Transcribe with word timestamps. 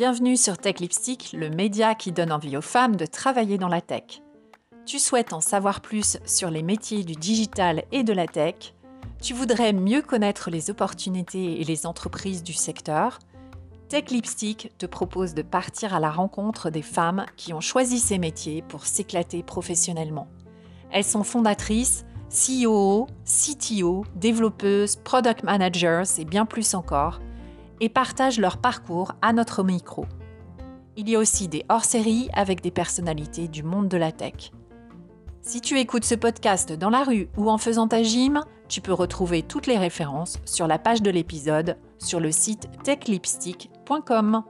Bienvenue 0.00 0.38
sur 0.38 0.56
Tech 0.56 0.80
Lipstick, 0.80 1.34
le 1.34 1.50
média 1.50 1.94
qui 1.94 2.10
donne 2.10 2.32
envie 2.32 2.56
aux 2.56 2.62
femmes 2.62 2.96
de 2.96 3.04
travailler 3.04 3.58
dans 3.58 3.68
la 3.68 3.82
tech. 3.82 4.22
Tu 4.86 4.98
souhaites 4.98 5.34
en 5.34 5.42
savoir 5.42 5.82
plus 5.82 6.16
sur 6.24 6.48
les 6.50 6.62
métiers 6.62 7.04
du 7.04 7.12
digital 7.12 7.84
et 7.92 8.02
de 8.02 8.14
la 8.14 8.26
tech 8.26 8.72
Tu 9.20 9.34
voudrais 9.34 9.74
mieux 9.74 10.00
connaître 10.00 10.48
les 10.48 10.70
opportunités 10.70 11.60
et 11.60 11.64
les 11.64 11.84
entreprises 11.84 12.42
du 12.42 12.54
secteur 12.54 13.18
Tech 13.90 14.04
Lipstick 14.08 14.72
te 14.78 14.86
propose 14.86 15.34
de 15.34 15.42
partir 15.42 15.94
à 15.94 16.00
la 16.00 16.10
rencontre 16.10 16.70
des 16.70 16.80
femmes 16.80 17.26
qui 17.36 17.52
ont 17.52 17.60
choisi 17.60 17.98
ces 17.98 18.16
métiers 18.16 18.62
pour 18.62 18.86
s'éclater 18.86 19.42
professionnellement. 19.42 20.28
Elles 20.90 21.04
sont 21.04 21.24
fondatrices, 21.24 22.06
CEO, 22.30 23.06
CTO, 23.26 24.06
développeuses, 24.14 24.96
product 24.96 25.42
managers 25.42 26.04
et 26.16 26.24
bien 26.24 26.46
plus 26.46 26.72
encore, 26.72 27.20
et 27.80 27.88
partagent 27.88 28.38
leur 28.38 28.58
parcours 28.58 29.12
à 29.22 29.32
notre 29.32 29.62
micro. 29.62 30.06
Il 30.96 31.08
y 31.08 31.16
a 31.16 31.18
aussi 31.18 31.48
des 31.48 31.64
hors-séries 31.68 32.28
avec 32.32 32.60
des 32.60 32.70
personnalités 32.70 33.48
du 33.48 33.62
monde 33.62 33.88
de 33.88 33.96
la 33.96 34.12
tech. 34.12 34.52
Si 35.42 35.60
tu 35.60 35.78
écoutes 35.78 36.04
ce 36.04 36.14
podcast 36.14 36.72
dans 36.72 36.90
la 36.90 37.02
rue 37.02 37.28
ou 37.36 37.50
en 37.50 37.58
faisant 37.58 37.88
ta 37.88 38.02
gym, 38.02 38.44
tu 38.68 38.80
peux 38.80 38.92
retrouver 38.92 39.42
toutes 39.42 39.66
les 39.66 39.78
références 39.78 40.38
sur 40.44 40.66
la 40.66 40.78
page 40.78 41.02
de 41.02 41.10
l'épisode 41.10 41.76
sur 41.98 42.20
le 42.20 42.30
site 42.30 42.68
techlipstick.com. 42.84 44.44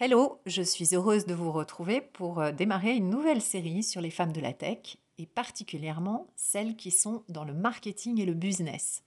Hello, 0.00 0.40
je 0.46 0.62
suis 0.62 0.94
heureuse 0.94 1.26
de 1.26 1.34
vous 1.34 1.52
retrouver 1.52 2.00
pour 2.00 2.40
euh, 2.40 2.50
démarrer 2.50 2.96
une 2.96 3.10
nouvelle 3.10 3.42
série 3.42 3.84
sur 3.84 4.00
les 4.00 4.10
femmes 4.10 4.32
de 4.32 4.40
la 4.40 4.52
tech 4.52 4.96
et 5.18 5.26
particulièrement 5.26 6.26
celles 6.34 6.74
qui 6.74 6.90
sont 6.90 7.22
dans 7.28 7.44
le 7.44 7.54
marketing 7.54 8.20
et 8.20 8.26
le 8.26 8.34
business. 8.34 9.04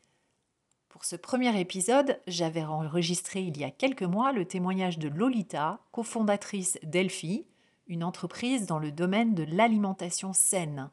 Pour 0.96 1.04
ce 1.04 1.18
premier 1.18 1.60
épisode, 1.60 2.22
j'avais 2.26 2.64
enregistré 2.64 3.42
il 3.42 3.58
y 3.58 3.66
a 3.66 3.70
quelques 3.70 4.04
mois 4.04 4.32
le 4.32 4.46
témoignage 4.46 4.98
de 4.98 5.10
Lolita, 5.10 5.82
cofondatrice 5.92 6.80
d'Elphi, 6.84 7.46
une 7.88 8.02
entreprise 8.02 8.66
dans 8.66 8.80
le 8.80 8.94
domaine 8.94 9.36
de 9.36 9.44
l'alimentation 9.44 10.32
saine. 10.32 10.90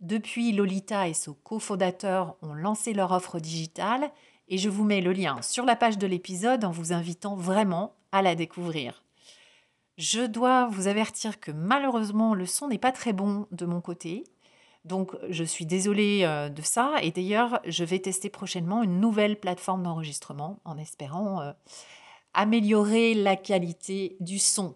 Depuis, 0.00 0.50
Lolita 0.50 1.06
et 1.06 1.14
son 1.14 1.34
cofondateur 1.44 2.34
ont 2.42 2.54
lancé 2.54 2.92
leur 2.92 3.12
offre 3.12 3.38
digitale 3.38 4.10
et 4.48 4.58
je 4.58 4.68
vous 4.68 4.82
mets 4.82 5.00
le 5.00 5.12
lien 5.12 5.40
sur 5.42 5.64
la 5.64 5.76
page 5.76 5.96
de 5.96 6.08
l'épisode 6.08 6.64
en 6.64 6.72
vous 6.72 6.92
invitant 6.92 7.36
vraiment 7.36 7.94
à 8.10 8.22
la 8.22 8.34
découvrir. 8.34 9.04
Je 9.96 10.26
dois 10.26 10.66
vous 10.66 10.88
avertir 10.88 11.38
que 11.38 11.52
malheureusement 11.52 12.34
le 12.34 12.46
son 12.46 12.66
n'est 12.66 12.78
pas 12.78 12.90
très 12.90 13.12
bon 13.12 13.46
de 13.52 13.64
mon 13.64 13.80
côté. 13.80 14.24
Donc 14.84 15.14
je 15.28 15.44
suis 15.44 15.66
désolée 15.66 16.22
euh, 16.24 16.48
de 16.48 16.62
ça 16.62 16.94
et 17.02 17.10
d'ailleurs 17.10 17.60
je 17.66 17.84
vais 17.84 17.98
tester 17.98 18.30
prochainement 18.30 18.82
une 18.82 18.98
nouvelle 18.98 19.38
plateforme 19.38 19.82
d'enregistrement 19.82 20.58
en 20.64 20.78
espérant 20.78 21.42
euh, 21.42 21.52
améliorer 22.32 23.14
la 23.14 23.36
qualité 23.36 24.16
du 24.20 24.38
son. 24.38 24.74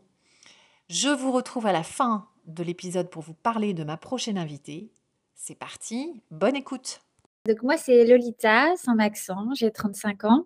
Je 0.91 1.09
vous 1.09 1.33
retrouve 1.33 1.67
à 1.67 1.73
la 1.73 1.83
fin 1.83 2.29
de 2.47 2.63
l'épisode 2.63 3.09
pour 3.09 3.23
vous 3.23 3.33
parler 3.33 3.73
de 3.73 3.83
ma 3.83 3.97
prochaine 3.97 4.37
invitée. 4.37 4.91
C'est 5.35 5.55
parti, 5.55 6.21
bonne 6.31 6.57
écoute. 6.57 7.01
Donc 7.47 7.63
moi 7.63 7.79
c'est 7.79 8.05
Lolita 8.05 8.77
Saint-Maxent, 8.77 9.33
j'ai 9.55 9.71
35 9.71 10.25
ans 10.25 10.45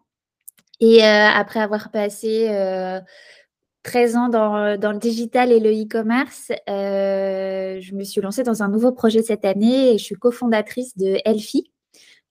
et 0.78 1.02
euh, 1.02 1.28
après 1.28 1.58
avoir 1.58 1.90
passé 1.90 2.44
13 2.46 3.02
ans 4.16 4.28
dans, 4.28 4.92
le 4.92 4.98
digital 4.98 5.52
et 5.52 5.60
le 5.60 5.70
e-commerce, 5.70 6.52
euh, 6.68 7.80
je 7.80 7.94
me 7.94 8.04
suis 8.04 8.20
lancée 8.20 8.42
dans 8.42 8.62
un 8.62 8.68
nouveau 8.68 8.92
projet 8.92 9.22
cette 9.22 9.44
année 9.44 9.94
et 9.94 9.98
je 9.98 10.04
suis 10.04 10.14
cofondatrice 10.14 10.96
de 10.96 11.18
Elfi, 11.24 11.70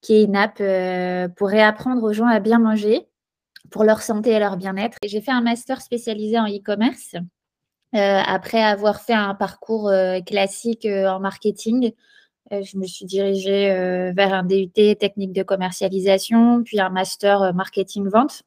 qui 0.02 0.16
est 0.16 0.24
une 0.24 0.36
app 0.36 0.58
euh, 0.60 1.28
pour 1.30 1.50
réapprendre 1.50 2.04
aux 2.04 2.14
gens 2.14 2.28
à 2.28 2.40
bien 2.40 2.60
manger 2.60 3.08
pour 3.72 3.84
leur 3.84 4.02
santé 4.02 4.32
et 4.32 4.40
leur 4.40 4.58
bien-être. 4.58 4.98
J'ai 5.04 5.22
fait 5.22 5.32
un 5.32 5.42
master 5.42 5.82
spécialisé 5.82 6.40
en 6.40 6.48
e-commerce 6.48 7.16
euh, 7.96 8.22
après 8.26 8.62
avoir 8.62 9.02
fait 9.02 9.14
un 9.14 9.36
parcours 9.36 9.92
classique 10.26 10.86
en 10.86 11.20
marketing. 11.20 11.92
je 12.52 12.78
me 12.78 12.86
suis 12.86 13.06
dirigée 13.06 13.68
vers 14.16 14.34
un 14.34 14.44
DUT 14.44 14.72
technique 14.72 15.34
de 15.34 15.44
commercialisation, 15.44 16.64
puis 16.64 16.80
un 16.80 16.90
master 16.90 17.54
marketing-vente. 17.54 18.44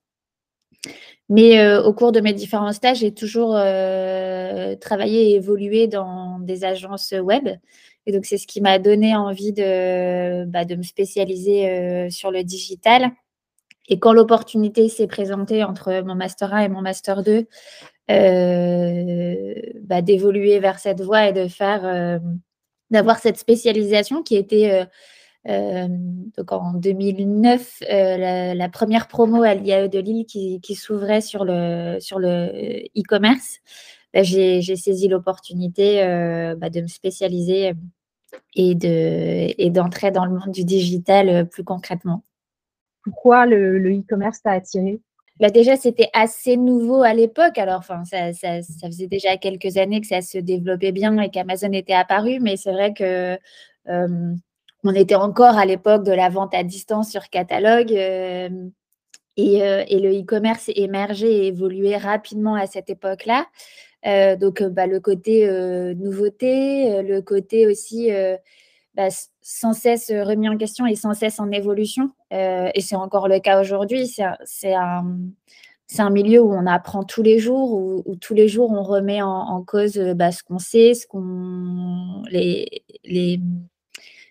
Mais 1.30 1.60
euh, 1.60 1.80
au 1.82 1.92
cours 1.92 2.10
de 2.10 2.20
mes 2.20 2.32
différents 2.32 2.72
stages, 2.72 2.98
j'ai 2.98 3.14
toujours 3.14 3.54
euh, 3.56 4.74
travaillé 4.76 5.30
et 5.30 5.34
évolué 5.36 5.86
dans 5.86 6.40
des 6.40 6.64
agences 6.64 7.12
web. 7.12 7.48
Et 8.06 8.12
donc, 8.12 8.24
c'est 8.24 8.36
ce 8.36 8.48
qui 8.48 8.60
m'a 8.60 8.80
donné 8.80 9.14
envie 9.14 9.52
de, 9.52 10.44
bah, 10.46 10.64
de 10.64 10.74
me 10.74 10.82
spécialiser 10.82 11.70
euh, 11.70 12.10
sur 12.10 12.32
le 12.32 12.42
digital. 12.42 13.12
Et 13.88 14.00
quand 14.00 14.12
l'opportunité 14.12 14.88
s'est 14.88 15.06
présentée 15.06 15.62
entre 15.62 16.02
mon 16.04 16.16
Master 16.16 16.52
1 16.52 16.60
et 16.62 16.68
mon 16.68 16.82
Master 16.82 17.22
2, 17.22 17.46
bah, 19.84 20.02
d'évoluer 20.02 20.58
vers 20.58 20.80
cette 20.80 21.00
voie 21.00 21.28
et 21.28 21.32
de 21.32 21.46
faire, 21.46 22.20
d'avoir 22.90 23.18
cette 23.18 23.36
spécialisation 23.36 24.22
qui 24.22 24.36
était 24.36 24.86
donc 25.46 26.52
en 26.52 26.74
2009, 26.74 27.82
euh, 27.90 28.54
la, 28.54 28.68
première 28.68 29.08
promo 29.08 29.42
à 29.42 29.54
l'IAE 29.54 29.88
de 29.88 29.98
Lille 29.98 30.26
qui, 30.26 30.74
s'ouvrait 30.74 31.22
sur 31.22 31.44
le 31.44 31.98
sur 32.00 32.18
le 32.18 32.84
e-commerce, 32.96 33.60
bah, 34.12 34.22
j'ai 34.22 34.60
saisi 34.76 35.08
l'opportunité 35.08 36.02
euh, 36.02 36.56
bah, 36.56 36.68
de 36.68 36.82
me 36.82 36.86
spécialiser 36.88 37.72
et 38.54 38.74
de 38.74 39.54
et 39.58 39.70
d'entrer 39.70 40.10
dans 40.10 40.26
le 40.26 40.32
monde 40.32 40.52
du 40.52 40.64
digital 40.64 41.48
plus 41.48 41.64
concrètement. 41.64 42.24
Pourquoi 43.02 43.46
le 43.46 43.78
e-commerce 43.98 44.42
t'a 44.42 44.52
attiré? 44.52 45.00
Bah 45.40 45.48
déjà, 45.48 45.76
c'était 45.76 46.10
assez 46.12 46.58
nouveau 46.58 47.02
à 47.02 47.14
l'époque. 47.14 47.56
Alors, 47.56 47.78
enfin, 47.78 48.04
ça, 48.04 48.34
ça, 48.34 48.60
ça, 48.60 48.88
faisait 48.88 49.06
déjà 49.06 49.38
quelques 49.38 49.78
années 49.78 50.02
que 50.02 50.06
ça 50.06 50.20
se 50.20 50.36
développait 50.36 50.92
bien 50.92 51.18
et 51.18 51.30
qu'Amazon 51.30 51.72
était 51.72 51.94
apparu, 51.94 52.40
mais 52.40 52.58
c'est 52.58 52.72
vrai 52.72 52.92
que 52.92 53.38
on 54.84 54.94
était 54.94 55.14
encore 55.14 55.58
à 55.58 55.66
l'époque 55.66 56.04
de 56.04 56.12
la 56.12 56.28
vente 56.28 56.54
à 56.54 56.62
distance 56.62 57.10
sur 57.10 57.28
catalogue. 57.28 57.92
Euh, 57.92 58.48
euh, 59.38 59.84
et, 59.88 60.00
le 60.00 60.20
e-commerce 60.20 60.70
émergeait 60.74 61.32
et 61.32 61.46
évoluait 61.46 61.96
rapidement 61.96 62.54
à 62.54 62.66
cette 62.66 62.90
époque-là. 62.90 63.46
Euh, 64.06 64.36
donc, 64.36 64.62
bah, 64.62 64.86
le 64.86 65.00
côté 65.00 65.46
nouveauté, 65.94 67.02
le 67.02 67.20
côté 67.20 67.66
aussi 67.66 68.10
bah, 68.94 69.08
sans 69.40 69.72
cesse 69.72 70.10
remis 70.10 70.48
en 70.48 70.56
question 70.56 70.86
et 70.86 70.94
sans 70.94 71.14
cesse 71.14 71.40
en 71.40 71.50
évolution. 71.50 72.10
et 72.30 72.80
c'est 72.80 72.96
encore 72.96 73.28
le 73.28 73.38
cas 73.40 73.60
aujourd'hui. 73.60 74.06
C'est 74.44 74.74
un, 74.74 76.10
milieu 76.10 76.40
où 76.40 76.52
on 76.52 76.66
apprend 76.66 77.02
tous 77.02 77.22
les 77.22 77.38
jours, 77.38 78.02
où, 78.06 78.16
tous 78.16 78.34
les 78.34 78.48
jours 78.48 78.70
on 78.70 78.82
remet 78.82 79.22
en, 79.22 79.62
cause 79.62 79.98
bah, 80.16 80.32
ce 80.32 80.42
qu'on 80.42 80.58
sait, 80.58 80.94
ce 80.94 81.06
qu'on 81.06 82.22
les, 82.30 82.82
les 83.04 83.40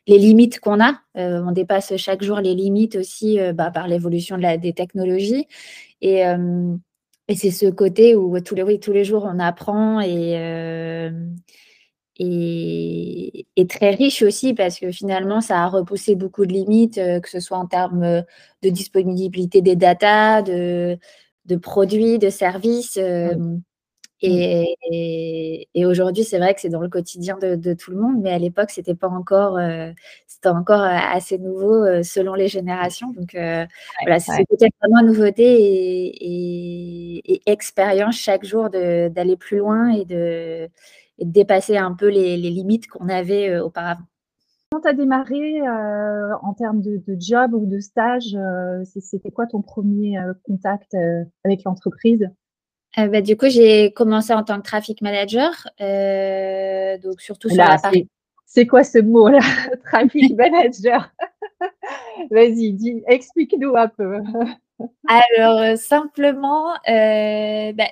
les 0.10 0.18
limites 0.18 0.60
qu'on 0.60 0.82
a. 0.82 1.00
Euh, 1.18 1.42
on 1.46 1.52
dépasse 1.52 1.96
chaque 1.98 2.24
jour 2.24 2.40
les 2.40 2.56
limites 2.56 2.96
aussi 2.96 3.40
euh, 3.40 3.54
bah, 3.54 3.70
par 3.72 3.88
l'évolution 3.88 4.38
de 4.38 4.58
des 4.58 4.74
technologies. 4.74 5.48
Et, 6.02 6.26
euh, 6.26 6.76
et 7.28 7.36
c'est 7.36 7.52
ce 7.52 7.68
côté 7.68 8.16
où 8.16 8.40
tous 8.42 8.56
les, 8.56 8.64
oui, 8.64 8.80
tous 8.80 8.92
les 8.92 9.04
jours 9.06 9.30
on 9.32 9.40
apprend 9.40 10.02
et, 10.02 11.12
et, 12.18 13.68
très 13.68 13.92
riche 13.92 14.24
aussi 14.24 14.56
parce 14.56 14.80
que 14.80 14.92
finalement 14.92 15.42
ça 15.42 15.64
a 15.64 15.68
repoussé 15.68 16.16
beaucoup 16.16 16.48
de 16.48 16.54
limites, 16.54 16.96
que 16.96 17.30
ce 17.30 17.40
soit 17.40 17.60
en 17.60 17.68
termes 17.68 18.24
de 18.64 18.70
disponibilité 18.70 19.62
des 19.62 19.76
datas, 19.76 20.42
de, 20.42 20.98
produits, 21.62 22.18
de 22.18 22.32
services. 22.32 22.98
Et, 24.22 25.86
aujourd'hui, 25.86 26.24
c'est 26.24 26.38
vrai 26.40 26.54
que 26.54 26.62
c'est 26.62 26.70
dans 26.70 26.82
le 26.82 26.90
quotidien 26.90 27.38
de, 27.38 27.74
tout 27.74 27.92
le 27.92 27.98
monde, 27.98 28.22
mais 28.22 28.32
à 28.32 28.40
l'époque, 28.40 28.70
c'était 28.72 28.96
pas 28.96 29.08
encore, 29.08 29.58
euh, 29.58 29.92
c'était 30.28 30.50
encore 30.50 30.82
euh, 30.82 30.98
assez 31.12 31.38
nouveau 31.38 31.84
euh, 31.86 32.04
selon 32.04 32.34
les 32.34 32.48
générations. 32.48 33.12
Donc 33.12 33.32
voilà, 33.34 34.20
c'est 34.20 34.46
peut-être 34.50 34.74
vraiment 34.82 35.08
nouveauté 35.08 35.46
et, 36.22 37.42
expérience 37.46 38.16
chaque 38.16 38.44
jour 38.44 38.70
d'aller 38.70 39.38
plus 39.38 39.58
loin 39.58 39.90
et 39.90 40.06
de, 40.06 40.70
dépasser 41.20 41.78
un 41.78 41.94
peu 41.94 42.08
les, 42.08 42.38
limites 42.38 42.88
qu'on 42.88 43.10
avait 43.10 43.60
auparavant. 43.60 44.04
Quand 44.72 44.82
tu 44.82 44.88
as 44.88 44.94
démarré 44.94 45.62
en 45.62 46.54
termes 46.54 46.82
de, 46.82 47.02
de, 47.08 47.18
job 47.20 47.54
ou 47.54 47.66
de 47.66 47.80
stage, 47.80 48.38
c'était 48.86 49.32
quoi 49.32 49.48
ton 49.48 49.62
premier 49.62 50.20
contact 50.44 50.96
avec 51.44 51.64
l'entreprise? 51.64 52.30
Euh, 52.98 53.08
bah, 53.08 53.22
du 53.22 53.38
coup, 53.38 53.50
j'ai 53.50 53.92
commencé 53.92 54.34
en 54.34 54.44
tant 54.44 54.58
que 54.58 54.66
traffic 54.66 55.02
manager, 55.02 55.52
euh, 55.80 56.98
donc 56.98 57.22
surtout 57.22 57.50
sur 57.50 57.58
la 57.58 57.78
partie. 57.78 58.10
C'est 58.46 58.66
quoi 58.66 58.84
ce 58.84 58.98
mot-là, 58.98 59.40
traffic 59.86 60.36
manager 60.36 61.12
Vas-y, 62.32 63.04
explique-nous 63.08 63.76
un 63.76 63.88
peu. 63.88 64.18
Alors, 65.08 65.60
euh, 65.60 65.76
simplement, 65.76 66.74
bah, 66.88 67.90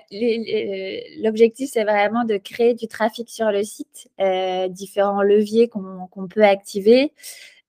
l'objectif, 1.22 1.70
c'est 1.72 1.84
vraiment 1.84 2.24
de 2.24 2.38
créer 2.38 2.74
du 2.74 2.88
trafic 2.88 3.30
sur 3.30 3.52
le 3.52 3.64
site, 3.64 4.10
différents 4.70 5.22
leviers 5.22 5.68
qu'on 5.68 6.28
peut 6.28 6.44
activer, 6.44 7.12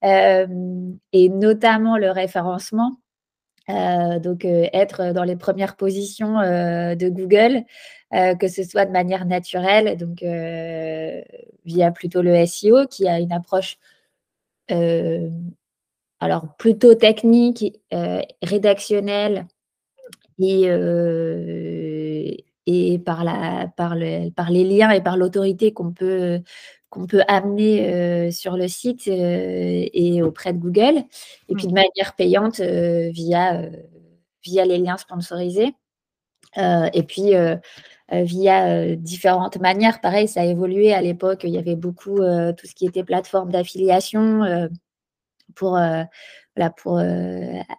et 0.03 1.29
notamment 1.29 1.99
le 1.99 2.11
référencement. 2.11 2.97
Donc, 3.69 4.45
être 4.45 5.13
dans 5.13 5.25
les 5.25 5.37
premières 5.37 5.77
positions 5.77 6.39
de 6.41 7.09
Google, 7.09 7.65
que 8.13 8.49
ce 8.49 8.63
soit 8.63 8.87
de 8.87 8.93
manière 8.93 9.27
naturelle, 9.27 9.97
donc 9.97 10.23
via 11.65 11.91
plutôt 11.91 12.23
le 12.23 12.47
SEO, 12.47 12.87
qui 12.87 13.07
a 13.09 13.21
une 13.21 13.33
approche 13.33 13.79
alors 16.21 16.57
plutôt 16.57 16.95
technique, 16.95 17.79
rédactionnelle 18.43 19.47
et, 20.39 20.65
et 22.69 22.99
par, 22.99 23.25
la, 23.25 23.69
par, 23.77 23.95
le, 23.95 24.31
par 24.31 24.51
les 24.51 24.65
liens 24.65 24.91
et 24.91 25.01
par 25.01 25.17
l'autorité 25.17 25.73
qu'on 25.73 25.93
peut, 25.93 26.41
qu'on 26.91 27.07
peut 27.07 27.23
amener 27.29 28.31
sur 28.31 28.57
le 28.57 28.69
site 28.69 29.09
et 29.09 30.23
auprès 30.23 30.53
de 30.53 30.59
Google, 30.59 31.05
et 31.49 31.55
puis 31.55 31.67
de 31.67 31.73
mmh. 31.73 31.75
manière 31.75 32.15
payante 32.17 32.61
via, 32.61 33.63
via 34.45 34.65
les 34.67 34.79
liens 34.79 34.99
sponsorisés. 34.99 35.75
et 36.57 37.03
puis 37.03 37.33
via 38.11 38.97
différentes 38.97 39.59
manières. 39.59 40.01
Pareil, 40.01 40.29
ça 40.29 40.43
a 40.43 40.45
évolué 40.45 40.93
à 40.93 41.01
l'époque. 41.01 41.45
Il 41.45 41.51
y 41.51 41.59
avait 41.59 41.77
beaucoup 41.77 42.17
tout 42.19 42.67
ce 42.67 42.75
qui 42.75 42.87
était 42.87 43.05
plateforme 43.05 43.51
d'affiliation 43.51 44.69
pour, 45.55 45.79
voilà, 46.59 46.71
pour 46.71 47.01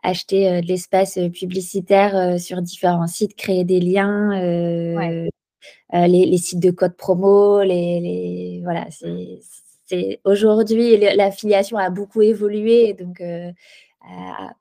acheter 0.04 0.62
de 0.62 0.68
l'espace 0.68 1.20
publicitaire 1.34 2.40
sur 2.40 2.62
différents 2.62 3.08
sites, 3.08 3.36
créer 3.36 3.66
des 3.66 3.82
liens. 3.82 4.32
les, 5.94 6.38
sites 6.38 6.62
de 6.62 6.72
code 6.72 6.96
promo, 6.96 7.62
les, 7.62 8.62
voilà, 8.64 8.88
c'est 9.86 10.22
aujourd'hui 10.24 10.98
l'affiliation 10.98 11.78
a 11.78 11.90
beaucoup 11.90 12.22
évolué, 12.22 12.94
donc 12.94 13.22
a, 13.22 14.54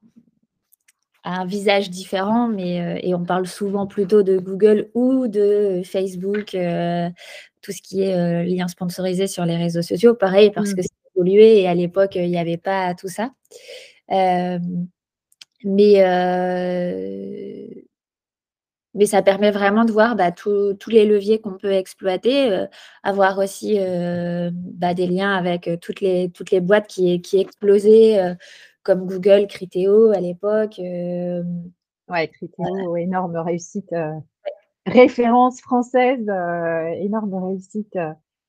un 1.22 1.46
visage 1.46 1.88
différent, 1.88 2.48
mais 2.48 3.00
et 3.04 3.14
on 3.14 3.24
parle 3.24 3.46
souvent 3.46 3.86
plutôt 3.86 4.24
de 4.24 4.38
Google 4.38 4.90
ou 4.94 5.28
de 5.28 5.82
Facebook, 5.84 6.56
tout 7.62 7.72
ce 7.72 7.82
qui 7.82 8.02
est 8.02 8.44
lien 8.44 8.66
sponsorisé 8.66 9.28
sur 9.28 9.44
les 9.44 9.56
réseaux 9.56 9.82
sociaux, 9.82 10.14
pareil 10.14 10.50
parce 10.50 10.74
que 10.74 10.80
mmh. 10.80 10.84
c'est 10.84 10.98
évolué 11.14 11.60
et 11.60 11.68
à 11.68 11.74
l'époque 11.74 12.16
il 12.16 12.30
n'y 12.30 12.38
avait 12.38 12.56
pas 12.56 12.94
tout 12.94 13.08
ça. 13.08 13.30
Mais 15.64 16.04
mais 18.94 19.06
ça 19.06 19.22
permet 19.22 19.50
vraiment 19.50 19.84
de 19.84 19.92
voir 19.92 20.16
bah, 20.16 20.32
tous 20.32 20.76
les 20.88 21.06
leviers 21.06 21.40
qu'on 21.40 21.56
peut 21.56 21.72
exploiter, 21.72 22.64
avoir 23.02 23.38
aussi 23.38 23.78
bah, 23.78 24.94
des 24.94 25.06
liens 25.06 25.34
avec 25.36 25.70
toutes 25.80 26.00
les, 26.00 26.30
toutes 26.30 26.50
les 26.50 26.60
boîtes 26.60 26.88
qui, 26.88 27.20
qui 27.20 27.38
explosaient, 27.38 28.36
comme 28.82 29.06
Google, 29.06 29.46
Criteo 29.46 30.10
à 30.10 30.20
l'époque. 30.20 30.78
ouais, 30.78 32.28
Criteo, 32.28 32.96
énorme 32.96 33.36
réussite. 33.36 33.94
Référence 34.86 35.60
française, 35.60 36.26
énorme 36.96 37.34
réussite 37.34 37.96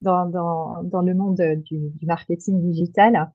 dans, 0.01 0.25
dans, 0.25 0.83
dans, 0.83 1.01
le 1.01 1.13
monde 1.13 1.41
du, 1.65 1.89
du 1.89 2.05
marketing 2.05 2.61
digital. 2.61 3.31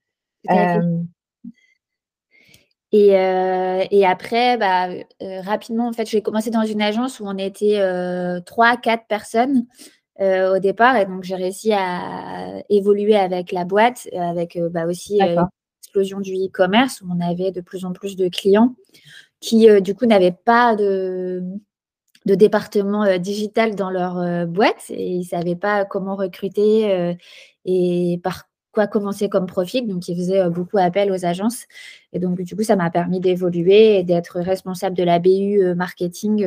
Et, 2.96 3.18
euh, 3.18 3.84
et, 3.90 4.06
après, 4.06 4.56
bah, 4.56 4.88
euh, 4.88 5.40
rapidement, 5.40 5.88
en 5.88 5.92
fait, 5.92 6.08
j'ai 6.08 6.22
commencé 6.22 6.50
dans 6.50 6.62
une 6.62 6.80
agence 6.80 7.18
où 7.18 7.24
on 7.26 7.36
était 7.36 7.80
euh, 7.80 8.38
trois, 8.38 8.76
quatre 8.76 9.08
personnes 9.08 9.66
au 10.20 10.60
départ. 10.60 10.96
Et 10.96 11.04
donc, 11.04 11.24
j'ai 11.24 11.34
réussi 11.34 11.72
à 11.72 12.62
évoluer 12.70 13.16
avec 13.16 13.50
la 13.50 13.64
boîte, 13.64 14.08
avec 14.16 14.56
bah, 14.70 14.86
aussi 14.86 15.18
l'explosion 15.18 16.20
du 16.20 16.34
e-commerce 16.34 17.00
où 17.00 17.06
on 17.10 17.20
avait 17.20 17.50
de 17.50 17.60
plus 17.60 17.84
en 17.84 17.92
plus 17.92 18.14
de 18.14 18.28
clients 18.28 18.76
qui, 19.40 19.66
du 19.82 19.96
coup, 19.96 20.06
n'avaient 20.06 20.30
pas 20.30 20.76
de, 20.76 21.42
de 22.26 22.34
département 22.36 23.18
digital 23.18 23.74
dans 23.74 23.90
leur 23.90 24.46
boîte 24.46 24.84
et 24.90 25.14
ils 25.14 25.18
ne 25.18 25.24
savaient 25.24 25.56
pas 25.56 25.84
comment 25.84 26.14
recruter 26.14 27.16
et 27.64 28.20
par 28.22 28.44
quoi 28.74 28.86
commencer 28.86 29.28
comme 29.28 29.46
profil. 29.46 29.86
Donc, 29.86 30.08
ils 30.08 30.16
faisaient 30.16 30.48
beaucoup 30.50 30.78
appel 30.78 31.10
aux 31.10 31.24
agences. 31.24 31.64
Et 32.12 32.18
donc, 32.18 32.40
du 32.42 32.54
coup, 32.54 32.62
ça 32.62 32.76
m'a 32.76 32.90
permis 32.90 33.20
d'évoluer 33.20 33.98
et 33.98 34.02
d'être 34.02 34.40
responsable 34.40 34.96
de 34.96 35.04
la 35.04 35.18
BU 35.18 35.74
marketing 35.74 36.44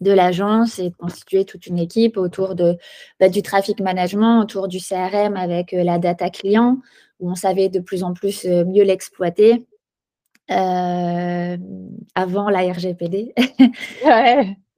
de 0.00 0.12
l'agence 0.12 0.78
et 0.78 0.90
de 0.90 0.96
constituer 0.96 1.44
toute 1.44 1.66
une 1.66 1.78
équipe 1.78 2.16
autour 2.16 2.56
de, 2.56 2.76
bah, 3.20 3.28
du 3.28 3.42
traffic 3.42 3.80
management, 3.80 4.40
autour 4.40 4.66
du 4.66 4.78
CRM 4.78 5.36
avec 5.36 5.72
la 5.72 5.98
data 5.98 6.30
client, 6.30 6.78
où 7.20 7.30
on 7.30 7.36
savait 7.36 7.68
de 7.68 7.78
plus 7.78 8.02
en 8.02 8.12
plus 8.12 8.44
mieux 8.44 8.82
l'exploiter. 8.82 9.64
avant 10.48 12.50
la 12.50 12.72
RGPD. 12.72 13.34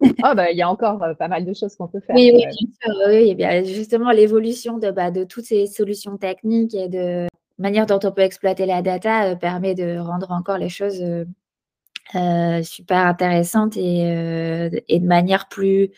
Oh, 0.00 0.34
bah, 0.34 0.50
il 0.50 0.58
y 0.58 0.62
a 0.62 0.68
encore 0.68 0.98
pas 1.18 1.28
mal 1.28 1.44
de 1.44 1.54
choses 1.54 1.76
qu'on 1.76 1.88
peut 1.88 2.00
faire. 2.00 2.16
Oui, 2.16 2.32
oui, 2.34 3.34
bien 3.34 3.62
bien 3.62 3.64
justement, 3.64 4.10
l'évolution 4.10 4.78
de, 4.78 4.90
bah, 4.90 5.10
de 5.10 5.24
toutes 5.24 5.44
ces 5.44 5.66
solutions 5.66 6.16
techniques 6.16 6.74
et 6.74 6.88
de 6.88 7.26
manière 7.58 7.86
dont 7.86 8.00
on 8.02 8.12
peut 8.12 8.22
exploiter 8.22 8.66
la 8.66 8.82
data 8.82 9.36
permet 9.36 9.74
de 9.74 9.96
rendre 9.98 10.30
encore 10.32 10.58
les 10.58 10.68
choses 10.68 11.02
super 12.12 13.06
intéressantes 13.06 13.76
et, 13.76 14.68
et, 14.88 15.00
de 15.00 15.06
manière 15.06 15.48
plus, 15.48 15.90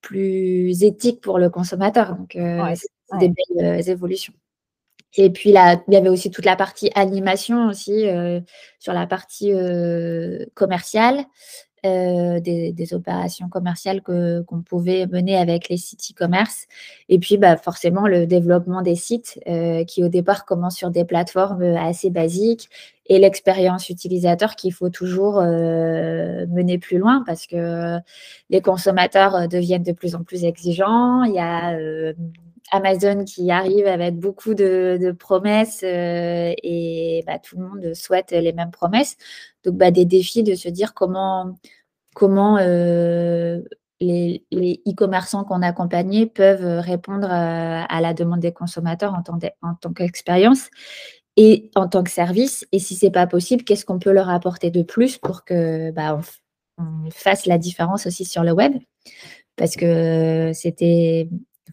plus 0.00 0.82
éthique 0.82 1.20
pour 1.20 1.38
le 1.38 1.50
consommateur. 1.50 2.16
Donc, 2.16 2.36
c'est 2.36 3.18
des 3.18 3.32
belles 3.54 3.88
évolutions. 3.88 4.34
Et 5.16 5.30
puis 5.30 5.50
là, 5.50 5.82
il 5.88 5.94
y 5.94 5.96
avait 5.96 6.08
aussi 6.08 6.30
toute 6.30 6.44
la 6.44 6.56
partie 6.56 6.90
animation 6.94 7.68
aussi 7.68 8.06
sur 8.78 8.92
la 8.92 9.06
partie 9.06 9.52
commerciale. 10.54 11.24
Euh, 11.86 12.40
des, 12.40 12.92
opérations 12.92 13.48
commerciales 13.48 14.02
qu'on 14.02 14.62
pouvait 14.62 15.06
mener 15.06 15.36
avec 15.36 15.68
les 15.68 15.76
sites 15.76 16.10
e-commerce. 16.10 16.66
Et 17.08 17.18
puis, 17.18 17.38
bah, 17.38 17.56
forcément, 17.56 18.06
le 18.06 18.26
développement 18.26 18.82
des 18.82 18.96
sites 18.96 19.40
euh, 19.48 19.84
qui, 19.84 20.02
au 20.02 20.08
départ, 20.08 20.44
commencent 20.44 20.76
sur 20.76 20.90
des 20.90 21.04
plateformes 21.04 21.62
assez 21.62 22.10
basiques 22.10 22.68
et 23.06 23.18
l'expérience 23.18 23.88
utilisateur 23.88 24.56
qu'il 24.56 24.72
faut 24.72 24.90
toujours 24.90 25.38
euh, 25.38 26.46
mener 26.48 26.78
plus 26.78 26.98
loin 26.98 27.22
parce 27.26 27.46
que 27.46 27.98
les 28.50 28.60
consommateurs 28.60 29.48
deviennent 29.48 29.82
de 29.82 29.92
plus 29.92 30.14
en 30.14 30.22
plus 30.22 30.44
exigeants. 30.44 31.22
Il 31.22 31.34
y 31.34 31.38
a 31.38 31.76
Amazon 32.70 33.24
qui 33.24 33.50
arrive 33.50 33.86
avec 33.86 34.16
beaucoup 34.16 34.54
de, 34.54 35.14
promesses 35.18 35.82
et 35.82 37.24
bah, 37.26 37.38
tout 37.38 37.58
le 37.58 37.66
monde 37.66 37.94
souhaite 37.94 38.30
les 38.32 38.52
mêmes 38.52 38.70
promesses. 38.70 39.16
Donc, 39.64 39.76
bah, 39.76 39.90
des 39.90 40.04
défis 40.04 40.42
de 40.42 40.54
se 40.54 40.68
dire 40.68 40.94
comment, 40.94 41.58
comment 42.14 42.58
euh, 42.58 43.60
les 44.00 44.82
e-commerçants 44.88 45.44
qu'on 45.44 45.62
accompagnait 45.62 46.26
peuvent 46.26 46.80
répondre 46.80 47.28
à, 47.30 48.00
la 48.00 48.14
demande 48.14 48.40
des 48.40 48.52
consommateurs 48.52 49.14
en 49.14 49.22
tant, 49.22 49.38
en 49.62 49.74
tant 49.74 49.92
qu'expérience 49.92 50.70
et 51.36 51.70
en 51.74 51.88
tant 51.88 52.02
que 52.02 52.10
service. 52.10 52.66
Et 52.72 52.78
si 52.78 52.94
ce 52.96 53.06
n'est 53.06 53.12
pas 53.12 53.26
possible, 53.26 53.64
qu'est-ce 53.64 53.84
qu'on 53.84 53.98
peut 53.98 54.12
leur 54.12 54.30
apporter 54.30 54.70
de 54.70 54.82
plus 54.82 55.18
pour 55.18 55.44
que 55.44 55.90
bah, 55.92 56.18
on, 56.78 57.10
fasse 57.10 57.44
la 57.46 57.58
différence 57.58 58.06
aussi 58.06 58.24
sur 58.24 58.42
le 58.42 58.52
web? 58.52 58.74
Parce 59.56 59.76
que 59.76 60.52
c'était, 60.54 61.28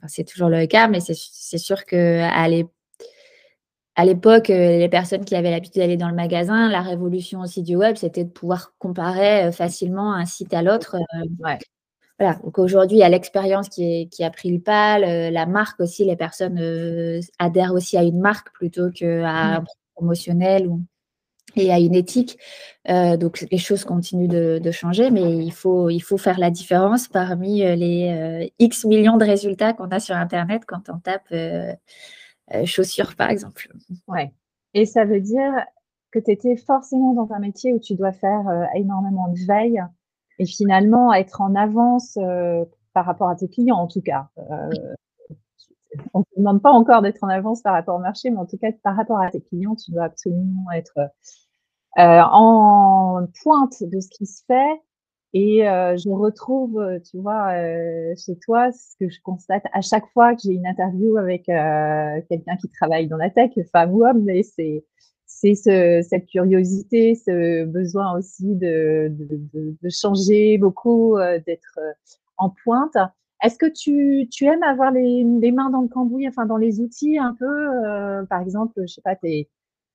c'est 0.07 0.23
toujours 0.23 0.49
le 0.49 0.65
cas, 0.67 0.87
mais 0.87 0.99
c'est 0.99 1.57
sûr 1.57 1.85
qu'à 1.85 2.47
l'époque, 2.47 2.71
à 3.97 4.05
l'époque, 4.05 4.51
euh, 4.51 4.77
les 4.77 4.89
personnes 4.89 5.25
qui 5.25 5.35
avaient 5.35 5.49
l'habitude 5.49 5.81
d'aller 5.81 5.97
dans 5.97 6.07
le 6.07 6.13
magasin, 6.13 6.69
la 6.69 6.81
révolution 6.81 7.41
aussi 7.41 7.63
du 7.63 7.75
web, 7.75 7.95
c'était 7.95 8.23
de 8.23 8.29
pouvoir 8.29 8.73
comparer 8.77 9.45
euh, 9.45 9.51
facilement 9.51 10.13
un 10.13 10.25
site 10.25 10.53
à 10.53 10.61
l'autre. 10.61 10.97
Euh, 10.97 11.25
voilà. 11.39 12.35
Donc 12.43 12.59
aujourd'hui, 12.59 12.97
il 12.97 12.99
y 12.99 13.03
a 13.03 13.09
l'expérience 13.09 13.69
qui, 13.69 14.07
qui, 14.09 14.23
a 14.23 14.29
pris 14.29 14.51
le 14.51 14.59
pas, 14.59 14.99
la 14.99 15.45
marque 15.47 15.79
aussi, 15.79 16.05
les 16.05 16.15
personnes 16.15 16.59
adhèrent 17.39 17.73
aussi 17.73 17.97
à 17.97 18.03
une 18.03 18.19
marque 18.19 18.51
plutôt 18.53 18.91
qu'à 18.91 19.57
un 19.57 19.63
promotionnel 19.95 20.67
ou, 20.67 20.81
et 21.57 21.71
à 21.71 21.79
une 21.79 21.95
éthique. 21.95 22.37
donc 22.87 23.45
les 23.51 23.57
choses 23.57 23.83
continuent 23.83 24.27
de, 24.27 24.71
changer, 24.71 25.11
mais 25.11 25.37
il 25.37 25.51
faut, 25.51 25.89
il 25.89 25.99
faut 25.99 26.17
faire 26.17 26.39
la 26.39 26.49
différence 26.51 27.07
parmi 27.07 27.59
les 27.59 28.51
X 28.59 28.85
millions 28.85 29.17
de 29.17 29.25
résultats 29.25 29.73
qu'on 29.73 29.89
a 29.89 29.99
sur 29.99 30.15
Internet 30.15 30.63
quand 30.65 30.89
on 30.89 30.99
tape 30.99 31.31
euh, 32.53 32.65
chaussures, 32.65 33.15
par 33.15 33.29
exemple. 33.29 33.69
Ouais. 34.07 34.33
Et 34.73 34.85
ça 34.85 35.05
veut 35.05 35.19
dire 35.19 35.51
que 36.11 36.19
tu 36.19 36.31
étais 36.31 36.55
forcément 36.55 37.13
dans 37.13 37.33
un 37.33 37.39
métier 37.39 37.73
où 37.73 37.79
tu 37.79 37.95
dois 37.95 38.13
faire 38.13 38.47
euh, 38.47 38.63
énormément 38.75 39.27
de 39.27 39.39
veille 39.45 39.83
et 40.39 40.45
finalement 40.45 41.13
être 41.13 41.41
en 41.41 41.55
avance 41.55 42.17
euh, 42.17 42.63
par 42.93 43.05
rapport 43.05 43.29
à 43.29 43.35
tes 43.35 43.49
clients, 43.49 43.77
en 43.77 43.87
tout 43.87 44.01
cas. 44.01 44.29
on 46.13 46.19
ne 46.19 46.23
te 46.23 46.37
demande 46.37 46.61
pas 46.61 46.71
encore 46.71 47.01
d'être 47.01 47.23
en 47.23 47.27
avance 47.27 47.61
par 47.61 47.73
rapport 47.73 47.95
au 47.95 47.99
marché, 47.99 48.29
mais 48.29 48.37
en 48.37 48.45
tout 48.45 48.57
cas, 48.57 48.71
par 48.83 48.95
rapport 48.95 49.19
à 49.19 49.29
tes 49.29 49.41
clients, 49.41 49.75
tu 49.75 49.91
dois 49.91 50.05
absolument 50.05 50.71
être 50.73 50.97
en 51.97 53.27
pointe 53.41 53.83
de 53.83 53.99
ce 53.99 54.09
qui 54.09 54.25
se 54.25 54.43
fait 54.45 54.81
et 55.33 55.59
je 55.61 56.09
retrouve, 56.09 56.79
tu 57.09 57.17
vois, 57.17 57.51
chez 58.15 58.37
toi, 58.39 58.71
ce 58.71 58.95
que 58.99 59.09
je 59.09 59.19
constate 59.21 59.63
à 59.73 59.81
chaque 59.81 60.07
fois 60.13 60.35
que 60.35 60.41
j'ai 60.43 60.53
une 60.53 60.67
interview 60.67 61.17
avec 61.17 61.45
quelqu'un 61.45 62.55
qui 62.59 62.69
travaille 62.69 63.07
dans 63.07 63.17
la 63.17 63.29
tech, 63.29 63.51
femme 63.71 63.93
ou 63.93 64.05
homme, 64.05 64.23
mais 64.23 64.43
c'est 64.43 64.83
c'est 65.27 65.55
ce, 65.55 66.05
cette 66.07 66.25
curiosité, 66.25 67.13
ce 67.13 67.65
besoin 67.65 68.17
aussi 68.17 68.55
de, 68.55 69.11
de, 69.11 69.75
de, 69.81 69.89
changer 69.89 70.57
beaucoup, 70.57 71.17
euh, 71.17 71.39
d'être 71.45 71.77
euh, 71.79 71.91
en 72.37 72.49
pointe. 72.63 72.97
Est-ce 73.43 73.57
que 73.57 73.67
tu, 73.67 74.27
tu, 74.29 74.45
aimes 74.45 74.63
avoir 74.63 74.91
les, 74.91 75.23
les, 75.23 75.51
mains 75.51 75.69
dans 75.69 75.81
le 75.81 75.89
cambouis, 75.89 76.27
enfin 76.27 76.45
dans 76.45 76.57
les 76.57 76.79
outils 76.79 77.19
un 77.19 77.35
peu 77.37 77.45
euh, 77.45 78.23
Par 78.25 78.41
exemple, 78.41 78.81
je 78.81 78.93
sais 78.93 79.01
pas, 79.01 79.15
tu 79.15 79.27
es, 79.27 79.49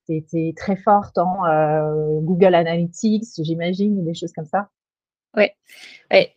es, 0.08 0.54
très 0.56 0.76
forte 0.76 1.18
en 1.18 2.20
Google 2.20 2.54
Analytics, 2.54 3.24
j'imagine, 3.38 4.04
des 4.04 4.14
choses 4.14 4.32
comme 4.32 4.46
ça 4.46 4.68
Oui, 5.36 5.46
ouais. 6.10 6.34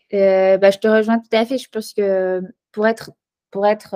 bah, 0.57 0.71
je 0.71 0.77
te 0.77 0.87
rejoins 0.87 1.19
tout 1.19 1.35
à 1.35 1.45
fait. 1.45 1.57
Je 1.57 1.69
pense 1.69 1.93
que 1.93 2.41
pour 2.71 2.87
être, 2.87 3.11
pour 3.51 3.65
être 3.65 3.91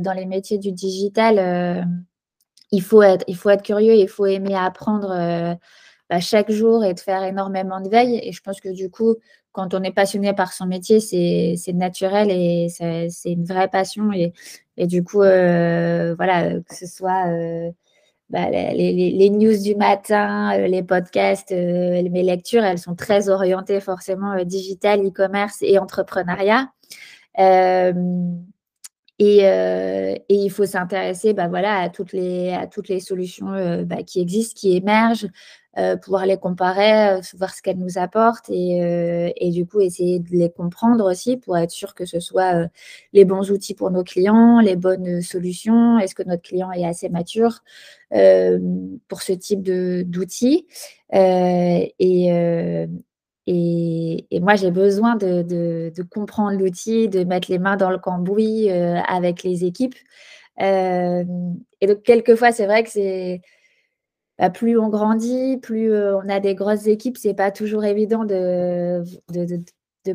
dans 0.00 0.12
les 0.12 0.26
métiers 0.26 0.58
du 0.58 0.72
digital, 0.72 1.86
il 2.72 2.82
faut 2.82 3.02
être, 3.02 3.24
il 3.28 3.36
faut 3.36 3.50
être 3.50 3.62
curieux, 3.62 3.94
il 3.94 4.08
faut 4.08 4.26
aimer 4.26 4.54
apprendre 4.54 5.10
euh, 5.10 5.54
bah, 6.10 6.20
chaque 6.20 6.50
jour 6.50 6.84
et 6.84 6.94
de 6.94 7.00
faire 7.00 7.22
énormément 7.22 7.80
de 7.80 7.88
veille. 7.88 8.20
Et 8.22 8.32
je 8.32 8.42
pense 8.42 8.60
que 8.60 8.68
du 8.68 8.90
coup, 8.90 9.16
quand 9.52 9.74
on 9.74 9.82
est 9.82 9.92
passionné 9.92 10.32
par 10.34 10.52
son 10.52 10.66
métier, 10.66 11.00
c'est 11.00 11.72
naturel 11.72 12.28
et 12.30 12.68
c'est 12.68 13.32
une 13.32 13.44
vraie 13.44 13.68
passion. 13.68 14.12
Et, 14.12 14.32
et 14.76 14.86
du 14.86 15.02
coup, 15.04 15.22
euh, 15.22 16.14
voilà, 16.16 16.60
que 16.60 16.74
ce 16.74 16.86
soit 16.86 17.28
euh, 17.28 17.70
bah, 18.30 18.50
les, 18.50 19.30
news 19.30 19.62
du 19.62 19.76
matin, 19.76 20.56
les 20.66 20.82
podcasts, 20.82 21.52
mes 21.52 22.22
lectures, 22.22 22.64
elles 22.64 22.78
sont 22.78 22.94
très 22.94 23.28
orientées 23.28 23.80
forcément 23.80 24.34
digital, 24.44 25.06
e-commerce 25.06 25.58
et 25.62 25.78
entrepreneuriat. 25.78 26.68
Euh, 27.38 27.92
et, 29.18 30.24
il 30.28 30.50
faut 30.50 30.66
s'intéresser 30.66 31.32
bah, 31.32 31.48
voilà, 31.48 31.78
à, 31.80 31.88
toutes 31.88 32.12
les, 32.12 32.52
à 32.52 32.66
toutes 32.66 32.88
les 32.88 33.00
solutions 33.00 33.52
euh, 33.52 33.84
bah, 33.84 34.02
qui 34.02 34.20
existent, 34.20 34.58
qui 34.58 34.76
émergent, 34.76 35.24
euh, 35.26 35.28
pouvoir 36.02 36.24
les 36.24 36.38
comparer, 36.38 37.20
voir 37.36 37.54
ce 37.54 37.60
qu'elles 37.60 37.78
nous 37.78 37.98
apportent 37.98 38.48
et, 38.48 39.32
et, 39.36 39.50
du 39.50 39.66
coup 39.66 39.80
essayer 39.80 40.20
de 40.20 40.30
les 40.30 40.50
comprendre 40.50 41.10
aussi 41.10 41.36
pour 41.36 41.58
être 41.58 41.70
sûr 41.70 41.94
que 41.94 42.06
ce 42.06 42.18
soit 42.18 42.68
les 43.12 43.26
bons 43.26 43.50
outils 43.50 43.74
pour 43.74 43.90
nos 43.90 44.02
clients, 44.02 44.60
les 44.60 44.76
bonnes 44.76 45.20
solutions. 45.20 45.98
Est-ce 45.98 46.14
que 46.14 46.22
notre 46.22 46.42
client 46.42 46.72
est 46.72 46.86
assez 46.86 47.10
mature 47.10 47.62
pour 48.10 49.22
ce 49.22 49.32
type 49.32 49.62
d'outils? 49.62 50.66
Et, 51.12 52.88
et, 54.30 54.40
moi, 54.40 54.56
j'ai 54.56 54.70
besoin 54.70 55.16
de, 55.16 55.92
comprendre 56.10 56.58
l'outil, 56.58 57.08
de 57.08 57.24
mettre 57.24 57.50
les 57.50 57.58
mains 57.58 57.76
dans 57.76 57.90
le 57.90 57.98
cambouis 57.98 58.70
euh, 58.70 59.00
avec 59.08 59.42
les 59.42 59.64
équipes. 59.64 59.94
Euh, 60.60 61.24
et 61.80 61.86
donc, 61.86 62.02
quelquefois, 62.02 62.52
c'est 62.52 62.66
vrai 62.66 62.82
que 62.82 62.90
c'est 62.90 63.40
bah, 64.38 64.50
plus 64.50 64.78
on 64.78 64.88
grandit, 64.88 65.58
plus 65.58 65.92
euh, 65.92 66.16
on 66.18 66.28
a 66.28 66.40
des 66.40 66.54
grosses 66.54 66.86
équipes, 66.86 67.16
c'est 67.18 67.34
pas 67.34 67.50
toujours 67.50 67.84
évident 67.84 68.24
de, 68.24 69.02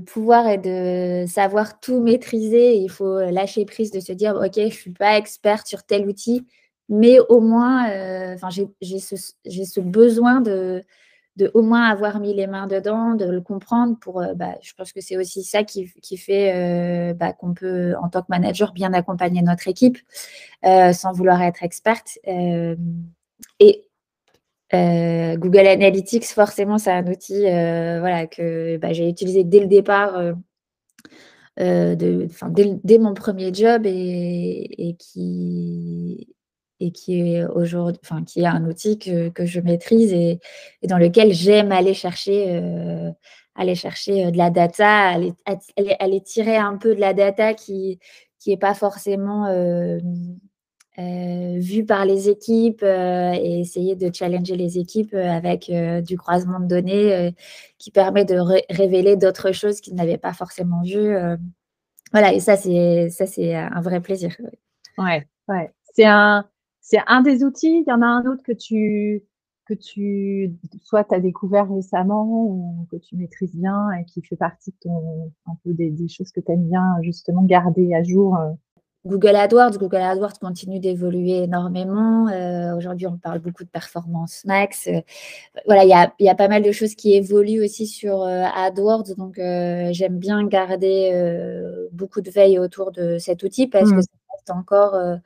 pouvoir 0.06 0.48
et 0.48 0.58
de 0.58 1.26
savoir 1.28 1.80
tout 1.80 2.02
maîtriser. 2.02 2.76
Il 2.78 2.90
faut 2.90 3.20
lâcher 3.20 3.66
prise, 3.66 3.92
de 3.92 4.00
se 4.00 4.14
dire, 4.14 4.36
OK, 4.36 4.56
je 4.56 4.74
suis 4.74 4.92
pas 4.92 5.18
experte 5.18 5.68
sur 5.68 5.84
tel 5.84 6.08
outil, 6.08 6.46
mais 6.90 7.20
au 7.30 7.40
moins, 7.42 7.88
j'ai 8.82 9.00
ce, 9.00 9.80
besoin 9.80 10.42
de 10.42 10.84
au 11.54 11.62
moins 11.62 11.90
avoir 11.90 12.20
mis 12.20 12.34
les 12.34 12.48
mains 12.48 12.68
dedans, 12.68 13.16
de 13.16 13.26
le 13.26 13.42
comprendre. 13.42 13.98
Pour, 14.00 14.22
euh, 14.22 14.34
bah, 14.34 14.56
je 14.62 14.74
pense 14.74 14.92
que 14.94 15.02
c'est 15.02 15.18
aussi 15.18 15.44
ça 15.44 15.64
qui, 15.64 15.88
fait 16.18 16.54
euh, 16.54 17.14
bah, 17.14 17.34
qu'on 17.34 17.54
peut, 17.54 17.96
en 18.02 18.10
tant 18.10 18.22
que 18.22 18.28
manager, 18.30 18.74
bien 18.74 18.94
accompagner 18.94 19.42
notre 19.42 19.68
équipe 19.68 19.98
euh, 20.66 20.94
sans 20.94 21.12
vouloir 21.14 21.42
être 21.42 21.64
experte. 21.64 22.20
et 22.26 23.86
Google 24.74 25.68
Analytics, 25.68 26.26
forcément, 26.26 26.78
c'est 26.78 26.92
un 26.92 27.06
outil 27.08 27.42
voilà, 27.42 28.28
que 28.28 28.78
bah, 28.78 28.94
j'ai 28.94 29.10
utilisé 29.10 29.44
dès 29.44 29.60
le 29.60 29.68
départ. 29.68 30.34
de, 31.58 32.28
dès, 32.84 32.98
mon 32.98 33.14
premier 33.14 33.54
job 33.54 33.84
et, 33.86 34.96
qui, 34.98 36.28
est 36.80 37.46
aujourd'hui, 37.46 38.46
un 38.46 38.66
outil 38.66 38.98
que, 38.98 39.46
je 39.46 39.60
maîtrise 39.60 40.14
et, 40.14 40.40
dans 40.84 40.98
lequel 40.98 41.34
j'aime 41.34 41.72
aller 41.72 41.94
chercher, 41.94 42.46
euh, 42.50 43.12
aller 43.56 43.76
chercher 43.76 44.26
euh, 44.26 44.32
de 44.32 44.38
la 44.38 44.50
data, 44.50 45.10
aller, 45.10 46.22
tirer 46.22 46.58
un 46.58 46.78
peu 46.78 46.96
de 46.96 47.00
la 47.00 47.14
data 47.14 47.54
qui 47.54 48.00
qui 48.40 48.52
est 48.52 48.58
pas 48.58 48.74
forcément 48.74 49.46
euh, 50.98 51.02
euh 51.02 51.60
vue 51.60 51.86
par 51.86 52.06
les 52.06 52.30
équipes 52.30 52.84
et 52.84 53.60
essayer 53.60 53.96
de 53.96 54.14
challenger 54.14 54.56
les 54.56 54.78
équipes 54.78 55.14
avec 55.14 55.72
du 56.06 56.18
croisement 56.18 56.60
de 56.60 56.68
données 56.68 57.36
qui 57.78 57.92
permet 57.92 58.26
de 58.26 58.36
révéler 58.70 59.16
d'autres 59.16 59.52
choses 59.52 59.82
qu'ils 59.82 59.96
n'avaient 59.96 60.18
pas 60.18 60.34
forcément 60.34 60.82
vues. 60.84 61.16
voilà, 62.12 62.34
et 62.34 62.40
ça 62.40 62.58
c'est 62.58 63.56
un 63.56 63.82
vrai 63.82 64.02
plaisir. 64.02 64.36
Ouais, 64.98 65.28
ouais. 65.48 65.72
C'est 65.94 66.06
un 66.06 66.46
un 67.08 67.22
des 67.22 67.44
outils. 67.44 67.84
Il 67.86 67.90
y 67.90 67.92
en 67.92 68.02
a 68.02 68.06
un 68.06 68.26
autre 68.26 68.44
que 68.44 68.52
tu, 68.52 69.24
que 69.66 69.74
tu, 69.74 70.54
soit 70.84 71.04
tu 71.04 71.16
as 71.16 71.20
découvert 71.20 71.70
récemment 71.70 72.26
ou 72.26 72.88
que 72.92 72.98
tu 72.98 73.16
maîtrises 73.16 73.56
bien 73.56 73.92
et 73.92 74.06
qui 74.06 74.22
fait 74.22 74.36
partie 74.36 74.72
de 74.72 74.78
ton, 74.82 75.32
un 75.46 75.56
peu 75.64 75.74
des, 75.74 75.94
choses 76.08 76.32
que 76.32 76.40
tu 76.40 76.52
aimes 76.52 76.68
bien 76.68 76.98
justement 77.02 77.44
garder 77.44 77.94
à 77.94 78.04
jour. 78.04 78.38
Euh. 79.06 79.10
Google 79.10 79.36
AdWords, 79.36 79.78
Google 79.78 79.98
AdWords 79.98 80.40
continue 80.40 80.80
d'évoluer 80.80 81.44
énormément. 81.44 82.28
Euh, 82.28 82.76
aujourd'hui, 82.76 83.08
on 83.08 83.18
parle 83.18 83.40
beaucoup 83.40 83.64
de 83.64 83.70
performance 83.70 84.44
max. 84.46 84.88
Euh, 84.88 85.02
voilà, 85.66 85.84
il 85.84 85.90
y 85.90 85.94
a, 85.94 86.14
y 86.20 86.30
a, 86.30 86.36
pas 86.36 86.48
mal 86.48 86.64
de 86.64 86.72
choses 86.72 86.96
qui 86.96 87.14
évoluent 87.14 87.64
aussi 87.64 87.88
sur 87.88 88.24
AdWords. 88.24 89.16
Donc, 89.18 89.36
j'aime 89.38 90.18
bien 90.18 90.46
garder 90.48 91.12
beaucoup 91.92 92.22
de 92.22 92.32
veille 92.32 92.60
autour 92.60 92.92
de 92.92 93.18
cet 93.18 93.44
outil 93.44 93.68
parce 93.68 93.92
que 93.92 94.02
ça 94.02 94.08
reste 94.34 94.52
encore 94.52 95.20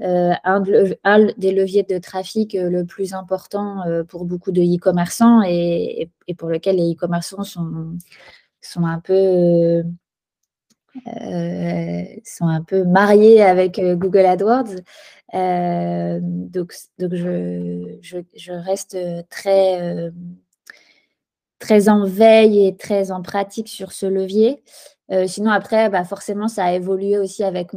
euh, 0.00 0.32
un, 0.42 1.26
des 1.36 1.52
leviers 1.52 1.82
de 1.82 1.98
trafic 1.98 2.54
euh, 2.54 2.70
le 2.70 2.84
plus 2.84 3.12
important 3.12 3.86
euh, 3.86 4.02
pour 4.04 4.24
beaucoup 4.24 4.50
de 4.50 4.62
e-commerçants 4.62 5.42
et, 5.42 6.10
pour 6.38 6.48
lequel 6.48 6.76
les 6.76 6.94
e-commerçants 6.94 7.44
sont, 7.44 7.98
sont 8.62 8.86
un 8.86 9.00
peu 9.00 9.84
sont 12.24 12.46
un 12.46 12.62
peu 12.62 12.84
mariés 12.84 13.42
avec 13.42 13.80
Google 13.80 14.26
AdWords. 14.26 14.74
donc, 15.32 16.74
donc 16.98 17.14
je, 17.14 18.52
reste 18.52 18.98
très, 19.28 20.10
très 21.58 21.88
en 21.88 22.04
veille 22.04 22.66
et 22.66 22.76
très 22.76 23.10
en 23.10 23.22
pratique 23.22 23.68
sur 23.68 23.92
ce 23.92 24.06
levier. 24.06 24.62
sinon, 25.26 25.50
après, 25.50 25.88
bah 25.88 26.04
forcément, 26.04 26.48
ça 26.48 26.64
a 26.64 26.72
évolué 26.74 27.18
aussi 27.18 27.44
avec 27.44 27.72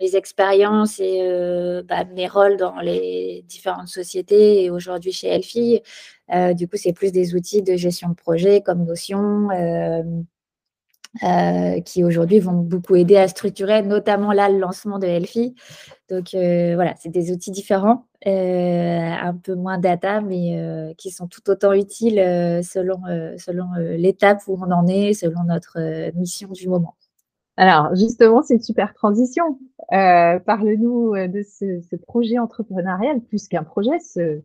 mes 0.00 0.14
expériences 0.16 0.98
et 1.00 1.20
euh, 1.22 1.82
bah, 1.82 2.04
mes 2.04 2.28
rôles 2.28 2.56
dans 2.56 2.78
les 2.80 3.44
différentes 3.46 3.88
sociétés 3.88 4.64
et 4.64 4.70
aujourd'hui 4.70 5.12
chez 5.12 5.28
Elfie. 5.28 5.80
Euh, 6.32 6.54
du 6.54 6.68
coup, 6.68 6.76
c'est 6.76 6.92
plus 6.92 7.12
des 7.12 7.34
outils 7.34 7.62
de 7.62 7.76
gestion 7.76 8.08
de 8.10 8.14
projet 8.14 8.60
comme 8.60 8.84
Notion 8.84 9.48
euh, 11.22 11.80
qui 11.80 12.02
aujourd'hui 12.02 12.40
vont 12.40 12.52
beaucoup 12.52 12.96
aider 12.96 13.16
à 13.16 13.28
structurer, 13.28 13.82
notamment 13.82 14.32
là, 14.32 14.48
le 14.48 14.58
lancement 14.58 14.98
de 14.98 15.06
Elfie. 15.06 15.54
Donc 16.10 16.30
voilà, 16.32 16.94
c'est 16.98 17.08
des 17.08 17.32
outils 17.32 17.50
différents, 17.50 18.06
un 18.26 19.34
peu 19.42 19.54
moins 19.54 19.78
data, 19.78 20.20
mais 20.20 20.94
qui 20.98 21.10
sont 21.10 21.26
tout 21.28 21.48
autant 21.48 21.72
utiles 21.72 22.16
selon, 22.62 23.00
selon 23.38 23.68
l'étape 23.96 24.42
où 24.46 24.58
on 24.60 24.70
en 24.70 24.86
est, 24.86 25.14
selon 25.14 25.44
notre 25.44 25.78
mission 26.14 26.50
du 26.50 26.68
moment. 26.68 26.94
Alors, 27.56 27.94
justement, 27.94 28.42
c'est 28.42 28.54
une 28.54 28.62
super 28.62 28.94
transition. 28.94 29.58
Euh, 29.92 30.38
Parle-nous 30.40 31.14
euh, 31.14 31.28
de 31.28 31.42
ce, 31.42 31.80
ce, 31.88 31.96
projet 31.96 32.38
entrepreneurial, 32.38 33.20
plus 33.20 33.46
qu'un 33.48 33.62
projet, 33.62 33.98
ce, 34.00 34.42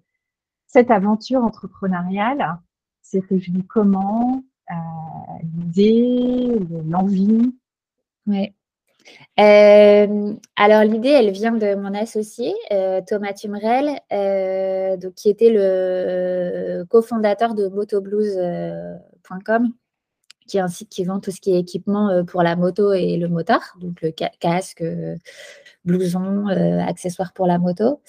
cette 0.68 0.92
aventure 0.92 1.44
entrepreneuriale. 1.44 2.60
C'est 3.02 3.26
venu 3.28 3.64
comment? 3.64 4.44
euh, 4.44 4.49
L'idée, 5.56 6.60
l'envie 6.88 7.52
Oui. 8.28 8.54
Euh, 9.40 10.36
alors 10.56 10.84
l'idée, 10.84 11.10
elle 11.10 11.32
vient 11.32 11.54
de 11.54 11.74
mon 11.76 11.96
associé 11.96 12.54
euh, 12.72 13.02
Thomas 13.06 13.34
Tumrel, 13.34 14.00
euh, 14.12 14.98
qui 15.16 15.30
était 15.30 15.50
le 15.50 16.84
cofondateur 16.90 17.56
de 17.56 17.68
motoblues.com 17.70 19.74
qui 20.50 20.58
est 20.58 20.62
un 20.62 20.68
site 20.68 20.90
qui 20.90 21.06
vend 21.06 21.22
tout 21.22 21.32
ce 21.32 21.40
qui 21.40 21.54
est 21.54 21.60
équipement 21.60 22.10
euh, 22.10 22.24
pour 22.24 22.44
la 22.44 22.58
moto 22.58 22.92
et 22.92 23.16
le 23.18 23.30
motard, 23.30 23.78
donc 23.80 24.02
le 24.02 24.12
casque, 24.12 24.82
euh, 24.82 25.16
blouson, 25.86 26.50
euh, 26.50 26.80
accessoires 26.80 27.32
pour 27.32 27.48
la 27.48 27.60
moto. 27.60 28.02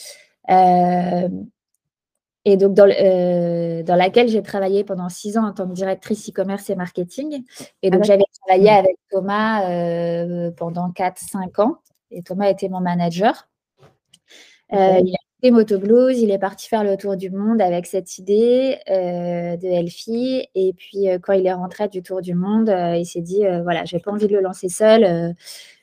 Et 2.45 2.57
donc, 2.57 2.75
dans, 2.75 2.87
dans 2.87 3.97
laquelle 3.97 4.29
j'ai 4.29 4.43
travaillé 4.43 4.83
pendant 4.85 5.09
six 5.09 5.37
ans 5.37 5.47
en 5.47 5.53
tant 5.53 5.69
que 5.69 5.75
directrice 5.75 6.31
e-commerce 6.31 6.71
et 6.71 6.75
marketing. 6.75 7.45
Et 7.83 7.91
donc, 7.91 8.01
ah 8.05 8.07
j'avais 8.07 8.25
travaillé 8.47 8.71
avec 8.71 8.97
Thomas 9.11 9.61
pendant 10.57 10.91
4-5 10.91 11.61
ans. 11.61 11.77
Et 12.11 12.23
Thomas 12.23 12.49
était 12.49 12.69
mon 12.69 12.81
manager. 12.81 13.49
Il 14.73 14.77
a 14.79 15.19
quitté 15.37 15.51
Moto 15.51 15.79
Blues, 15.79 16.19
il 16.19 16.31
est 16.31 16.39
parti 16.39 16.69
faire 16.69 16.85
le 16.85 16.97
tour 16.97 17.17
du 17.17 17.31
monde 17.31 17.61
avec 17.61 17.87
cette 17.87 18.19
idée 18.19 18.79
de 18.89 19.67
Elfie. 19.67 20.49
Et 20.55 20.73
puis, 20.73 21.09
quand 21.23 21.35
il 21.35 21.47
est 21.47 21.53
rentré 21.53 21.89
du 21.89 22.03
tour 22.03 22.23
du 22.23 22.35
monde, 22.35 22.69
il 22.97 23.05
s'est 23.05 23.21
dit 23.21 23.43
voilà, 23.63 23.85
j'ai 23.85 23.99
pas 23.99 24.13
envie 24.13 24.29
de 24.29 24.35
le 24.35 24.41
lancer 24.41 24.69
seul, 24.71 25.35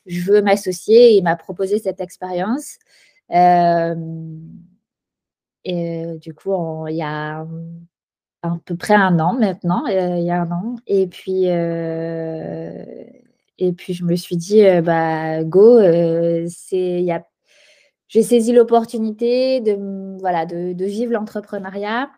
je 0.08 0.22
veux 0.22 0.42
m'associer. 0.42 1.12
Il 1.12 1.24
m'a 1.24 1.36
proposé 1.36 1.78
cette 1.78 2.02
expérience. 2.02 2.78
Et 5.70 6.18
du 6.20 6.34
coup, 6.34 6.88
il 6.88 6.96
y 6.96 7.02
a 7.02 7.46
à 8.44 8.58
peu 8.66 8.76
près 8.76 8.94
un 8.94 9.20
an 9.20 9.34
maintenant, 9.34 9.86
il 9.88 10.24
y 10.24 10.32
a 10.32 10.42
un 10.42 10.52
an. 10.52 10.76
Et 10.88 11.08
puis, 11.08 11.46
et 13.60 13.72
puis 13.74 13.94
je 13.94 14.04
me 14.06 14.16
suis 14.16 14.38
dit, 14.38 14.64
bah, 14.82 15.44
go, 15.44 15.80
c'est, 16.48 17.04
y 17.04 17.12
a 17.12 17.26
j'ai 18.08 18.24
saisi 18.24 18.54
l'opportunité 18.54 19.60
de, 19.62 20.18
voilà, 20.20 20.46
de, 20.46 20.86
vivre 20.86 21.12
l'entrepreneuriat, 21.12 22.10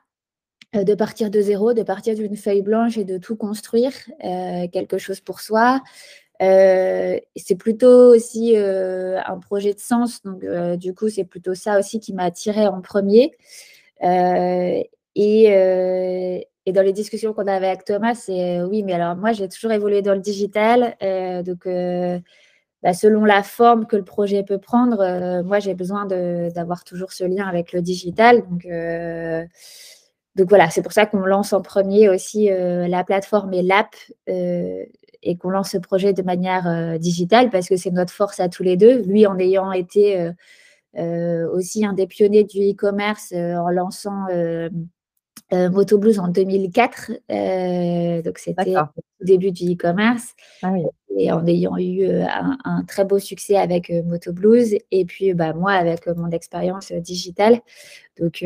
euh, 0.76 0.84
de 0.84 0.94
partir 0.94 1.32
de 1.32 1.42
zéro, 1.42 1.74
de 1.74 1.84
partir 1.84 2.16
d'une 2.16 2.36
feuille 2.36 2.62
blanche 2.62 2.98
et 2.98 3.06
de 3.06 3.18
tout 3.18 3.36
construire, 3.36 3.94
euh, 4.24 4.68
quelque 4.72 4.98
chose 4.98 5.20
pour 5.20 5.40
soi. 5.40 5.82
Euh, 6.42 7.20
c'est 7.36 7.56
plutôt 7.56 8.14
aussi 8.16 8.56
un 8.56 9.40
projet 9.40 9.74
de 9.74 9.80
sens, 9.80 10.22
donc 10.24 10.46
du 10.78 10.94
coup, 10.94 11.10
c'est 11.10 11.26
plutôt 11.26 11.56
ça 11.56 11.80
aussi 11.80 12.00
qui 12.00 12.14
m'a 12.14 12.24
attiré 12.24 12.68
en 12.68 12.82
premier. 12.82 13.32
Et, 15.16 16.46
dans 16.68 16.84
les 16.84 16.94
discussions 16.94 17.34
qu'on 17.34 17.48
avait 17.48 17.68
avec 17.68 17.84
Thomas, 17.84 18.14
c'est 18.14 18.62
oui, 18.62 18.84
mais 18.84 18.94
alors 18.94 19.16
moi, 19.16 19.32
j'ai 19.32 19.50
toujours 19.50 19.72
évolué 19.72 20.02
dans 20.02 20.14
le 20.14 20.20
digital, 20.20 20.96
donc 21.46 21.66
bah, 22.82 22.94
selon 22.94 23.26
la 23.26 23.44
forme 23.44 23.86
que 23.86 23.98
le 23.98 24.06
projet 24.06 24.44
peut 24.44 24.58
prendre, 24.58 25.02
euh, 25.02 25.44
moi, 25.44 25.60
j'ai 25.60 25.74
besoin 25.74 26.06
d'avoir 26.06 26.84
toujours 26.86 27.12
ce 27.12 27.26
lien 27.26 27.46
avec 27.46 27.74
le 27.74 27.82
digital. 27.82 28.48
Donc, 28.50 28.66
euh, 28.66 29.46
voilà, 30.48 30.70
c'est 30.70 30.82
pour 30.82 30.94
ça 30.94 31.06
qu'on 31.06 31.20
lance 31.20 31.52
en 31.52 31.62
premier 31.62 32.08
aussi 32.08 32.50
euh, 32.50 32.88
la 32.88 33.04
plateforme 33.04 33.54
et 33.54 33.62
l'app 33.62 33.94
et 35.24 35.38
qu'on 35.38 35.50
lance 35.50 35.72
ce 35.72 35.78
projet 35.78 36.14
de 36.14 36.22
manière 36.22 36.98
digitale 37.00 37.50
parce 37.50 37.68
que 37.68 37.76
c'est 37.76 37.92
notre 37.92 38.14
force 38.14 38.40
à 38.40 38.50
tous 38.50 38.64
les 38.64 38.78
deux. 38.78 39.02
Lui, 39.04 39.28
en 39.28 39.38
ayant 39.38 39.72
été 39.72 40.32
aussi 40.98 41.86
un 41.86 41.94
des 41.94 42.08
pionniers 42.08 42.44
du 42.44 42.60
e-commerce 42.72 43.34
en 43.34 43.70
lançant 43.70 44.28
euh, 45.52 45.70
Moto 45.70 45.98
Blues 45.98 46.20
en 46.20 46.28
2004. 46.28 47.12
Euh, 47.32 48.22
donc, 48.22 48.38
c'était 48.38 48.76
au 48.78 49.26
début 49.26 49.52
du 49.52 49.74
e-commerce. 49.74 50.36
Ah 50.62 50.74
et 51.18 51.32
en 51.34 51.46
ayant 51.48 51.76
eu 51.76 52.04
euh, 52.04 52.26
un, 52.64 52.84
très 52.86 53.04
beau 53.04 53.20
succès 53.20 53.58
avec 53.58 53.92
Moto 54.06 54.32
Blues. 54.32 54.76
Et 54.92 55.06
puis, 55.06 55.34
bah, 55.34 55.54
moi, 55.54 55.72
avec 55.74 56.08
mon 56.08 56.30
expérience 56.30 56.92
digitale. 56.92 57.62
Donc, 58.20 58.46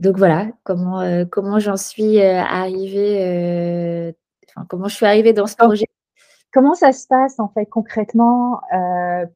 donc 0.00 0.16
voilà, 0.16 0.50
comment, 0.64 1.26
comment 1.30 1.58
j'en 1.58 1.76
suis 1.76 2.20
arrivée, 2.20 4.14
comment 4.68 4.88
je 4.88 4.94
suis 4.96 5.06
arrivée 5.06 5.32
dans 5.32 5.46
ce 5.46 5.56
projet? 5.56 5.86
Comment 6.52 6.74
ça 6.74 6.92
se 6.92 7.06
passe 7.06 7.38
en 7.38 7.48
fait 7.48 7.66
concrètement? 7.66 8.60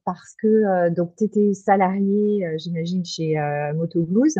Parce 0.04 0.34
que 0.40 0.88
donc 0.90 1.14
tu 1.16 1.24
étais 1.24 1.52
salarié, 1.52 2.46
j'imagine, 2.58 3.04
chez 3.04 3.36
Moto 3.74 4.02
Blues. 4.02 4.38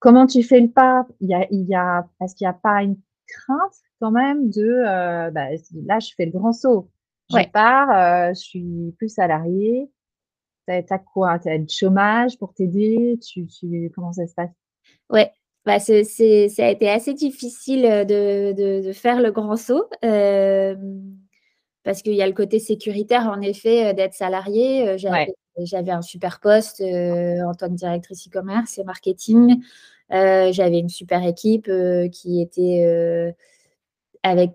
Comment 0.00 0.26
tu 0.26 0.42
fais 0.42 0.60
le 0.60 0.70
pas? 0.70 1.06
Il 1.20 1.28
y 1.28 1.34
a, 1.34 1.46
il 1.50 1.68
y 1.68 1.74
a, 1.74 2.08
Est-ce 2.22 2.34
qu'il 2.34 2.46
n'y 2.46 2.50
a 2.50 2.54
pas 2.54 2.82
une 2.82 2.96
crainte 3.28 3.74
quand 4.00 4.10
même 4.10 4.48
de 4.48 4.62
euh, 4.62 5.30
bah, 5.30 5.48
là, 5.84 6.00
je 6.00 6.10
fais 6.16 6.24
le 6.24 6.32
grand 6.32 6.52
saut. 6.52 6.90
Je 7.30 7.48
pars, 7.50 7.90
euh, 7.90 8.30
je 8.30 8.40
suis 8.40 8.94
plus 8.98 9.10
salarié. 9.10 9.90
Tu 10.66 10.74
as, 10.74 10.98
quoi? 10.98 11.38
Tu 11.38 11.50
as 11.50 11.58
du 11.58 11.68
chômage 11.68 12.38
pour 12.38 12.54
t'aider? 12.54 13.18
Tu, 13.22 13.46
tu, 13.46 13.92
Comment 13.94 14.12
ça 14.12 14.26
se 14.26 14.34
passe? 14.34 14.50
Ouais, 15.10 15.30
bah, 15.66 15.78
c'est, 15.78 16.04
ça 16.04 16.66
a 16.66 16.70
été 16.70 16.88
assez 16.88 17.14
difficile 17.14 17.82
de, 17.82 18.52
de, 18.52 18.86
de 18.86 18.92
faire 18.92 19.20
le 19.20 19.30
grand 19.30 19.56
saut. 19.56 19.84
Euh, 20.04 20.74
parce 21.82 22.02
qu'il 22.02 22.14
y 22.14 22.22
a 22.22 22.26
le 22.26 22.34
côté 22.34 22.58
sécuritaire, 22.58 23.26
en 23.26 23.40
effet, 23.40 23.94
d'être 23.94 24.14
salarié. 24.14 24.98
J'avais, 24.98 25.32
j'avais 25.58 25.92
un 25.92 26.02
super 26.02 26.40
poste 26.40 26.82
en 26.82 27.54
tant 27.54 27.68
que 27.68 27.74
directrice 27.74 28.28
e-commerce 28.28 28.78
et 28.78 28.84
marketing. 28.84 29.62
Euh, 30.12 30.52
j'avais 30.52 30.80
une 30.80 30.88
super 30.88 31.24
équipe 31.24 31.68
euh, 31.68 32.08
qui 32.08 32.40
était 32.42 32.84
euh, 32.84 33.32
avec, 34.22 34.52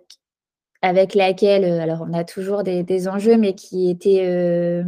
avec 0.82 1.16
laquelle, 1.16 1.64
alors 1.80 2.06
on 2.08 2.14
a 2.14 2.24
toujours 2.26 2.64
des, 2.64 3.08
enjeux, 3.08 3.38
mais 3.38 3.56
qui 3.56 3.90
était, 3.90 4.84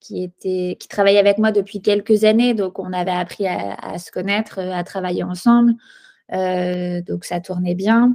qui 0.00 0.22
était, 0.22 0.76
qui 0.78 0.88
travaillait 0.88 1.18
avec 1.18 1.38
moi 1.38 1.52
depuis 1.52 1.80
quelques 1.82 2.24
années. 2.24 2.54
Donc 2.54 2.78
on 2.78 2.92
avait 2.92 3.10
appris 3.10 3.46
à, 3.46 3.98
se 3.98 4.10
connaître, 4.10 4.58
à 4.58 4.84
travailler 4.84 5.22
ensemble. 5.22 5.74
donc 6.30 7.24
ça 7.24 7.40
tournait 7.40 7.74
bien. 7.74 8.14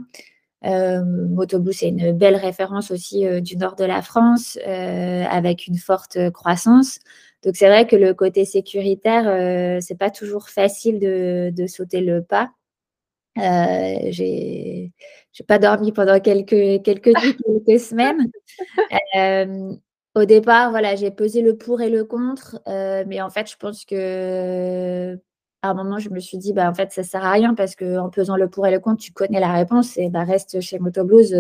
Euh, 0.65 1.03
Motobus 1.03 1.73
c'est 1.73 1.89
une 1.89 2.13
belle 2.13 2.37
référence 2.37 2.89
aussi 2.89 3.25
du 3.41 3.57
nord 3.57 3.75
de 3.75 3.85
la 3.85 4.01
France, 4.01 4.57
avec 4.65 5.67
une 5.67 5.77
forte 5.77 6.31
croissance. 6.31 6.99
Donc 7.43 7.57
c'est 7.57 7.67
vrai 7.67 7.85
que 7.85 7.95
le 7.95 8.13
côté 8.13 8.45
sécuritaire, 8.45 9.27
euh, 9.27 9.79
c'est 9.81 9.97
pas 9.97 10.09
toujours 10.09 10.49
facile 10.49 10.99
de, 10.99 11.67
sauter 11.67 12.01
le 12.01 12.23
pas. 12.23 12.51
Euh, 13.37 14.11
j'ai 14.11 14.93
pas 15.47 15.59
dormi 15.59 15.91
pendant 15.91 16.19
quelques 16.19 16.83
quelques 16.83 17.13
quelques 17.13 17.79
semaines. 17.79 18.31
Euh, 19.15 19.73
au 20.15 20.25
départ, 20.25 20.69
voilà, 20.71 20.95
j'ai 20.95 21.11
pesé 21.11 21.41
le 21.41 21.57
pour 21.57 21.81
et 21.81 21.89
le 21.89 22.03
contre, 22.05 22.61
euh, 22.67 23.03
mais 23.07 23.21
en 23.21 23.29
fait, 23.29 23.49
je 23.49 23.57
pense 23.57 23.85
que 23.85 25.17
à 25.63 25.69
un 25.69 25.73
moment, 25.75 25.97
je 25.97 26.09
me 26.09 26.19
suis 26.19 26.37
dit, 26.37 26.51
bah, 26.53 26.69
en 26.69 26.73
fait, 26.73 26.91
ça 26.91 27.03
sert 27.03 27.23
à 27.23 27.31
rien 27.31 27.55
parce 27.55 27.75
qu'en 27.75 28.09
pesant 28.09 28.35
le 28.35 28.49
pour 28.49 28.67
et 28.67 28.71
le 28.71 28.79
contre, 28.79 29.01
tu 29.01 29.13
connais 29.13 29.39
la 29.39 29.53
réponse 29.53 29.97
et 29.97 30.09
bah, 30.09 30.23
reste 30.25 30.59
chez 30.59 30.77
Motoblues 30.77 31.33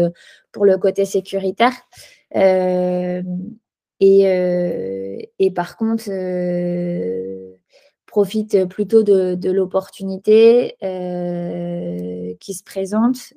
pour 0.53 0.65
le 0.65 0.77
côté 0.77 1.03
sécuritaire. 1.05 1.73
Euh, 2.35 3.21
et, 5.39 5.51
par 5.51 5.77
contre, 5.77 6.05
euh, 6.09 7.53
profite 8.05 8.65
plutôt 8.65 9.03
de, 9.03 9.51
l'opportunité 9.51 10.75
euh, 10.83 12.33
qui 12.39 12.53
se 12.53 12.63
présente. 12.63 13.33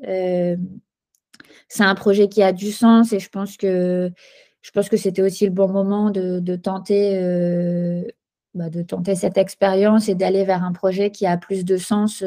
c'est 1.68 1.82
un 1.82 1.94
projet 1.94 2.28
qui 2.28 2.42
a 2.42 2.52
du 2.52 2.72
sens 2.72 3.12
et 3.12 3.18
je 3.18 3.28
pense 3.28 3.56
que 3.56 4.10
je 4.66 4.72
pense 4.72 4.88
que 4.88 4.96
c'était 4.96 5.22
aussi 5.22 5.44
le 5.44 5.52
bon 5.52 5.68
moment 5.68 6.10
de, 6.10 6.56
tenter 6.56 7.20
bah, 8.52 8.68
de 8.68 8.82
tenter 8.82 9.14
cette 9.14 9.38
expérience 9.38 10.08
et 10.08 10.16
d'aller 10.16 10.44
vers 10.44 10.64
un 10.64 10.72
projet 10.72 11.12
qui 11.12 11.24
a 11.24 11.36
plus 11.36 11.64
de 11.64 11.76
sens 11.76 12.20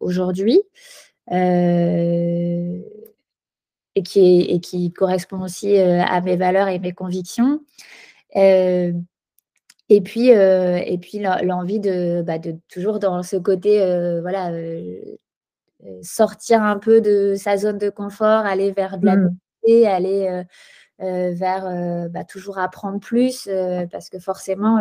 aujourd'hui 0.00 0.60
et 3.94 4.02
qui, 4.02 4.42
et 4.42 4.60
qui 4.60 4.92
correspond 4.92 5.42
aussi 5.42 5.78
euh, 5.78 6.02
à 6.02 6.20
mes 6.20 6.36
valeurs 6.36 6.68
et 6.68 6.78
mes 6.78 6.92
convictions. 6.92 7.62
Euh, 8.36 8.92
et 9.88 10.02
puis, 10.02 10.34
euh, 10.34 10.76
et 10.84 10.98
puis 10.98 11.18
l'envie 11.18 11.80
de, 11.80 12.22
bah, 12.22 12.38
de, 12.38 12.56
toujours 12.70 12.98
dans 12.98 13.22
ce 13.22 13.36
côté, 13.36 13.78
voilà, 14.20 14.52
sortir 16.02 16.62
un 16.62 16.78
peu 16.78 17.00
de 17.00 17.34
sa 17.36 17.56
zone 17.56 17.78
de 17.78 17.88
confort, 17.88 18.44
aller 18.44 18.72
vers 18.72 18.98
de 18.98 19.06
la 19.06 19.16
mmh. 19.16 19.30
aller 19.86 20.44
vers 20.98 22.08
bah, 22.10 22.24
toujours 22.24 22.58
apprendre 22.58 23.00
plus, 23.00 23.48
parce 23.90 24.10
que 24.10 24.18
forcément, 24.18 24.80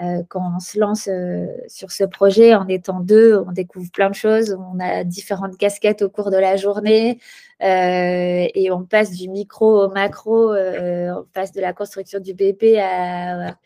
euh, 0.00 0.22
quand 0.28 0.52
on 0.56 0.60
se 0.60 0.78
lance 0.78 1.08
euh, 1.08 1.46
sur 1.66 1.90
ce 1.90 2.04
projet, 2.04 2.54
en 2.54 2.68
étant 2.68 3.00
deux, 3.00 3.42
on 3.46 3.50
découvre 3.50 3.90
plein 3.90 4.08
de 4.08 4.14
choses, 4.14 4.56
on 4.72 4.78
a 4.78 5.02
différentes 5.02 5.56
casquettes 5.58 6.02
au 6.02 6.08
cours 6.08 6.30
de 6.30 6.36
la 6.36 6.56
journée 6.56 7.18
euh, 7.60 8.46
et 8.54 8.70
on 8.70 8.84
passe 8.84 9.10
du 9.10 9.28
micro 9.28 9.84
au 9.84 9.90
macro, 9.90 10.54
on 10.54 11.26
passe 11.32 11.52
de 11.52 11.60
la 11.60 11.72
construction 11.72 12.20
du 12.20 12.34
BP 12.34 12.76
à, 12.78 13.56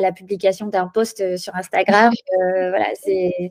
la 0.00 0.12
publication 0.12 0.66
d'un 0.66 0.86
post 0.86 1.36
sur 1.36 1.54
Instagram. 1.56 2.12
voilà, 2.36 2.92
et, 3.06 3.50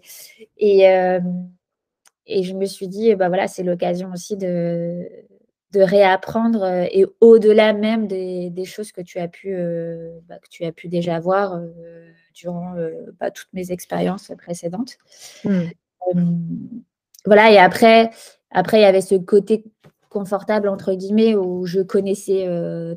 et 2.28 2.44
je 2.44 2.54
me 2.54 2.66
suis 2.66 2.88
dit, 2.88 3.16
bah 3.16 3.28
voilà, 3.28 3.48
c'est 3.48 3.64
l'occasion 3.64 4.12
aussi 4.14 4.38
de, 4.38 5.10
de 5.72 5.82
réapprendre 5.82 6.66
et 6.66 7.06
au-delà 7.22 7.74
même 7.74 8.08
des, 8.08 8.66
choses 8.66 8.92
que 8.92 9.02
tu 9.02 9.20
as 9.20 9.28
pu, 9.28 9.56
bah, 10.28 10.40
que 10.40 10.50
tu 10.50 10.66
as 10.66 10.72
pu 10.72 10.88
déjà 10.88 11.20
voir 11.20 11.60
durant 12.34 12.76
bah, 13.20 13.30
toutes 13.32 13.54
mes 13.54 13.72
expériences 13.72 14.32
précédentes. 14.38 14.98
Mmh. 15.44 16.22
voilà, 17.26 17.52
et 17.52 17.58
après, 17.58 18.10
après, 18.52 18.80
il 18.80 18.82
y 18.82 18.86
avait 18.86 19.02
ce 19.02 19.16
côté 19.16 19.64
confortable, 20.10 20.70
entre 20.70 20.94
guillemets, 20.94 21.36
où 21.36 21.68
je 21.68 21.82
connaissais 21.82 22.48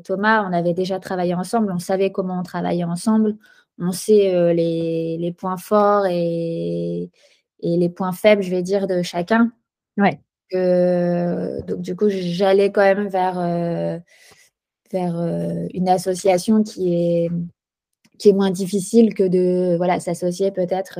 Thomas, 0.03 0.43
on 0.47 0.51
avait 0.51 0.73
déjà 0.73 0.99
travaillé 0.99 1.35
ensemble, 1.35 1.71
on 1.71 1.79
savait 1.79 2.11
comment 2.11 2.39
on 2.39 2.43
travaillait 2.43 2.85
ensemble, 2.85 3.37
on 3.77 3.91
sait 3.91 4.53
les, 4.53 5.35
points 5.37 5.57
forts 5.57 6.07
et, 6.07 7.11
et, 7.59 7.77
les 7.77 7.89
points 7.89 8.13
faibles, 8.13 8.41
je 8.41 8.49
vais 8.49 8.63
dire, 8.63 8.87
de 8.87 9.03
chacun. 9.03 9.51
Ouais. 9.97 10.19
Donc, 10.53 11.81
du 11.81 11.95
coup, 11.95 12.09
j'allais 12.09 12.71
quand 12.71 12.81
même 12.81 13.07
vers, 13.07 13.35
vers 14.91 15.15
une 15.73 15.89
association 15.89 16.63
qui 16.63 16.93
est 16.93 17.29
qui 18.19 18.29
est 18.29 18.33
moins 18.33 18.51
difficile 18.51 19.13
que 19.13 19.23
de 19.23 19.75
voilà, 19.77 19.99
s'associer 19.99 20.51
peut-être, 20.51 20.99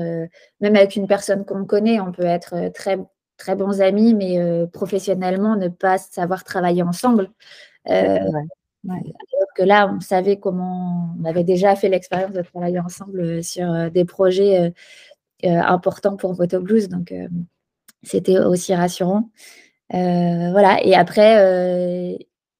même 0.59 0.75
avec 0.75 0.95
une 0.95 1.07
personne 1.07 1.45
qu'on 1.45 1.65
connaît, 1.65 1.99
on 1.99 2.11
peut 2.11 2.25
être 2.25 2.69
très, 2.73 2.97
très 3.37 3.55
bons 3.55 3.81
amis, 3.81 4.13
mais 4.13 4.67
professionnellement, 4.73 5.55
ne 5.55 5.67
pas 5.67 5.97
savoir 5.97 6.43
travailler 6.43 6.83
ensemble. 6.83 7.29
Alors 7.85 8.33
que 9.55 9.63
là, 9.63 9.93
on 9.95 9.99
savait 9.99 10.37
comment, 10.37 11.15
on 11.19 11.25
avait 11.25 11.43
déjà 11.43 11.75
fait 11.75 11.89
l'expérience 11.89 12.33
de 12.33 12.41
travailler 12.41 12.79
ensemble 12.79 13.43
sur 13.43 13.91
des 13.91 14.05
projets 14.05 14.73
importants 15.43 16.17
pour 16.17 16.33
Voto 16.33 16.59
Blues, 16.59 16.89
donc 16.89 17.13
c'était 18.03 18.39
aussi 18.39 18.75
rassurant. 18.75 19.29
voilà, 19.89 20.79
et 20.83 20.95
après, 20.95 22.17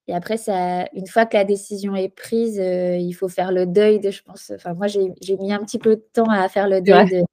et 0.07 0.13
après, 0.13 0.37
ça, 0.37 0.85
une 0.93 1.07
fois 1.07 1.25
que 1.25 1.37
la 1.37 1.45
décision 1.45 1.95
est 1.95 2.09
prise, 2.09 2.59
euh, 2.59 2.97
il 2.97 3.13
faut 3.13 3.29
faire 3.29 3.51
le 3.51 3.65
deuil 3.65 3.99
de, 3.99 4.11
je 4.11 4.21
pense, 4.21 4.51
enfin, 4.53 4.73
moi, 4.73 4.87
j'ai 4.87 5.37
mis 5.37 5.53
un 5.53 5.63
petit 5.63 5.79
peu 5.79 5.95
de 5.95 6.05
temps 6.13 6.29
à 6.29 6.49
faire 6.49 6.67
le 6.67 6.81
deuil 6.81 7.25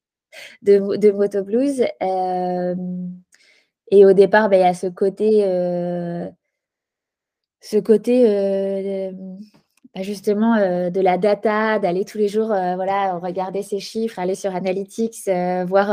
de, 0.62 0.78
de, 0.78 0.96
de, 0.96 1.10
Moto 1.10 1.42
Blues. 1.42 1.84
Euh, 2.02 2.74
et 3.90 4.06
au 4.06 4.12
départ, 4.12 4.48
ben, 4.48 4.58
il 4.58 4.60
y 4.60 4.64
a 4.64 4.74
ce 4.74 4.86
côté, 4.86 5.44
euh, 5.44 6.28
ce 7.60 7.78
côté 7.78 9.12
bah, 9.92 10.02
justement 10.02 10.54
euh, 10.54 10.88
de 10.90 11.00
la 11.00 11.18
data, 11.18 11.80
d'aller 11.80 12.04
tous 12.04 12.16
les 12.16 12.28
jours 12.28 12.52
euh, 12.52 12.76
voilà, 12.76 13.14
regarder 13.18 13.62
ces 13.62 13.80
chiffres, 13.80 14.20
aller 14.20 14.36
sur 14.36 14.54
Analytics, 14.54 15.26
euh, 15.26 15.64
voir 15.64 15.88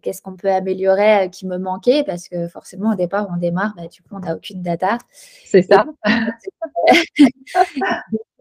qu'est-ce 0.00 0.22
qu'on 0.22 0.36
peut 0.36 0.50
améliorer 0.50 1.28
qui 1.32 1.44
me 1.46 1.58
manquait, 1.58 2.04
parce 2.04 2.28
que 2.28 2.46
forcément, 2.46 2.92
au 2.92 2.94
départ, 2.94 3.28
on 3.34 3.36
démarre, 3.36 3.74
bah, 3.76 3.88
du 3.88 4.02
coup, 4.02 4.10
on 4.12 4.20
n'a 4.20 4.36
aucune 4.36 4.62
data. 4.62 4.98
C'est 5.44 5.62
ça. 5.62 5.86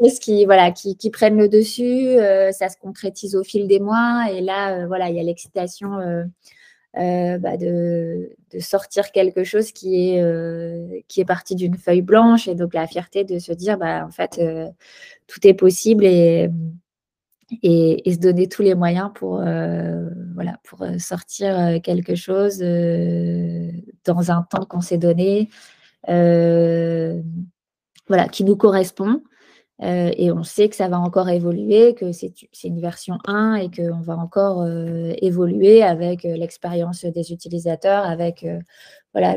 ce 0.03 0.19
qui, 0.19 0.45
voilà, 0.45 0.69
qui, 0.71 0.95
qui, 0.95 1.09
prennent 1.09 1.37
le 1.37 1.49
dessus, 1.49 2.17
ça 2.51 2.69
se 2.69 2.77
concrétise 2.77 3.35
au 3.35 3.43
fil 3.43 3.67
des 3.67 3.79
mois, 3.79 4.27
et 4.31 4.41
là, 4.41 4.85
voilà, 4.85 5.09
il 5.09 5.15
y 5.15 5.19
a 5.19 5.23
l'excitation 5.23 5.97
euh, 6.97 7.37
bah, 7.37 7.55
de, 7.55 8.31
sortir 8.59 9.11
quelque 9.11 9.43
chose 9.43 9.71
qui 9.71 10.09
est, 10.09 10.23
euh, 10.23 10.87
qui 11.07 11.21
est 11.21 11.25
parti 11.25 11.53
d'une 11.53 11.77
feuille 11.77 12.01
blanche 12.01 12.47
et 12.47 12.55
donc 12.55 12.73
la 12.73 12.87
fierté 12.87 13.23
de 13.23 13.37
se 13.37 13.51
dire 13.51 13.77
bah, 13.77 14.03
en 14.03 14.09
fait 14.09 14.39
euh, 14.39 14.67
tout 15.27 15.45
est 15.45 15.53
possible 15.53 16.03
et, 16.03 16.49
et, 17.61 18.11
se 18.11 18.17
donner 18.17 18.47
tous 18.47 18.63
les 18.63 18.73
moyens 18.73 19.11
pour, 19.13 19.37
voilà, 19.37 20.59
pour 20.63 20.83
sortir 20.97 21.79
quelque 21.83 22.15
chose 22.15 22.57
dans 22.57 24.31
un 24.31 24.41
temps 24.41 24.65
qu'on 24.65 24.81
s'est 24.81 24.97
donné 24.97 25.47
voilà, 26.07 27.21
qui 28.31 28.43
nous 28.43 28.55
correspond 28.55 29.21
euh, 29.81 30.11
et 30.17 30.31
on 30.31 30.43
sait 30.43 30.67
que 30.67 30.75
ça 30.75 30.89
va 30.89 30.99
encore 30.99 31.29
évoluer, 31.29 31.93
que 31.93 32.11
c'est 32.11 32.33
une 32.65 32.81
version 32.81 33.17
1 33.25 33.55
et 33.55 33.71
qu'on 33.71 34.01
va 34.01 34.17
encore 34.17 34.61
euh, 34.61 35.13
évoluer 35.21 35.81
avec 35.83 36.25
euh, 36.25 36.35
l'expérience 36.35 37.05
des 37.05 37.31
utilisateurs, 37.31 38.03
avec 38.03 38.45
voilà, 39.13 39.35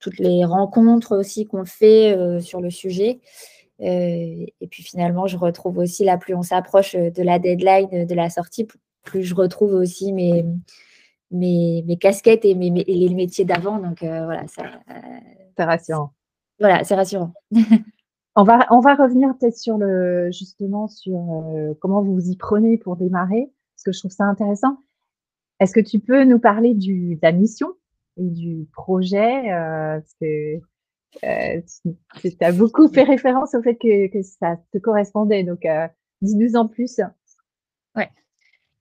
toutes 0.00 0.18
les 0.18 0.44
rencontres 0.44 1.16
aussi 1.16 1.46
qu'on 1.46 1.64
fait 1.64 2.16
sur 2.40 2.60
le 2.60 2.70
sujet. 2.70 3.20
et 3.80 4.52
puis 4.70 4.82
finalement, 4.82 5.26
je 5.26 5.36
retrouve 5.36 5.78
aussi, 5.78 6.04
là, 6.04 6.18
plus 6.18 6.34
on 6.34 6.42
s'approche 6.42 6.94
de 6.94 7.22
la 7.22 7.38
deadline 7.38 8.06
de 8.06 8.14
la 8.14 8.30
sortie, 8.30 8.66
plus 9.04 9.22
je 9.22 9.34
retrouve 9.34 9.72
aussi 9.72 10.12
mes, 10.12 10.44
mes, 11.30 11.82
mes 11.86 11.96
casquettes 11.96 12.44
et, 12.44 12.54
mes, 12.54 12.70
les 12.70 13.14
métiers 13.14 13.44
d'avant. 13.44 13.78
Donc 13.78 14.00
voilà, 14.02 14.46
ça. 14.48 14.64
c'est 15.56 15.64
rassurant. 15.64 16.12
Voilà, 16.60 16.84
c'est 16.84 16.96
rassurant. 16.96 17.32
On 18.40 18.44
va, 18.44 18.68
on 18.70 18.78
va 18.78 18.94
revenir 18.94 19.36
peut-être 19.36 19.56
sur 19.56 19.78
le, 19.78 20.30
justement, 20.30 20.86
sur 20.86 21.18
euh, 21.18 21.74
comment 21.80 22.02
vous 22.02 22.14
vous 22.14 22.30
y 22.30 22.36
prenez 22.36 22.78
pour 22.78 22.94
démarrer, 22.94 23.50
parce 23.74 23.82
que 23.84 23.90
je 23.90 23.98
trouve 23.98 24.12
ça 24.12 24.26
intéressant. 24.26 24.78
Est-ce 25.58 25.72
que 25.72 25.80
tu 25.80 25.98
peux 25.98 26.22
nous 26.22 26.38
parler 26.38 26.74
du, 26.74 27.16
de 27.16 27.20
la 27.20 27.32
mission 27.32 27.74
et 28.16 28.30
du 28.30 28.68
projet 28.72 29.52
euh, 29.52 30.00
que 30.20 30.60
euh, 31.24 31.60
tu 32.22 32.36
as 32.40 32.52
beaucoup 32.52 32.86
fait 32.86 33.02
référence 33.02 33.56
au 33.56 33.62
fait 33.62 33.74
que, 33.74 34.06
que 34.06 34.22
ça 34.22 34.56
te 34.72 34.78
correspondait. 34.78 35.42
Donc, 35.42 35.66
euh, 35.66 35.88
dis-nous 36.22 36.54
en 36.54 36.68
plus. 36.68 37.00
Ouais. 37.96 38.08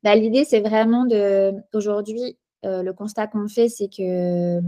Bah, 0.04 0.16
L'idée, 0.16 0.44
c'est 0.44 0.62
vraiment 0.62 1.08
de. 1.08 1.56
Aujourd'hui, 1.74 2.38
le 2.62 2.92
constat 2.92 3.26
qu'on 3.26 3.48
fait, 3.48 3.70
c'est 3.70 3.88
que 3.90 4.60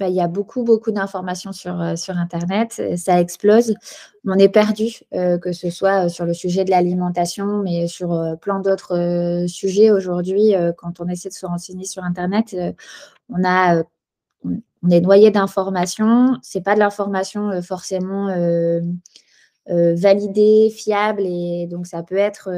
bah, 0.00 0.08
il 0.08 0.14
y 0.14 0.20
a 0.22 0.28
beaucoup, 0.28 0.64
beaucoup 0.64 0.92
d'informations 0.92 1.52
sur, 1.52 1.78
euh, 1.78 1.94
sur 1.94 2.16
Internet. 2.16 2.80
Ça 2.96 3.20
explose. 3.20 3.74
On 4.26 4.38
est 4.38 4.48
perdu, 4.48 5.00
euh, 5.12 5.36
que 5.38 5.52
ce 5.52 5.68
soit 5.68 6.08
sur 6.08 6.24
le 6.24 6.32
sujet 6.32 6.64
de 6.64 6.70
l'alimentation, 6.70 7.62
mais 7.62 7.86
sur 7.86 8.14
euh, 8.14 8.34
plein 8.34 8.60
d'autres 8.60 9.44
sujets 9.46 9.90
aujourd'hui. 9.90 10.54
quand 10.78 11.00
on 11.00 11.08
essaie 11.08 11.28
de 11.28 11.34
se 11.34 11.44
renseigner 11.44 11.84
sur 11.84 12.02
Internet, 12.02 12.56
on, 13.28 13.44
a, 13.44 13.82
on 14.44 14.90
est 14.90 15.00
noyé 15.02 15.30
d'informations. 15.30 16.38
Ce 16.42 16.56
n'est 16.56 16.64
pas 16.64 16.74
de 16.74 16.80
l'information 16.80 17.60
forcément 17.60 18.28
validée, 19.66 20.70
fiable, 20.70 21.22
et 21.24 21.66
donc 21.70 21.86
ça 21.86 22.02
peut 22.02 22.16
être 22.16 22.50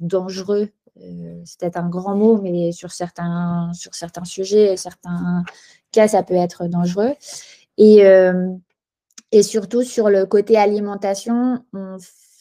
dangereux 0.00 0.70
c'est 1.44 1.60
peut-être 1.60 1.76
un 1.78 1.88
grand 1.88 2.14
mot, 2.14 2.40
mais 2.40 2.72
sur 2.72 2.92
certains, 2.92 3.70
sur 3.72 3.94
certains 3.94 4.24
sujets, 4.24 4.76
certains 4.76 5.44
cas, 5.92 6.08
ça 6.08 6.22
peut 6.22 6.34
être 6.34 6.66
dangereux. 6.66 7.14
Et, 7.78 8.04
euh, 8.06 8.48
et 9.32 9.42
surtout 9.42 9.82
sur 9.82 10.10
le 10.10 10.26
côté 10.26 10.56
alimentation, 10.56 11.64
on 11.72 11.96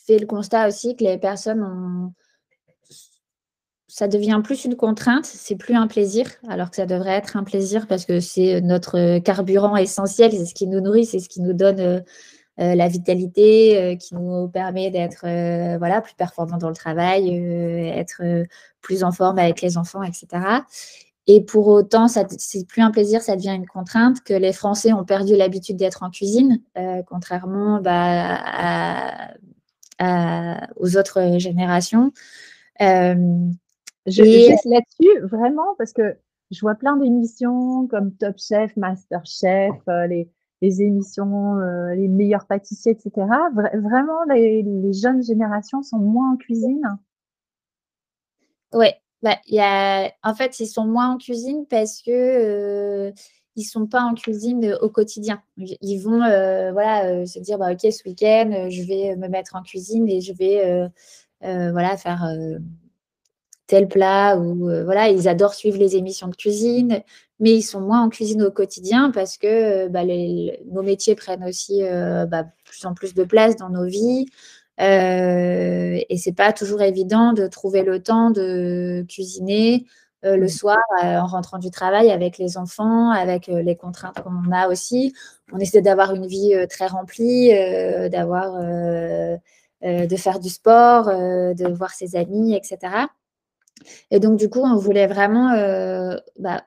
fait 0.05 0.19
le 0.19 0.25
constat 0.25 0.67
aussi 0.67 0.95
que 0.95 1.03
les 1.03 1.17
personnes 1.17 1.63
ont 1.63 2.13
ça 3.91 4.07
devient 4.07 4.39
plus 4.43 4.65
une 4.65 4.75
contrainte, 4.75 5.25
c'est 5.25 5.55
plus 5.55 5.73
un 5.73 5.88
plaisir, 5.88 6.29
alors 6.47 6.69
que 6.69 6.75
ça 6.75 6.85
devrait 6.85 7.13
être 7.13 7.35
un 7.35 7.43
plaisir 7.43 7.88
parce 7.88 8.05
que 8.05 8.19
c'est 8.19 8.62
notre 8.62 9.17
carburant 9.17 9.75
essentiel, 9.75 10.31
c'est 10.31 10.45
ce 10.45 10.53
qui 10.53 10.67
nous 10.67 10.79
nourrit, 10.79 11.05
c'est 11.05 11.19
ce 11.19 11.27
qui 11.27 11.41
nous 11.41 11.53
donne 11.53 11.79
euh, 11.79 11.99
euh, 12.59 12.75
la 12.75 12.88
vitalité, 12.88 13.97
qui 13.99 14.13
nous 14.13 14.47
permet 14.47 14.91
d'être 14.91 15.21
voilà, 15.79 16.01
plus 16.01 16.13
performant 16.13 16.57
dans 16.57 16.69
le 16.69 16.75
travail, 16.75 17.29
être 17.97 18.21
plus 18.81 19.03
en 19.03 19.12
forme 19.12 19.39
avec 19.39 19.62
les 19.62 19.77
enfants, 19.77 20.03
etc. 20.03 20.27
Et 21.32 21.42
pour 21.42 21.68
autant, 21.68 22.08
c'est 22.08 22.68
plus 22.68 22.82
un 22.82 22.89
plaisir, 22.89 23.22
ça 23.22 23.36
devient 23.36 23.54
une 23.54 23.68
contrainte 23.68 24.24
que 24.24 24.34
les 24.34 24.52
Français 24.52 24.94
ont 24.94 25.06
perdu 25.06 25.36
l'habitude 25.36 25.78
d'être 25.78 26.02
en 26.02 26.10
cuisine, 26.10 26.60
euh, 26.76 27.04
contrairement 27.08 27.80
bah, 27.80 29.30
aux 30.78 30.98
autres 30.98 31.38
générations. 31.38 32.12
Euh, 32.82 33.46
je, 34.08 34.24
et... 34.24 34.56
là-dessus, 34.65 35.20
vraiment, 35.22 35.76
parce 35.78 35.94
que 35.94 36.18
je 36.50 36.62
vois 36.62 36.74
plein 36.74 36.98
d'émissions 36.98 37.86
comme 37.86 38.12
Top 38.13 38.39
Chef, 38.39 38.76
Master 38.76 39.22
Chef, 39.24 39.76
euh, 39.88 40.08
les, 40.08 40.82
émissions, 40.82 41.58
les 41.96 42.08
meilleurs 42.08 42.48
pâtissiers, 42.48 42.94
etc. 42.94 43.28
vraiment, 43.54 44.24
les, 44.34 44.63
les, 44.63 44.94
jeunes 44.94 45.22
générations 45.22 45.84
sont 45.84 46.00
moins 46.00 46.34
en 46.34 46.38
cuisine. 46.38 46.98
Oui, 48.74 48.88
bah, 49.21 49.38
y 49.47 49.60
a, 49.60 50.12
en 50.23 50.34
fait, 50.34 50.60
ils 50.60 50.67
sont 50.67 50.86
moins 50.86 51.12
en 51.12 51.17
cuisine 51.17 51.65
parce 51.69 52.01
que 52.01 52.12
euh, 52.12 53.12
ils 53.55 53.63
sont 53.63 53.86
pas 53.86 54.01
en 54.01 54.13
cuisine 54.13 54.77
au 54.82 54.89
quotidien. 54.89 55.41
Ils 55.58 55.99
vont 55.99 56.23
euh, 56.23 56.71
voilà, 56.71 57.05
euh, 57.05 57.25
se 57.25 57.39
dire 57.39 57.58
bah, 57.58 57.73
ok 57.73 57.82
ce 57.91 58.08
week-end 58.08 58.69
je 58.69 58.84
vais 58.84 59.15
me 59.17 59.27
mettre 59.27 59.55
en 59.55 59.62
cuisine 59.63 60.08
et 60.10 60.21
je 60.21 60.34
vais 60.34 60.89
voilà 61.41 61.97
faire 61.97 62.23
tel 63.67 63.88
plat 63.88 64.38
ou 64.38 64.69
voilà 64.86 65.10
ils 65.10 65.27
adorent 65.27 65.53
suivre 65.53 65.77
les 65.77 65.97
émissions 65.97 66.29
de 66.29 66.36
cuisine, 66.36 67.01
mais 67.39 67.51
ils 67.51 67.63
sont 67.63 67.82
moins 67.82 68.01
en 68.01 68.10
cuisine 68.10 68.43
au 68.43 68.51
quotidien 68.51 69.12
parce 69.12 69.38
que 69.38 69.89
bah, 69.89 70.05
nos 70.05 70.82
métiers 70.84 71.15
prennent 71.15 71.43
aussi 71.43 71.82
bah, 72.29 72.45
plus 72.63 72.86
en 72.86 72.93
plus 72.93 73.13
de 73.13 73.25
place 73.25 73.58
dans 73.58 73.69
nos 73.69 73.86
vies. 73.86 74.27
Euh, 74.82 76.00
et 76.10 76.18
c'est 76.18 76.34
pas 76.34 76.54
toujours 76.54 76.82
évident 76.82 77.34
de 77.34 77.48
trouver 77.48 77.84
le 77.84 78.02
temps 78.02 78.32
de 78.32 79.06
cuisiner 79.10 79.86
euh, 80.26 80.38
le 80.38 80.46
mmh. 80.46 80.50
soir 80.50 80.78
euh, 81.04 81.18
en 81.18 81.28
rentrant 81.28 81.58
du 81.58 81.70
travail 81.70 82.12
avec 82.12 82.38
les 82.38 82.58
enfants, 82.58 83.12
avec 83.12 83.48
les 83.48 83.76
contraintes 83.76 84.22
qu'on 84.22 84.52
a 84.52 84.68
aussi. 84.70 85.13
On 85.52 85.60
essaie 85.60 85.82
d'avoir 85.82 86.13
une 86.13 86.28
vie 86.28 86.54
très 86.70 86.88
remplie, 86.88 87.50
d'avoir, 88.10 88.54
de 89.82 90.15
faire 90.15 90.39
du 90.39 90.50
sport, 90.50 91.08
de 91.08 91.74
voir 91.74 91.92
ses 91.92 92.15
amis, 92.15 92.56
etc. 92.56 93.08
Et 94.12 94.20
donc, 94.20 94.38
du 94.38 94.50
coup, 94.50 94.62
on 94.62 94.76
voulait 94.76 95.08
vraiment 95.08 95.54
bah, 96.38 96.63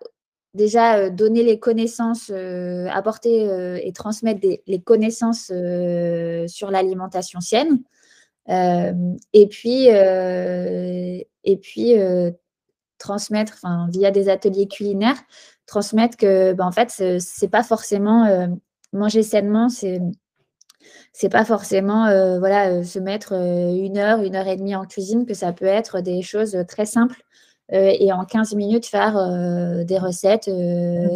déjà 0.54 1.10
donner 1.10 1.44
les 1.44 1.60
connaissances, 1.60 2.30
apporter 2.90 3.86
et 3.86 3.92
transmettre 3.92 4.40
les 4.66 4.80
connaissances 4.80 5.52
sur 6.48 6.70
l'alimentation 6.72 7.40
sienne, 7.40 7.78
euh, 7.78 7.78
et 8.48 9.46
puis, 9.48 9.86
et 9.88 11.56
puis 11.60 11.94
transmettre, 12.98 13.54
enfin, 13.54 13.88
via 13.90 14.10
des 14.10 14.28
ateliers 14.28 14.68
culinaires, 14.68 15.18
transmettre 15.66 16.16
que, 16.16 16.52
ben, 16.52 16.66
en 16.66 16.72
fait, 16.72 16.90
c'est 17.20 17.48
pas 17.48 17.62
forcément 17.62 18.48
manger 18.92 19.22
sainement, 19.22 19.68
c'est 19.68 20.00
c'est 21.12 21.28
pas 21.28 21.44
forcément 21.44 22.06
voilà, 22.38 22.82
se 22.84 22.98
mettre 22.98 23.32
une 23.34 23.98
heure, 23.98 24.22
une 24.22 24.34
heure 24.34 24.48
et 24.48 24.56
demie 24.56 24.74
en 24.74 24.84
cuisine, 24.84 25.26
que 25.26 25.34
ça 25.34 25.52
peut 25.52 25.64
être 25.66 26.00
des 26.00 26.22
choses 26.22 26.56
très 26.68 26.86
simples 26.86 27.22
et 27.70 28.12
en 28.12 28.24
15 28.24 28.54
minutes 28.54 28.86
faire 28.86 29.14
des 29.84 29.98
recettes 29.98 30.50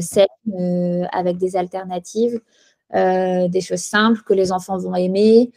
saines 0.01 1.09
avec 1.12 1.39
des 1.39 1.57
alternatives, 1.57 2.41
des 2.95 3.61
choses 3.61 3.83
simples 3.83 4.23
que 4.23 4.35
les 4.35 4.53
enfants 4.53 4.79
vont 4.79 4.95
aimer. 4.95 5.51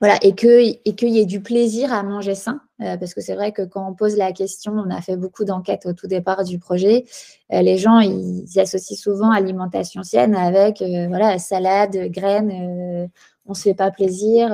Voilà, 0.00 0.16
et 0.22 0.32
qu'il 0.34 0.78
et 0.84 0.94
qu'il 0.94 1.08
y 1.08 1.18
ait 1.18 1.26
du 1.26 1.40
plaisir 1.42 1.92
à 1.92 2.04
manger 2.04 2.36
sain, 2.36 2.60
euh, 2.80 2.96
parce 2.96 3.14
que 3.14 3.20
c'est 3.20 3.34
vrai 3.34 3.50
que 3.50 3.62
quand 3.62 3.88
on 3.90 3.94
pose 3.94 4.16
la 4.16 4.30
question, 4.32 4.72
on 4.72 4.90
a 4.90 5.00
fait 5.00 5.16
beaucoup 5.16 5.44
d'enquêtes 5.44 5.86
au 5.86 5.92
tout 5.92 6.06
départ 6.06 6.44
du 6.44 6.60
projet, 6.60 7.04
euh, 7.52 7.62
les 7.62 7.78
gens, 7.78 7.98
ils, 7.98 8.46
associent 8.60 8.96
souvent 8.96 9.32
alimentation 9.32 10.04
saine 10.04 10.36
avec, 10.36 10.82
euh, 10.82 11.08
voilà, 11.08 11.38
salade, 11.40 11.96
graines, 12.10 13.10
on 13.46 13.54
se 13.54 13.62
fait 13.62 13.74
pas 13.74 13.90
plaisir, 13.90 14.52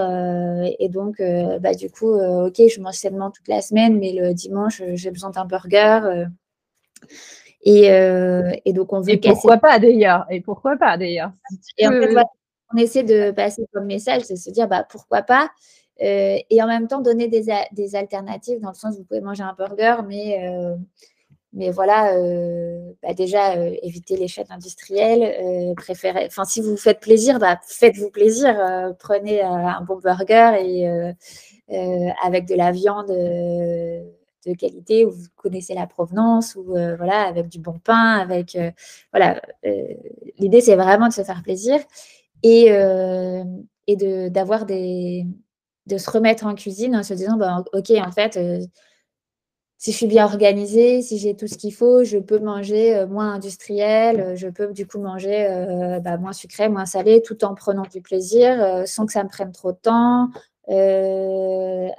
et 0.78 0.88
donc, 0.88 1.20
bah, 1.60 1.74
du 1.74 1.90
coup, 1.90 2.14
ok, 2.14 2.54
je 2.56 2.80
mange 2.80 2.94
sainement 2.94 3.30
toute 3.30 3.48
la 3.48 3.60
semaine, 3.60 3.98
mais 3.98 4.12
le 4.12 4.32
dimanche, 4.34 4.82
j'ai 4.94 5.10
besoin 5.10 5.30
d'un 5.30 5.44
burger. 5.44 6.26
Et, 7.62 7.86
et, 8.64 8.72
donc, 8.72 8.92
on 8.92 9.00
veut 9.00 9.14
et 9.14 9.18
pourquoi 9.18 9.56
pas 9.58 9.78
d'ailleurs 9.80 10.26
Et 10.30 10.40
pourquoi 10.40 10.76
pas 10.76 10.96
d'ailleurs 10.96 11.32
Et 11.76 11.88
en 11.88 11.90
fait, 11.90 12.12
voilà, 12.12 12.28
on 12.72 12.76
essaie 12.78 13.02
de 13.02 13.30
passer 13.30 13.66
comme 13.72 13.86
message, 13.86 14.22
c'est 14.22 14.36
se 14.36 14.50
dire 14.50 14.68
bah, 14.68 14.86
pourquoi 14.88 15.22
pas. 15.22 15.50
Euh, 16.02 16.38
et 16.50 16.62
en 16.62 16.66
même 16.66 16.88
temps, 16.88 17.00
donner 17.00 17.28
des, 17.28 17.94
alternatives 17.94 18.60
dans 18.60 18.70
le 18.70 18.74
sens 18.74 18.94
où 18.94 18.98
vous 18.98 19.04
pouvez 19.04 19.20
manger 19.20 19.42
un 19.42 19.54
burger, 19.54 19.96
mais, 20.06 20.44
euh, 20.48 21.70
voilà, 21.72 22.16
euh, 22.16 22.92
bah, 23.02 23.14
déjà, 23.14 23.56
éviter 23.82 24.16
les 24.16 24.28
chaînes 24.28 24.50
industrielles. 24.50 25.74
préférer, 25.76 26.26
enfin, 26.26 26.44
si 26.44 26.60
vous 26.60 26.70
vous 26.70 26.76
faites 26.76 27.00
plaisir, 27.00 27.38
bah, 27.38 27.60
faites-vous 27.66 28.10
plaisir. 28.10 28.54
prenez 28.98 29.40
un 29.42 29.80
bon 29.82 29.98
burger 29.98 30.52
avec 32.22 32.46
de 32.46 32.54
la 32.54 32.72
viande 32.72 33.08
de 33.08 34.52
qualité 34.54 35.06
où 35.06 35.10
vous 35.10 35.26
connaissez 35.36 35.74
la 35.74 35.86
provenance 35.86 36.54
ou 36.56 36.64
voilà 36.64 37.22
avec 37.22 37.48
du 37.48 37.58
bon 37.58 37.78
pain 37.78 38.18
avec 38.18 38.58
voilà 39.10 39.40
l'idée 40.38 40.60
c'est 40.60 40.76
vraiment 40.76 41.08
de 41.08 41.14
se 41.14 41.22
faire 41.24 41.42
plaisir 41.42 41.80
et, 42.44 42.70
euh, 42.70 43.42
et 43.86 43.96
de, 43.96 44.28
d'avoir 44.28 44.66
des, 44.66 45.26
de 45.86 45.98
se 45.98 46.10
remettre 46.10 46.46
en 46.46 46.54
cuisine 46.54 46.94
en 46.94 47.02
se 47.02 47.14
disant, 47.14 47.36
bah, 47.36 47.64
OK, 47.72 47.90
en 47.90 48.12
fait, 48.12 48.36
euh, 48.36 48.60
si 49.78 49.92
je 49.92 49.96
suis 49.96 50.06
bien 50.06 50.26
organisée, 50.26 51.00
si 51.00 51.18
j'ai 51.18 51.34
tout 51.34 51.46
ce 51.46 51.56
qu'il 51.56 51.74
faut, 51.74 52.04
je 52.04 52.18
peux 52.18 52.38
manger 52.38 52.94
euh, 52.96 53.06
moins 53.06 53.32
industriel, 53.32 54.36
je 54.36 54.48
peux 54.48 54.72
du 54.72 54.86
coup 54.86 55.00
manger 55.00 55.48
bah, 56.04 56.18
moins 56.18 56.34
sucré, 56.34 56.68
moins 56.68 56.86
salé, 56.86 57.22
tout 57.22 57.44
en 57.44 57.54
prenant 57.54 57.84
du 57.90 58.02
plaisir, 58.02 58.86
sans 58.86 59.06
que 59.06 59.12
ça 59.12 59.24
me 59.24 59.28
prenne 59.30 59.52
trop 59.52 59.72
de 59.72 59.78
temps, 59.78 60.28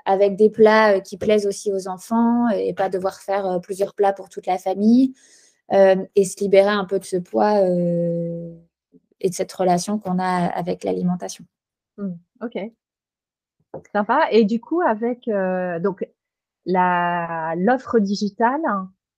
avec 0.06 0.36
des 0.36 0.50
plats 0.52 1.00
qui 1.00 1.18
plaisent 1.18 1.48
aussi 1.48 1.72
aux 1.74 1.88
enfants 1.88 2.50
et 2.50 2.74
pas 2.74 2.90
devoir 2.90 3.20
faire 3.20 3.60
plusieurs 3.62 3.94
plats 3.96 4.14
pour 4.14 4.30
toute 4.30 4.46
la 4.48 4.58
famille, 4.58 5.14
et 5.72 6.26
se 6.26 6.40
libérer 6.40 6.70
un 6.70 6.86
peu 6.86 6.98
de 6.98 7.06
ce 7.06 7.18
poids 7.18 7.62
et 9.22 9.30
de 9.30 9.34
cette 9.34 9.54
relation 9.54 10.00
qu'on 10.00 10.20
a 10.20 10.48
avec 10.48 10.84
l'alimentation. 10.84 11.46
Mmh, 11.98 12.14
ok. 12.42 12.72
Sympa. 13.94 14.28
Et 14.32 14.46
du 14.46 14.60
coup, 14.60 14.82
avec 14.82 15.28
euh, 15.28 15.80
donc 15.80 16.08
l'offre 16.66 18.00
digitale, 18.00 18.62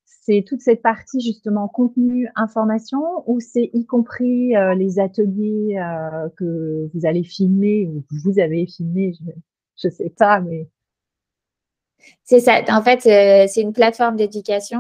c'est 0.06 0.44
toute 0.46 0.62
cette 0.62 0.82
partie 0.82 1.22
justement 1.22 1.68
contenu, 1.68 2.30
information, 2.36 3.24
ou 3.28 3.40
c'est 3.40 3.70
y 3.74 3.86
compris 3.86 4.56
euh, 4.56 4.74
les 4.74 5.00
ateliers 5.00 5.80
euh, 5.80 6.30
que 6.38 6.90
vous 6.94 7.06
allez 7.06 7.24
filmer 7.24 7.88
ou 7.88 8.04
que 8.10 8.16
vous 8.24 8.40
avez 8.40 8.66
filmé, 8.68 9.14
je 9.78 9.88
ne 9.88 9.94
sais 9.94 10.10
pas, 10.10 10.40
mais 10.42 10.68
c'est 12.24 12.40
ça. 12.40 12.62
En 12.70 12.82
fait, 12.82 13.02
c'est 13.02 13.62
une 13.62 13.74
plateforme 13.74 14.18
d'éducation 14.18 14.80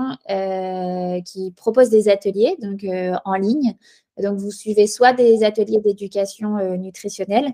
qui 1.25 1.51
propose 1.55 1.89
des 1.89 2.09
ateliers 2.09 2.55
donc 2.61 2.85
en 3.25 3.33
ligne 3.33 3.75
donc, 4.21 4.39
vous 4.39 4.51
suivez 4.51 4.87
soit 4.87 5.13
des 5.13 5.43
ateliers 5.43 5.79
d'éducation 5.79 6.57
euh, 6.57 6.75
nutritionnelle 6.75 7.53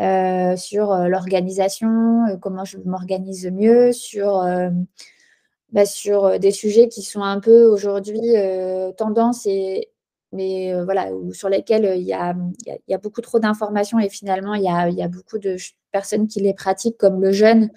euh, 0.00 0.56
sur 0.56 0.92
euh, 0.92 1.08
l'organisation, 1.08 2.38
comment 2.40 2.64
je 2.64 2.78
m'organise 2.78 3.50
mieux, 3.50 3.92
sur, 3.92 4.44
bah, 5.72 5.86
sur 5.86 6.38
des 6.38 6.52
sujets 6.52 6.88
qui 6.88 7.02
sont 7.02 7.22
un 7.22 7.40
peu 7.40 7.64
aujourd'hui 7.64 8.20
tendance 8.96 9.46
et 9.46 9.90
mais 10.32 10.74
voilà, 10.82 11.10
sur 11.32 11.48
lesquels 11.48 11.94
il 11.96 12.02
y 12.02 12.12
a, 12.12 12.34
y 12.88 12.94
a, 12.94 12.98
beaucoup 12.98 13.20
trop 13.20 13.38
d'informations 13.38 14.00
et 14.00 14.08
finalement, 14.08 14.54
il 14.54 14.64
y 14.64 14.68
a, 14.68 14.88
y 14.88 15.00
a, 15.00 15.06
beaucoup 15.06 15.38
de 15.38 15.56
personnes 15.92 16.26
qui 16.26 16.40
les 16.40 16.54
pratiquent, 16.54 16.98
comme 16.98 17.22
le 17.22 17.30
jeûne, 17.30 17.70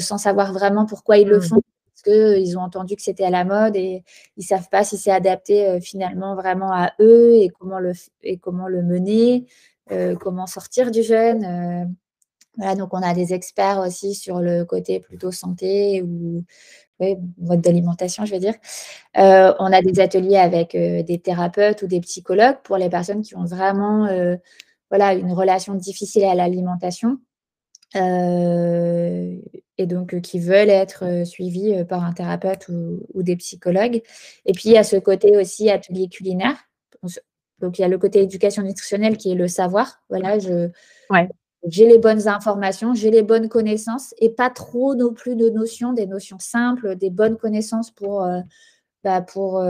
sans 0.00 0.18
savoir 0.18 0.52
vraiment 0.52 0.84
pourquoi 0.84 1.16
ils 1.16 1.26
le 1.26 1.38
mmh. 1.38 1.42
font 1.42 1.62
qu'ils 2.04 2.58
ont 2.58 2.62
entendu 2.62 2.96
que 2.96 3.02
c'était 3.02 3.24
à 3.24 3.30
la 3.30 3.44
mode 3.44 3.76
et 3.76 4.04
ils 4.36 4.40
ne 4.40 4.44
savent 4.44 4.68
pas 4.68 4.84
si 4.84 4.98
c'est 4.98 5.10
adapté 5.10 5.66
euh, 5.66 5.80
finalement 5.80 6.34
vraiment 6.34 6.72
à 6.72 6.92
eux 7.00 7.34
et 7.36 7.48
comment 7.48 7.78
le, 7.80 7.92
et 8.22 8.38
comment 8.38 8.68
le 8.68 8.82
mener, 8.82 9.46
euh, 9.92 10.16
comment 10.16 10.46
sortir 10.46 10.90
du 10.90 11.02
jeûne. 11.02 11.44
Euh. 11.44 11.84
voilà, 12.56 12.76
donc 12.76 12.94
on 12.94 13.02
a 13.02 13.14
des 13.14 13.34
experts 13.34 13.80
aussi 13.80 14.14
sur 14.14 14.40
le 14.40 14.64
côté 14.64 15.00
plutôt 15.00 15.32
santé 15.32 16.02
ou 16.02 16.44
mode 17.38 17.60
d'alimentation, 17.60 18.24
je 18.24 18.30
vais 18.30 18.38
dire. 18.38 18.54
on 19.16 19.72
a 19.72 19.82
des 19.82 20.00
ateliers 20.00 20.36
avec 20.36 20.72
des 20.76 21.18
thérapeutes 21.18 21.82
ou 21.82 21.86
des 21.88 22.00
psychologues 22.00 22.58
pour 22.62 22.76
les 22.78 22.88
personnes 22.88 23.22
qui 23.22 23.36
ont 23.36 23.44
vraiment 23.44 24.08
voilà, 24.90 25.14
une 25.14 25.32
relation 25.32 25.74
difficile 25.74 26.24
à 26.24 26.34
l'alimentation. 26.36 27.18
Euh, 29.78 29.82
et 29.82 29.86
donc 29.86 30.20
qui 30.20 30.38
veulent 30.38 30.70
être 30.70 31.26
suivis 31.26 31.84
par 31.84 32.04
un 32.04 32.12
thérapeute 32.12 32.68
ou, 32.68 33.22
des 33.22 33.36
psychologues. 33.36 34.02
Et 34.46 34.52
puis, 34.52 34.70
il 34.70 34.72
y 34.72 34.78
a 34.78 34.84
ce 34.84 34.96
côté 34.96 35.36
aussi 35.36 35.70
atelier 35.70 36.08
culinaire. 36.08 36.56
Donc, 37.60 37.78
il 37.78 37.82
y 37.82 37.84
a 37.84 37.88
le 37.88 37.98
côté 37.98 38.22
éducation 38.22 38.62
nutritionnelle 38.62 39.16
qui 39.16 39.30
est 39.30 39.34
le 39.34 39.48
savoir. 39.48 40.02
Voilà, 40.08 40.38
je, 40.38 40.70
j'ai 41.66 41.86
les 41.86 41.98
bonnes 41.98 42.28
informations, 42.28 42.94
j'ai 42.94 43.10
les 43.10 43.22
bonnes 43.22 43.48
connaissances 43.48 44.14
et 44.18 44.30
pas 44.30 44.50
trop 44.50 44.94
non 44.94 45.12
plus 45.12 45.36
de 45.36 45.48
notions, 45.48 45.92
des 45.92 46.06
notions 46.06 46.38
simples, 46.38 46.96
des 46.96 47.10
bonnes 47.10 47.36
connaissances 47.36 47.90
pour, 47.90 48.26
bah, 49.02 49.22
pour 49.22 49.62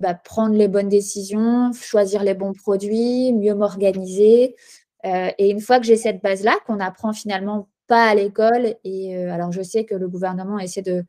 bah, 0.00 0.14
prendre 0.14 0.54
les 0.56 0.68
bonnes 0.68 0.88
décisions, 0.88 1.72
choisir 1.72 2.24
les 2.24 2.34
bons 2.34 2.52
produits, 2.52 3.32
mieux 3.32 3.54
m'organiser. 3.54 4.56
et 5.04 5.50
une 5.50 5.60
fois 5.60 5.78
que 5.78 5.86
j'ai 5.86 5.96
cette 5.96 6.22
base-là, 6.22 6.56
qu'on 6.66 6.80
apprend 6.80 7.12
finalement 7.12 7.68
pas 7.86 8.06
à 8.06 8.14
l'école. 8.14 8.76
Et 8.84 9.16
euh, 9.16 9.32
alors, 9.32 9.52
je 9.52 9.62
sais 9.62 9.84
que 9.84 9.94
le 9.94 10.08
gouvernement 10.08 10.58
essaie 10.58 10.82
de, 10.82 11.04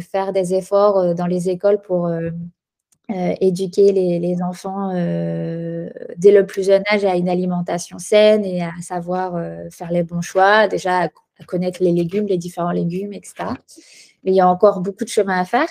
faire 0.00 0.32
des 0.32 0.54
efforts 0.54 0.98
euh, 0.98 1.14
dans 1.14 1.26
les 1.26 1.48
écoles 1.48 1.80
pour 1.80 2.06
euh, 2.06 2.30
éduquer 3.08 3.92
les, 3.92 4.42
enfants 4.42 4.92
dès 4.92 6.32
le 6.32 6.44
plus 6.46 6.66
jeune 6.66 6.82
âge 6.92 7.04
à 7.06 7.16
une 7.16 7.28
alimentation 7.28 7.98
saine 7.98 8.44
et 8.44 8.62
à 8.62 8.72
savoir 8.82 9.42
faire 9.70 9.90
les 9.90 10.02
bons 10.02 10.20
choix, 10.20 10.68
déjà 10.68 11.04
à, 11.04 11.08
connaître 11.46 11.82
les 11.82 11.92
légumes, 11.92 12.26
les 12.26 12.36
différents 12.36 12.72
légumes, 12.72 13.14
etc. 13.14 13.54
Mais 14.24 14.32
il 14.32 14.34
y 14.34 14.42
a 14.42 14.48
encore 14.48 14.80
beaucoup 14.80 15.04
de 15.04 15.08
chemin 15.08 15.40
à 15.40 15.46
faire. 15.46 15.68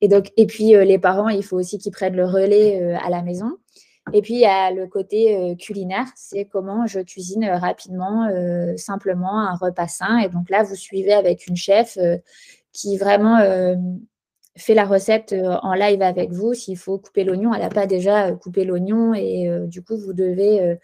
Et, 0.00 0.08
donc, 0.08 0.32
et 0.36 0.46
puis, 0.46 0.70
les 0.70 0.98
parents, 0.98 1.28
il 1.28 1.44
faut 1.44 1.56
aussi 1.56 1.78
qu'ils 1.78 1.92
prennent 1.92 2.16
le 2.16 2.26
relais 2.26 2.94
à 2.94 3.10
la 3.10 3.22
maison. 3.22 3.58
Et 4.12 4.20
puis, 4.20 4.34
il 4.34 4.40
y 4.40 4.46
a 4.46 4.72
le 4.72 4.86
côté 4.86 5.36
euh, 5.36 5.54
culinaire, 5.54 6.06
c'est 6.16 6.44
comment 6.44 6.86
je 6.86 7.00
cuisine 7.00 7.44
euh, 7.44 7.56
rapidement, 7.56 8.26
euh, 8.26 8.76
simplement 8.76 9.40
un 9.40 9.54
repas 9.54 9.86
sain. 9.86 10.18
Et 10.18 10.28
donc 10.28 10.50
là, 10.50 10.64
vous 10.64 10.74
suivez 10.74 11.12
avec 11.12 11.46
une 11.46 11.56
chef 11.56 11.96
qui 12.72 12.96
vraiment 12.96 13.38
fait 14.56 14.74
la 14.74 14.84
recette 14.84 15.34
en 15.62 15.74
live 15.74 16.02
avec 16.02 16.32
vous. 16.32 16.54
S'il 16.54 16.78
faut 16.78 16.98
couper 16.98 17.22
l'oignon, 17.24 17.54
elle 17.54 17.60
n'a 17.60 17.68
pas 17.68 17.86
déjà 17.86 18.32
coupé 18.32 18.64
l'oignon 18.64 19.14
et 19.14 19.50
du 19.66 19.82
coup, 19.82 19.96
vous 19.98 20.14
devez 20.14 20.78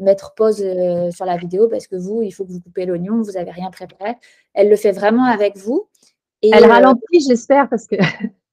mettre 0.00 0.34
pause 0.34 0.62
sur 1.10 1.24
la 1.24 1.36
vidéo 1.38 1.68
parce 1.68 1.86
que 1.86 1.96
vous, 1.96 2.22
il 2.22 2.30
faut 2.30 2.44
que 2.44 2.52
vous 2.52 2.60
coupez 2.60 2.84
l'oignon, 2.84 3.22
vous 3.22 3.32
n'avez 3.32 3.50
rien 3.50 3.70
préparé. 3.70 4.16
Elle 4.52 4.68
le 4.68 4.76
fait 4.76 4.92
vraiment 4.92 5.24
avec 5.24 5.56
vous. 5.56 5.88
Et, 6.42 6.50
elle 6.52 6.66
ralentit, 6.66 7.26
j'espère, 7.26 7.70
parce 7.70 7.86
que 7.86 7.96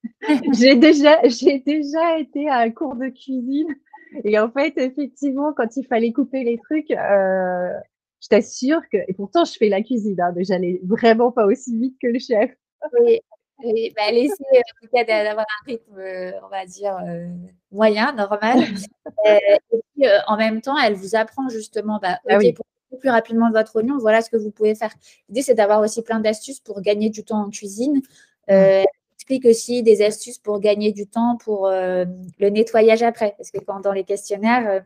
j'ai 0.54 0.76
déjà, 0.76 1.20
j'ai 1.28 1.60
déjà 1.60 2.20
été 2.20 2.50
à 2.50 2.60
un 2.60 2.72
cours 2.72 2.96
de 2.96 3.10
cuisine 3.10 3.76
et 4.24 4.38
en 4.40 4.50
fait, 4.52 4.74
effectivement, 4.78 5.54
quand 5.54 5.78
il 5.78 5.86
fallait 5.86 6.12
couper 6.12 6.44
les 6.44 6.58
trucs, 6.58 6.92
euh, 6.92 7.74
je 8.22 8.28
t'assure 8.28 8.82
que, 8.92 8.98
et 9.08 9.14
pourtant 9.14 9.46
je 9.46 9.54
fais 9.54 9.70
la 9.70 9.82
cuisine, 9.82 10.20
hein, 10.20 10.34
mais 10.36 10.44
j'allais 10.44 10.82
vraiment 10.84 11.32
pas 11.32 11.46
aussi 11.46 11.78
vite 11.78 11.96
que 12.02 12.08
le 12.08 12.20
chef. 12.20 12.52
Oui, 13.00 13.20
oui 13.64 13.94
bah, 13.96 14.12
laissez 14.12 14.34
en 14.34 14.82
tout 14.82 14.90
cas 14.94 15.06
d'avoir 15.06 15.46
un 15.46 15.66
rythme, 15.66 15.98
euh, 15.98 16.32
on 16.44 16.50
va 16.50 16.66
dire, 16.66 16.98
euh, 17.08 17.28
moyen, 17.72 18.14
normal. 18.14 18.60
et 19.26 19.60
puis, 19.96 20.06
en 20.28 20.38
même 20.38 20.62
temps, 20.62 20.78
elle 20.78 20.96
vous 20.96 21.16
apprend 21.16 21.48
justement, 21.50 22.00
bah, 22.02 22.20
ah 22.28 22.38
pour 22.38 23.00
plus 23.00 23.10
rapidement 23.10 23.50
votre 23.52 23.78
oignon, 23.78 23.98
voilà 23.98 24.22
ce 24.22 24.30
que 24.30 24.36
vous 24.36 24.52
pouvez 24.52 24.76
faire. 24.76 24.94
L'idée, 25.30 25.42
c'est 25.42 25.54
d'avoir 25.54 25.80
aussi 25.80 26.04
plein 26.04 26.20
d'astuces 26.20 26.60
pour 26.60 26.82
gagner 26.82 27.10
du 27.10 27.24
temps 27.24 27.46
en 27.46 27.50
cuisine. 27.50 28.02
Mmh 28.50 28.84
explique 29.22 29.46
aussi 29.46 29.84
des 29.84 30.02
astuces 30.02 30.38
pour 30.38 30.60
gagner 30.60 30.92
du 30.92 31.08
temps 31.08 31.38
pour 31.38 31.68
euh, 31.68 32.06
le 32.40 32.50
nettoyage 32.50 33.04
après. 33.04 33.34
Parce 33.38 33.52
que 33.52 33.60
quand 33.60 33.80
dans 33.80 33.94
les 33.94 34.04
questionnaires, 34.04 34.84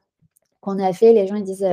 qu'on 0.62 0.80
a 0.80 0.94
fait, 0.94 1.14
les 1.14 1.28
gens 1.28 1.40
disent 1.40 1.68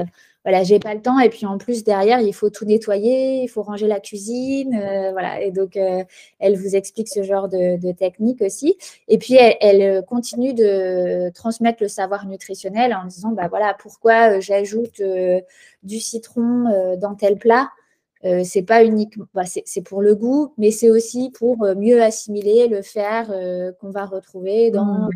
voilà, 0.45 0.65
j'ai 0.65 0.81
pas 0.81 0.95
le 0.95 1.01
temps. 1.01 1.19
Et 1.21 1.29
puis 1.29 1.47
en 1.47 1.57
plus, 1.59 1.85
derrière, 1.85 2.21
il 2.21 2.35
faut 2.35 2.51
tout 2.51 2.65
nettoyer, 2.65 3.43
il 3.43 3.49
faut 3.49 3.63
ranger 3.63 3.87
la 3.87 4.01
cuisine. 4.01 4.75
Euh, 4.75 5.13
voilà. 5.13 5.41
Et 5.41 5.53
donc, 5.53 5.77
euh, 5.77 6.03
elle 6.41 6.57
vous 6.57 6.75
explique 6.75 7.09
ce 7.09 7.23
genre 7.23 7.49
de, 7.49 7.93
technique 7.93 8.43
aussi. 8.43 8.77
Et 9.09 9.19
puis, 9.19 9.35
elle, 9.35 10.05
continue 10.05 10.53
de 10.55 11.31
transmettre 11.31 11.83
le 11.83 11.89
savoir 11.89 12.27
nutritionnel 12.27 12.95
en 12.95 13.07
disant 13.07 13.31
bah 13.31 13.49
voilà, 13.49 13.75
pourquoi 13.79 14.37
euh, 14.37 14.41
j'ajoute 14.41 15.01
du 15.83 16.01
citron 16.01 16.97
dans 17.01 17.15
tel 17.15 17.39
plat. 17.39 17.71
C'est 18.45 18.63
pas 18.63 18.85
uniquement, 18.85 19.27
bah, 19.35 19.43
c'est 19.45 19.83
pour 19.83 20.01
le 20.01 20.15
goût, 20.15 20.55
mais 20.57 20.71
c'est 20.71 20.91
aussi 20.91 21.31
pour 21.31 21.59
mieux 21.77 22.03
assimiler 22.03 22.69
le 22.69 22.83
fer 22.83 23.27
qu'on 23.81 23.91
va 23.91 24.07
retrouver 24.07 24.71
dans 24.71 25.09
mmh. 25.09 25.11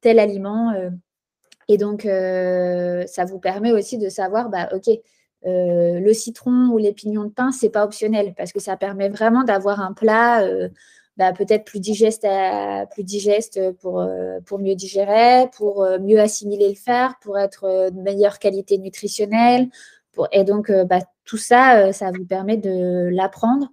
tel 0.00 0.18
aliment. 0.18 0.72
Et 1.68 1.78
donc, 1.78 2.06
euh, 2.06 3.04
ça 3.06 3.24
vous 3.24 3.38
permet 3.38 3.72
aussi 3.72 3.98
de 3.98 4.08
savoir, 4.08 4.50
bah, 4.50 4.68
OK, 4.72 4.88
euh, 4.88 6.00
le 6.00 6.12
citron 6.12 6.68
ou 6.72 6.78
les 6.78 6.92
pignons 6.92 7.24
de 7.24 7.30
pain, 7.30 7.52
c'est 7.52 7.68
pas 7.68 7.84
optionnel 7.84 8.34
parce 8.36 8.52
que 8.52 8.60
ça 8.60 8.76
permet 8.76 9.08
vraiment 9.08 9.44
d'avoir 9.44 9.80
un 9.80 9.92
plat 9.92 10.42
euh, 10.42 10.68
bah, 11.16 11.32
peut-être 11.32 11.64
plus 11.64 11.80
digeste, 11.80 12.26
plus 12.90 13.04
digeste 13.04 13.72
pour, 13.80 14.04
pour 14.46 14.58
mieux 14.58 14.74
digérer, 14.74 15.48
pour 15.56 15.86
mieux 16.00 16.18
assimiler 16.18 16.68
le 16.68 16.74
fer, 16.74 17.14
pour 17.20 17.38
être 17.38 17.90
de 17.90 18.00
meilleure 18.00 18.38
qualité 18.40 18.78
nutritionnelle. 18.78 19.68
Pour... 20.12 20.26
Et 20.32 20.42
donc, 20.42 20.72
bah, 20.72 20.98
tout 21.24 21.36
ça, 21.36 21.92
ça 21.92 22.10
vous 22.10 22.24
permet 22.24 22.56
de 22.56 23.08
l'apprendre 23.12 23.68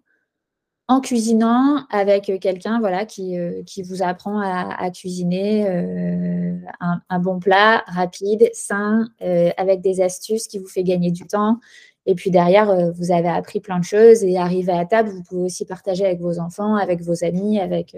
en 0.92 1.00
cuisinant 1.00 1.86
avec 1.90 2.30
quelqu'un 2.42 2.82
voilà, 2.82 3.06
qui, 3.06 3.40
euh, 3.40 3.64
qui 3.66 3.82
vous 3.82 4.04
apprend 4.04 4.42
à, 4.42 4.92
cuisiner 4.92 5.66
euh, 5.70 6.58
un, 6.82 7.20
bon 7.20 7.40
plat 7.40 7.82
rapide, 7.88 8.50
sain, 8.52 9.08
euh, 9.22 9.52
avec 9.56 9.80
des 9.80 10.02
astuces 10.02 10.48
qui 10.48 10.60
vous 10.60 10.68
fait 10.68 10.84
gagner 10.84 11.12
du 11.12 11.26
temps. 11.26 11.60
Et 12.06 12.14
puis 12.14 12.30
derrière, 12.30 12.92
vous 12.92 13.14
avez 13.14 13.30
appris 13.30 13.62
plein 13.62 13.80
de 13.80 13.86
choses 13.86 14.22
et 14.26 14.36
arrivé 14.38 14.74
à 14.74 14.86
table, 14.86 15.12
vous 15.12 15.24
pouvez 15.24 15.44
aussi 15.44 15.66
partager 15.66 16.06
avec 16.06 16.20
vos 16.20 16.40
enfants, 16.40 16.76
avec 16.76 17.02
vos 17.02 17.24
amis, 17.24 17.58
avec... 17.60 17.96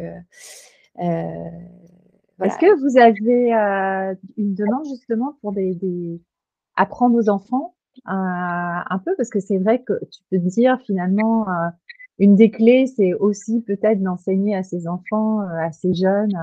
Est-ce 0.99 2.57
que 2.59 2.79
vous 2.79 2.99
avez 2.99 3.53
une 4.37 4.53
demande 4.53 4.85
justement 4.85 5.35
pour 5.41 5.51
des, 5.51 6.21
apprendre 6.75 7.15
aux 7.17 7.29
enfants? 7.29 7.72
Un 8.05 8.99
peu 9.05 9.15
parce 9.15 9.29
que 9.29 9.39
c'est 9.39 9.57
vrai 9.57 9.81
que 9.81 9.93
tu 10.11 10.21
peux 10.29 10.37
dire 10.39 10.79
finalement 10.85 11.47
une 12.19 12.35
des 12.35 12.51
clés, 12.51 12.87
c'est 12.87 13.13
aussi 13.13 13.61
peut-être 13.61 14.01
d'enseigner 14.01 14.55
à 14.55 14.63
ses 14.63 14.87
enfants, 14.87 15.41
euh, 15.41 15.57
à 15.59 15.71
ses 15.71 15.93
jeunes, 15.93 16.37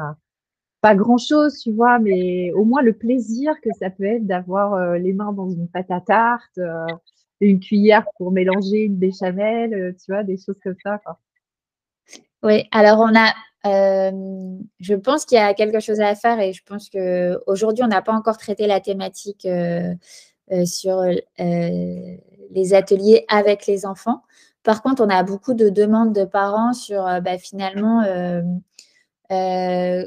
pas 0.80 0.94
grand-chose, 0.94 1.58
tu 1.58 1.72
vois, 1.72 1.98
mais 1.98 2.52
au 2.52 2.64
moins 2.64 2.82
le 2.82 2.92
plaisir 2.92 3.52
que 3.62 3.70
ça 3.78 3.90
peut 3.90 4.04
être 4.04 4.26
d'avoir 4.26 4.74
euh, 4.74 4.98
les 4.98 5.12
mains 5.12 5.32
dans 5.32 5.48
une 5.48 5.68
pâte 5.68 5.90
à 5.90 6.00
tarte, 6.00 6.58
euh, 6.58 6.86
une 7.40 7.60
cuillère 7.60 8.06
pour 8.16 8.32
mélanger 8.32 8.84
une 8.84 8.96
béchamel, 8.96 9.94
tu 10.04 10.12
vois, 10.12 10.24
des 10.24 10.36
choses 10.36 10.58
comme 10.62 10.76
ça. 10.82 11.00
Oui, 12.42 12.64
alors 12.72 12.98
on 13.00 13.14
a, 13.14 13.32
je 14.80 14.94
pense 14.94 15.24
qu'il 15.24 15.36
y 15.36 15.40
a 15.40 15.54
quelque 15.54 15.80
chose 15.80 16.00
à 16.00 16.14
faire 16.14 16.40
et 16.40 16.52
je 16.52 16.62
pense 16.64 16.90
qu'aujourd'hui, 16.90 17.84
on 17.84 17.88
n'a 17.88 18.02
pas 18.02 18.12
encore 18.12 18.36
traité 18.36 18.66
la 18.66 18.80
thématique 18.80 19.46
sur 20.64 21.04
les 22.50 22.74
ateliers 22.74 23.24
avec 23.28 23.66
les 23.66 23.86
enfants. 23.86 24.22
Par 24.62 24.82
contre, 24.82 25.02
on 25.04 25.08
a 25.08 25.22
beaucoup 25.22 25.54
de 25.54 25.68
demandes 25.70 26.12
de 26.14 26.24
parents 26.24 26.72
sur 26.72 27.06
euh, 27.06 27.20
bah, 27.20 27.38
finalement 27.38 28.02
euh, 28.02 28.42
euh, 29.30 30.04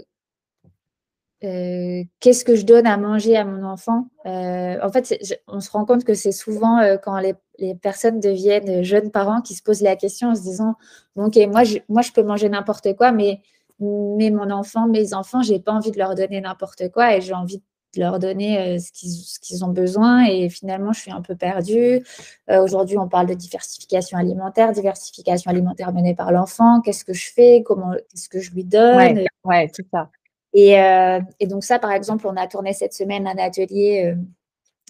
qu'est-ce 2.20 2.46
que 2.46 2.56
je 2.56 2.66
donne 2.66 2.86
à 2.86 2.98
manger 2.98 3.36
à 3.36 3.46
mon 3.46 3.64
enfant? 3.66 4.08
En 4.26 4.90
fait, 4.92 5.42
on 5.48 5.60
se 5.60 5.72
rend 5.72 5.86
compte 5.86 6.04
que 6.04 6.14
c'est 6.14 6.32
souvent 6.32 6.80
quand 7.04 7.20
les, 7.20 7.36
personnes 7.76 8.20
deviennent 8.20 8.84
jeunes 8.84 9.12
parents 9.12 9.42
qui 9.42 9.54
se 9.54 9.64
posent 9.64 9.82
la 9.82 9.96
question 9.96 10.30
en 10.30 10.36
se 10.36 10.42
disant 10.42 10.76
Ok, 11.16 11.38
moi 11.52 11.64
je, 11.64 11.80
moi, 11.90 12.02
je 12.02 12.12
peux 12.12 12.24
manger 12.24 12.48
n'importe 12.48 12.96
quoi, 12.96 13.12
mais, 13.12 13.42
mais 13.80 14.30
mon 14.30 14.52
enfant, 14.52 14.88
mes 14.88 15.14
enfants, 15.14 15.42
j'ai 15.42 15.60
pas 15.60 15.74
envie 15.74 15.92
de 15.92 15.98
leur 15.98 16.16
donner 16.16 16.40
n'importe 16.40 16.90
quoi 16.92 17.16
et 17.16 17.22
j'ai 17.22 17.34
envie 17.34 17.62
de 17.96 18.00
leur 18.00 18.20
donner 18.20 18.76
euh, 18.76 18.80
ce 18.80 19.40
qu'ils 19.40 19.64
ont 19.64 19.70
besoin. 19.70 20.26
Et 20.26 20.50
finalement, 20.50 20.94
je 20.94 21.02
suis 21.02 21.12
un 21.12 21.22
peu 21.22 21.36
perdue. 21.36 22.04
Euh, 22.50 22.64
aujourd'hui, 22.64 22.98
on 22.98 23.08
parle 23.08 23.28
de 23.28 23.34
diversification 23.34 24.18
alimentaire, 24.18 24.72
diversification 24.72 25.52
alimentaire 25.52 25.94
menée 25.94 26.16
par 26.16 26.32
l'enfant. 26.32 26.82
Qu'est-ce 26.82 27.06
que 27.06 27.14
je 27.14 27.32
fais? 27.32 27.64
Comment 27.66 27.92
Qu'est-ce 28.12 28.30
que 28.30 28.40
je 28.40 28.52
lui 28.52 28.64
donne? 28.64 29.26
Ouais, 29.44 29.70
c'est 29.74 29.88
ça. 29.92 30.10
Et, 30.54 30.80
euh, 30.80 31.20
et, 31.40 31.48
donc 31.48 31.64
ça, 31.64 31.80
par 31.80 31.92
exemple, 31.92 32.28
on 32.28 32.38
a 32.38 32.48
tourné 32.48 32.74
cette 32.74 32.94
semaine 32.94 33.28
un 33.28 33.38
atelier 33.38 34.16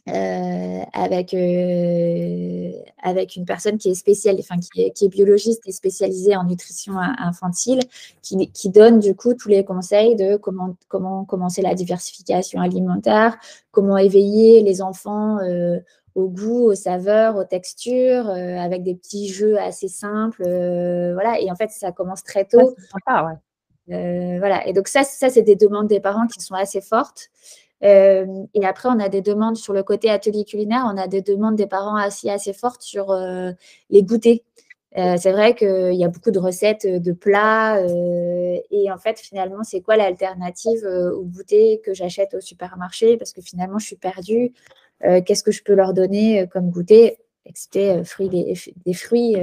euh, 0.10 0.82
avec, 0.92 1.34
euh, 1.34 2.72
avec 3.02 3.38
une 3.38 3.46
personne 3.46 3.78
qui 3.78 3.90
est 3.90 3.96
spéciale, 3.96 4.36
enfin, 4.38 4.56
qui 4.58 4.82
est, 4.82 4.92
qui 4.92 5.06
est, 5.06 5.08
biologiste 5.08 5.62
et 5.66 5.72
spécialisée 5.72 6.36
en 6.36 6.44
nutrition 6.44 6.96
infantile, 6.98 7.80
qui, 8.22 8.52
qui, 8.52 8.70
donne 8.70 9.00
du 9.00 9.16
coup 9.16 9.34
tous 9.34 9.48
les 9.48 9.64
conseils 9.64 10.18
de 10.18 10.36
comment, 10.36 10.76
comment 10.90 11.24
commencer 11.24 11.62
la 11.62 11.74
diversification 11.74 12.60
alimentaire, 12.60 13.38
comment 13.72 13.96
éveiller 13.98 14.62
les 14.62 14.82
enfants 14.82 15.40
euh, 15.40 15.80
au 16.16 16.28
goût, 16.28 16.66
aux 16.66 16.76
saveurs, 16.76 17.38
aux 17.38 17.46
textures, 17.46 18.28
avec 18.28 18.84
des 18.84 18.96
petits 18.96 19.30
jeux 19.30 19.58
assez 19.58 19.88
simples. 19.88 20.44
voilà, 20.44 21.40
et 21.40 21.50
en 21.50 21.56
fait, 21.56 21.70
ça 21.70 21.94
commence 21.94 22.24
très 22.24 22.44
tôt. 22.44 22.76
sympa, 22.92 23.40
ouais. 23.88 24.38
voilà, 24.38 24.68
et 24.68 24.74
donc 24.74 24.90
ça, 24.90 25.06
ça 25.06 25.30
c'est 25.30 25.44
des 25.44 25.56
demandes 25.56 25.88
des 25.88 26.02
parents 26.02 26.28
qui 26.28 26.42
sont 26.42 26.56
assez 26.56 26.82
fortes. 26.82 27.30
Euh, 27.84 28.46
et 28.54 28.66
après, 28.66 28.90
on 28.90 29.00
a 29.00 29.10
des 29.10 29.22
demandes 29.22 29.58
sur 29.58 29.74
le 29.74 29.84
côté 29.84 30.10
atelier 30.10 30.46
culinaire, 30.46 30.84
on 30.86 30.98
a 30.98 31.08
des 31.08 31.22
demandes 31.22 31.56
des 31.56 31.68
parents 31.68 31.96
assez, 31.96 32.30
assez 32.30 32.54
fortes 32.54 32.82
sur 32.82 33.12
euh, 33.12 33.52
les 33.90 34.04
goûters. 34.04 34.40
Euh, 34.98 35.16
c'est 35.18 35.32
vrai 35.32 35.56
qu'il 35.56 35.96
y 35.96 36.06
a 36.06 36.08
beaucoup 36.08 36.32
de 36.32 36.40
recettes 36.40 36.86
de 36.86 37.12
plats 37.14 37.82
et 37.82 38.92
en 38.92 38.98
fait, 38.98 39.20
finalement, 39.20 39.64
c'est 39.64 39.82
quoi 39.82 39.98
l'alternative 39.98 40.86
au 40.86 41.24
goûter 41.24 41.82
que 41.84 41.94
j'achète 41.94 42.36
au 42.36 42.42
supermarché? 42.42 43.18
Parce 43.18 43.34
que 43.34 43.42
finalement, 43.42 43.80
je 43.80 43.88
suis 43.88 43.96
perdue. 43.96 44.54
Qu'est-ce 45.02 45.44
que 45.44 45.52
je 45.52 45.64
peux 45.64 45.74
leur 45.74 45.94
donner 45.94 46.48
comme 46.52 46.70
goûter? 46.70 47.18
Excepté 47.46 48.04
fruits, 48.04 48.30
des, 48.30 48.54
des 48.86 48.94
fruits. 48.94 49.36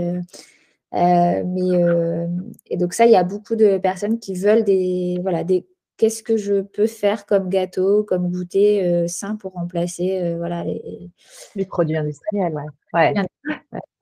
mais, 0.93 1.71
et 2.67 2.77
donc 2.77 2.95
ça, 2.95 3.07
il 3.07 3.13
y 3.13 3.17
a 3.17 3.25
beaucoup 3.25 3.57
de 3.57 3.79
personnes 3.79 4.21
qui 4.21 4.35
veulent 4.35 4.63
des, 4.63 5.19
voilà, 5.21 5.43
des, 5.43 5.67
qu'est-ce 6.01 6.23
que 6.23 6.39
je 6.39 6.63
peux 6.63 6.87
faire 6.87 7.27
comme 7.27 7.51
gâteau, 7.51 8.05
comme 8.05 8.31
goûter 8.31 8.83
euh, 8.83 9.07
sain 9.07 9.37
pour 9.37 9.53
remplacer 9.53 10.19
euh, 10.23 10.39
voilà, 10.39 10.65
les... 10.65 11.67
produits 11.67 11.99
industriels. 11.99 12.57
Ouais. 12.95 13.13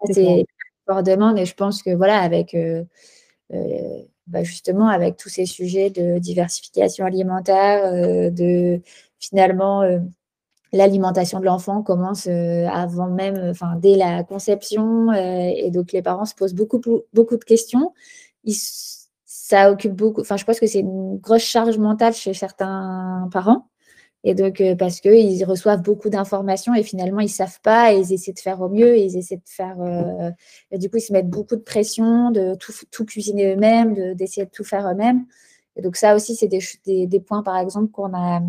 C'est 0.05 0.47
fort 0.87 1.03
demande 1.03 1.41
et 1.41 1.45
je 1.45 1.57
pense 1.57 1.83
que 1.83 1.91
voilà, 1.91 2.21
avec 2.21 2.55
euh, 2.55 2.85
bah, 4.29 4.45
justement 4.45 4.87
avec 4.87 5.17
tous 5.17 5.29
ces 5.29 5.45
sujets 5.45 5.91
de 5.91 6.21
diversification 6.21 7.05
alimentaire, 7.05 8.31
de 8.31 8.81
finalement 9.19 9.83
l'alimentation 10.73 11.41
de 11.41 11.47
l'enfant 11.47 11.83
commence 11.83 12.29
avant 12.29 13.09
même, 13.09 13.51
enfin 13.51 13.75
dès 13.75 13.97
la 13.97 14.23
conception 14.23 15.13
et 15.13 15.71
donc 15.73 15.91
les 15.91 16.03
parents 16.03 16.27
se 16.27 16.37
posent 16.37 16.55
beaucoup, 16.55 16.81
beaucoup 17.13 17.37
de 17.37 17.45
questions. 17.45 17.93
Ils, 18.45 18.55
ça 19.49 19.73
occupe 19.73 19.95
beaucoup. 19.95 20.21
Enfin, 20.21 20.37
je 20.37 20.45
pense 20.45 20.61
que 20.61 20.67
c'est 20.67 20.81
une 20.81 21.17
grosse 21.17 21.43
charge 21.43 21.79
mentale 21.79 22.13
chez 22.13 22.35
certains 22.35 23.29
parents. 23.33 23.67
Et 24.25 24.35
donc, 24.35 24.61
euh, 24.61 24.75
parce 24.77 25.01
qu'ils 25.01 25.43
reçoivent 25.47 25.81
beaucoup 25.81 26.11
d'informations 26.11 26.75
et 26.75 26.83
finalement, 26.83 27.21
ils 27.21 27.27
ne 27.27 27.31
savent 27.31 27.61
pas 27.63 27.95
et 27.95 27.99
ils 27.99 28.13
essaient 28.13 28.35
de 28.35 28.41
faire 28.41 28.61
au 28.61 28.69
mieux 28.69 28.95
et 28.97 29.05
ils 29.05 29.17
essaient 29.17 29.37
de 29.37 29.43
faire. 29.47 29.81
Euh, 29.81 30.31
du 30.77 30.91
coup, 30.91 30.99
ils 30.99 31.03
se 31.03 31.15
mettent 31.15 31.31
beaucoup 31.31 31.57
de 31.57 31.63
pression 31.63 32.31
de 32.31 32.57
tout, 32.57 33.05
cuisiner 33.07 33.55
eux-mêmes, 33.55 34.15
d'essayer 34.15 34.45
de, 34.45 34.51
tout 34.51 34.65
faire 34.65 34.87
eux-mêmes. 34.87 35.25
Et 35.77 35.83
donc, 35.83 35.97
ça 35.97 36.15
aussi, 36.15 36.37
c'est 36.37 36.49
des, 36.49 37.21
points, 37.21 37.43
par 37.43 37.57
exemple, 37.57 37.91
qu'on 37.91 38.15
a 38.15 38.43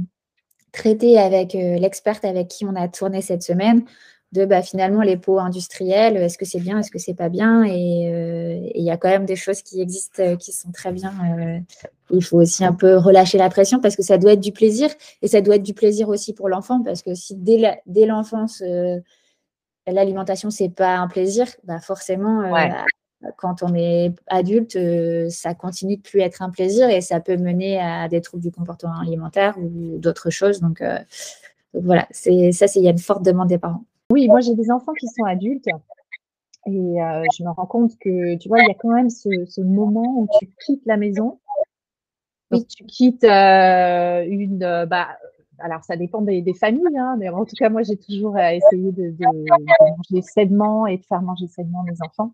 traités 0.74 1.18
avec 1.18 1.56
euh, 1.56 1.78
l'experte 1.78 2.26
avec 2.26 2.50
qui 2.50 2.66
on 2.66 2.76
a 2.76 2.90
tourné 2.90 3.22
cette 3.22 3.44
semaine 3.44 3.86
de 4.32 4.46
bah, 4.46 4.62
finalement 4.62 5.02
les 5.02 5.18
pots 5.18 5.40
industriels, 5.40 6.18
est-ce 6.18 6.38
que 6.38 6.46
c'est 6.46 6.60
bien, 6.60 6.80
est-ce 6.80 6.92
que 6.92 7.00
c'est 7.00 7.16
pas 7.16 7.30
bien? 7.30 7.64
Et 7.64 8.12
euh, 8.14 8.70
il 8.76 8.84
y 8.84 8.92
a 8.92 8.98
quand 8.98 9.10
même 9.10 9.26
des 9.26 9.36
choses 9.36 9.64
qui 9.64 9.82
existent 9.82 10.22
euh, 10.22 10.36
qui 10.36 10.52
sont 10.52 10.72
très 10.72 10.92
bien. 10.92 11.14
Euh, 11.38 11.60
il 12.12 12.24
faut 12.24 12.38
aussi 12.38 12.64
un 12.64 12.74
peu 12.74 12.98
relâcher 12.98 13.38
la 13.40 13.50
pression 13.50 13.80
parce 13.80 13.96
que 13.96 14.04
ça 14.04 14.18
doit 14.18 14.34
être 14.34 14.40
du 14.40 14.52
plaisir 14.52 14.90
et 15.22 15.28
ça 15.28 15.42
doit 15.42 15.56
être 15.56 15.64
du 15.64 15.74
plaisir 15.74 16.10
aussi 16.10 16.34
pour 16.34 16.48
l'enfant 16.48 16.84
parce 16.84 17.02
que 17.02 17.16
si 17.16 17.36
dès 17.36 18.06
l'enfance, 18.06 18.64
l'alimentation, 19.88 20.52
c'est 20.52 20.70
pas 20.70 20.98
un 20.98 21.08
plaisir, 21.08 21.48
bah 21.64 21.80
forcément, 21.80 22.52
quand 23.38 23.64
on 23.64 23.76
est 23.76 24.14
adulte, 24.28 24.78
ça 25.30 25.54
continue 25.54 25.98
de 25.98 26.02
plus 26.02 26.22
être 26.22 26.42
un 26.42 26.50
plaisir 26.50 26.90
et 26.90 27.02
ça 27.02 27.20
peut 27.20 27.38
mener 27.38 27.80
à 27.80 28.08
des 28.08 28.22
troubles 28.22 28.44
du 28.44 28.52
comportement 28.52 29.00
alimentaire 29.00 29.56
ou 29.60 29.98
d'autres 30.00 30.32
choses. 30.32 30.62
Donc, 30.62 30.82
donc 30.82 31.84
voilà, 31.84 32.08
c'est 32.10 32.52
ça, 32.52 32.66
il 32.76 32.84
y 32.84 32.88
a 32.88 32.92
une 32.92 32.98
forte 32.98 33.24
demande 33.24 33.50
des 33.50 33.60
parents. 33.60 33.84
Oui, 34.12 34.28
moi 34.28 34.40
j'ai 34.42 34.56
des 34.56 34.72
enfants 34.72 34.94
qui 34.94 35.08
sont 35.08 35.24
adultes 35.24 35.68
et 36.66 37.02
euh, 37.02 37.24
je 37.38 37.44
me 37.44 37.50
rends 37.50 37.66
compte 37.66 37.98
que, 38.00 38.36
tu 38.38 38.50
vois, 38.50 38.60
il 38.60 38.68
y 38.68 38.72
a 38.72 38.76
quand 38.76 38.90
même 38.90 39.10
ce, 39.10 39.62
moment 39.62 40.20
où 40.20 40.28
tu 40.40 40.50
quittes 40.66 40.86
la 40.86 40.98
maison. 40.98 41.40
Donc 42.52 42.68
tu 42.68 42.84
quittes 42.86 43.24
euh, 43.24 44.26
une, 44.28 44.64
euh, 44.64 44.86
bah, 44.86 45.08
alors 45.60 45.84
ça 45.84 45.96
dépend 45.96 46.22
des, 46.22 46.44
familles, 46.60 46.98
hein, 46.98 47.16
mais 47.20 47.30
en 47.30 47.46
tout 47.46 47.56
cas, 47.58 47.70
moi, 47.70 47.84
j'ai 47.84 47.98
toujours 47.98 48.38
essayé 48.38 48.92
de, 48.92 49.16
manger 49.20 50.22
sainement 50.22 50.88
et 50.88 50.98
de 50.98 51.06
faire 51.06 51.22
manger 51.22 51.48
sainement 51.48 51.84
mes 51.84 51.98
enfants. 52.06 52.34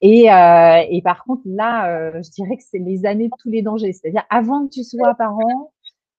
Et, 0.00 0.24
et 0.24 1.02
par 1.02 1.24
contre, 1.24 1.42
là, 1.46 2.20
je 2.20 2.30
dirais 2.30 2.56
que 2.56 2.64
c'est 2.68 2.78
les 2.78 3.06
années 3.06 3.28
de 3.28 3.34
tous 3.38 3.50
les 3.50 3.62
dangers. 3.62 3.92
C'est-à-dire, 3.92 4.24
avant 4.30 4.66
que 4.66 4.72
tu 4.72 4.82
sois 4.84 5.14
parent, 5.14 5.72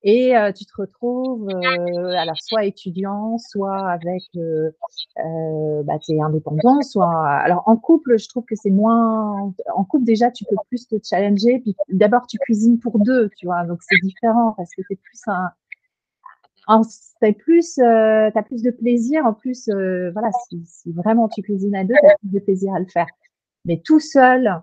et 0.04 0.34
tu 0.56 0.66
te 0.66 0.74
retrouves 0.78 1.48
alors 1.50 2.38
soit 2.42 2.66
étudiant, 2.66 3.38
soit 3.38 3.90
avec 3.90 4.24
euh, 4.36 5.84
bah, 5.84 5.98
tu 6.00 6.14
es 6.14 6.22
indépendant, 6.22 6.82
soit 6.82 7.26
alors 7.26 7.64
en 7.68 7.78
couple, 7.78 8.18
je 8.18 8.28
trouve 8.28 8.44
que 8.46 8.56
c'est 8.56 8.70
moins 8.70 9.54
en 9.74 9.84
couple 9.86 10.04
déjà 10.04 10.30
tu 10.30 10.44
peux 10.46 10.56
plus 10.68 10.88
te 10.88 10.96
challenger 11.04 11.60
puis 11.60 11.76
d'abord 11.90 12.28
tu 12.28 12.38
cuisines 12.38 12.80
pour 12.80 13.00
deux, 13.00 13.30
tu 13.38 13.46
vois. 13.46 13.64
Donc 13.66 13.80
c'est 13.82 14.00
différent 14.04 14.54
parce 14.58 14.72
que 14.76 14.82
c'est 14.90 15.00
plus 15.00 15.22
un 15.28 15.52
t'as 17.22 17.34
plus 17.34 17.78
euh, 17.78 18.30
as 18.34 18.44
plus 18.44 18.62
de 18.62 18.72
plaisir 18.72 19.26
en 19.26 19.34
plus 19.34 19.70
voilà 19.70 20.30
si, 20.50 20.64
si, 20.66 20.92
vraiment 20.92 21.30
tu 21.30 21.42
cuisines 21.42 21.76
à 21.76 21.84
deux, 21.84 21.96
tu 22.02 22.06
as 22.06 22.18
plus 22.18 22.32
de 22.32 22.40
plaisir 22.40 22.74
à 22.74 22.80
le 22.80 22.88
faire. 22.88 23.08
Mais 23.66 23.82
tout 23.84 24.00
seul, 24.02 24.62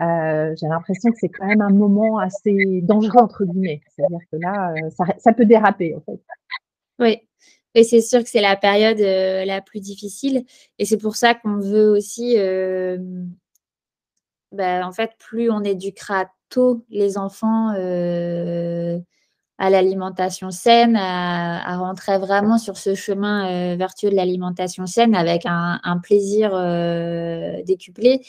euh, 0.00 0.54
j'ai 0.58 0.66
l'impression 0.68 1.10
que 1.10 1.18
c'est 1.20 1.28
quand 1.28 1.46
même 1.46 1.60
un 1.60 1.70
moment 1.70 2.18
assez 2.18 2.80
dangereux, 2.82 3.20
entre 3.20 3.44
guillemets. 3.44 3.82
C'est-à-dire 3.94 4.20
que 4.30 4.36
là, 4.38 4.72
euh, 4.72 4.90
ça, 5.18 5.32
peut 5.32 5.44
déraper, 5.44 5.94
en 5.94 6.00
fait. 6.00 6.20
Oui. 6.98 7.20
Et 7.74 7.84
c'est 7.84 8.00
sûr 8.00 8.22
que 8.22 8.28
c'est 8.28 8.40
la 8.40 8.56
période 8.56 9.00
euh, 9.00 9.44
la 9.44 9.60
plus 9.60 9.80
difficile. 9.80 10.44
Et 10.78 10.84
c'est 10.84 10.98
pour 10.98 11.16
ça 11.16 11.34
qu'on 11.34 11.58
veut 11.58 11.90
aussi, 11.90 12.36
ben, 14.52 14.84
en 14.84 14.92
fait, 14.92 15.12
plus 15.18 15.50
on 15.50 15.62
éduquera 15.62 16.30
tôt 16.48 16.84
les 16.90 17.16
enfants 17.16 17.70
à 19.58 19.70
l'alimentation 19.70 20.50
saine, 20.50 20.96
à, 20.96 21.76
rentrer 21.78 22.18
vraiment 22.18 22.58
sur 22.58 22.76
ce 22.76 22.94
chemin 22.94 23.76
vertueux 23.76 24.10
de 24.10 24.16
l'alimentation 24.16 24.86
saine 24.86 25.14
avec 25.14 25.42
un 25.46 25.98
plaisir 26.02 26.50
décuplé 27.64 28.22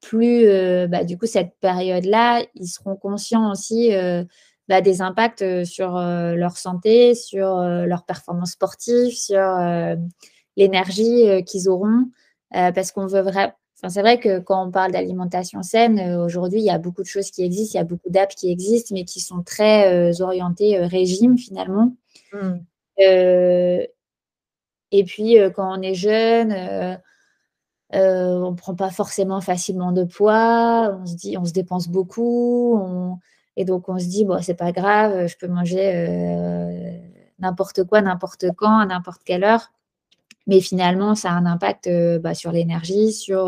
plus 0.00 0.46
euh, 0.46 0.86
bah, 0.86 1.04
du 1.04 1.18
coup 1.18 1.26
cette 1.26 1.54
période-là, 1.60 2.44
ils 2.54 2.68
seront 2.68 2.96
conscients 2.96 3.50
aussi 3.50 3.94
euh, 3.94 4.24
bah, 4.68 4.80
des 4.80 5.02
impacts 5.02 5.42
euh, 5.42 5.64
sur 5.64 5.92
leur 5.92 6.56
santé, 6.56 7.14
sur 7.14 7.62
leur 7.62 8.04
performance 8.04 8.52
sportive, 8.52 9.12
sur 9.12 9.42
l'énergie 10.56 11.44
qu'ils 11.44 11.68
auront, 11.68 12.06
parce 12.50 12.92
qu'on 12.92 13.06
veut 13.06 13.22
vraiment. 13.22 13.52
Enfin, 13.80 13.90
c'est 13.90 14.00
vrai 14.00 14.18
que 14.18 14.40
quand 14.40 14.66
on 14.66 14.72
parle 14.72 14.90
d'alimentation 14.90 15.62
saine, 15.62 16.16
aujourd'hui, 16.16 16.58
il 16.58 16.64
y 16.64 16.70
a 16.70 16.78
beaucoup 16.78 17.02
de 17.02 17.06
choses 17.06 17.30
qui 17.30 17.44
existent, 17.44 17.78
il 17.78 17.78
y 17.78 17.80
a 17.80 17.84
beaucoup 17.84 18.10
d'apps 18.10 18.34
qui 18.34 18.50
existent, 18.50 18.92
mais 18.92 19.04
qui 19.04 19.20
sont 19.20 19.44
très 19.44 20.20
orientées 20.20 20.78
régime 20.78 21.38
finalement. 21.38 21.94
Mmh. 22.32 22.54
et 22.98 23.88
puis, 25.06 25.36
quand 25.54 25.78
on 25.78 25.82
est 25.82 25.94
jeune, 25.94 26.98
euh, 27.94 28.34
on 28.34 28.50
ne 28.50 28.56
prend 28.56 28.74
pas 28.74 28.90
forcément 28.90 29.40
facilement 29.40 29.92
de 29.92 30.04
poids, 30.04 30.98
on 31.00 31.06
se 31.06 31.14
dit, 31.14 31.38
on 31.38 31.44
se 31.44 31.52
dépense 31.52 31.88
beaucoup, 31.88 33.18
et 33.56 33.64
donc 33.64 33.88
on 33.88 33.98
se 33.98 34.06
dit, 34.06 34.24
bon, 34.24 34.42
c'est 34.42 34.54
pas 34.54 34.72
grave, 34.72 35.26
je 35.26 35.36
peux 35.38 35.48
manger 35.48 35.92
euh, 35.94 36.98
n'importe 37.38 37.84
quoi, 37.84 38.02
n'importe 38.02 38.46
quand, 38.56 38.78
à 38.78 38.86
n'importe 38.86 39.22
quelle 39.24 39.44
heure. 39.44 39.72
Mais 40.46 40.60
finalement, 40.60 41.14
ça 41.14 41.30
a 41.30 41.34
un 41.34 41.46
impact 41.46 41.86
euh, 41.86 42.18
bah, 42.18 42.34
sur 42.34 42.52
l'énergie, 42.52 43.12
sur, 43.12 43.46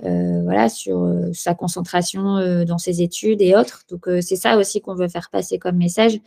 voilà, 0.00 0.68
sur 0.68 1.08
sa 1.32 1.54
concentration 1.54 2.64
dans 2.64 2.78
ses 2.78 3.02
études 3.02 3.40
et 3.40 3.54
autres. 3.54 3.84
Donc 3.88 4.08
c'est 4.20 4.36
ça 4.36 4.56
aussi 4.56 4.80
qu'on 4.80 4.96
veut 4.96 5.08
faire 5.08 5.30
passer 5.30 5.58
comme 5.60 5.76
message, 5.76 6.18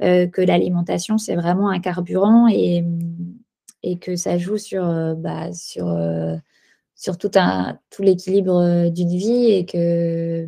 que 0.00 0.40
l'alimentation, 0.40 1.18
c'est 1.18 1.36
vraiment 1.36 1.68
un 1.68 1.80
carburant 1.80 2.48
et, 2.48 2.84
et 3.82 3.98
que 3.98 4.16
ça 4.16 4.38
joue 4.38 4.56
sur, 4.56 5.14
bah, 5.16 5.52
sur 5.52 5.86
sur 6.98 7.16
tout, 7.16 7.30
l'équilibre 8.00 8.56
euh, 8.60 8.90
d'une 8.90 9.16
vie 9.16 9.52
et 9.52 9.64
que 9.64 10.46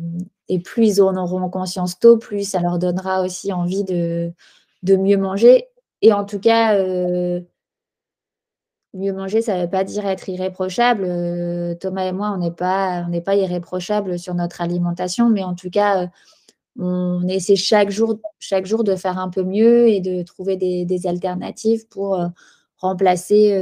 et 0.49 0.59
plus 0.59 0.97
ils 0.97 1.01
en 1.01 1.15
auront 1.15 1.49
conscience 1.49 1.97
tôt, 1.97 2.17
plus 2.17 2.43
ça 2.43 2.59
leur 2.59 2.77
donnera 2.77 3.23
aussi 3.23 3.53
envie 3.53 3.85
de, 3.85 4.33
de 4.83 4.95
mieux 4.97 5.17
manger. 5.17 5.69
Et 6.01 6.11
en 6.11 6.25
tout 6.25 6.39
cas, 6.39 6.75
euh, 6.75 7.39
mieux 8.93 9.13
manger, 9.13 9.41
ça 9.41 9.55
ne 9.55 9.61
veut 9.63 9.69
pas 9.69 9.85
dire 9.85 10.05
être 10.05 10.27
irréprochable. 10.27 11.05
Euh, 11.05 11.75
Thomas 11.75 12.05
et 12.07 12.11
moi, 12.11 12.33
on 12.35 12.37
n'est 12.37 12.51
pas, 12.51 13.05
pas 13.23 13.35
irréprochable 13.35 14.19
sur 14.19 14.35
notre 14.35 14.59
alimentation, 14.59 15.29
mais 15.29 15.43
en 15.45 15.55
tout 15.55 15.69
cas, 15.69 16.09
on 16.77 17.25
essaie 17.29 17.55
chaque 17.55 17.91
jour, 17.91 18.19
chaque 18.39 18.65
jour 18.65 18.83
de 18.83 18.97
faire 18.97 19.19
un 19.19 19.29
peu 19.29 19.43
mieux 19.43 19.87
et 19.87 20.01
de 20.01 20.21
trouver 20.23 20.57
des 20.57 21.07
alternatives 21.07 21.87
pour 21.87 22.21
remplacer 22.77 23.53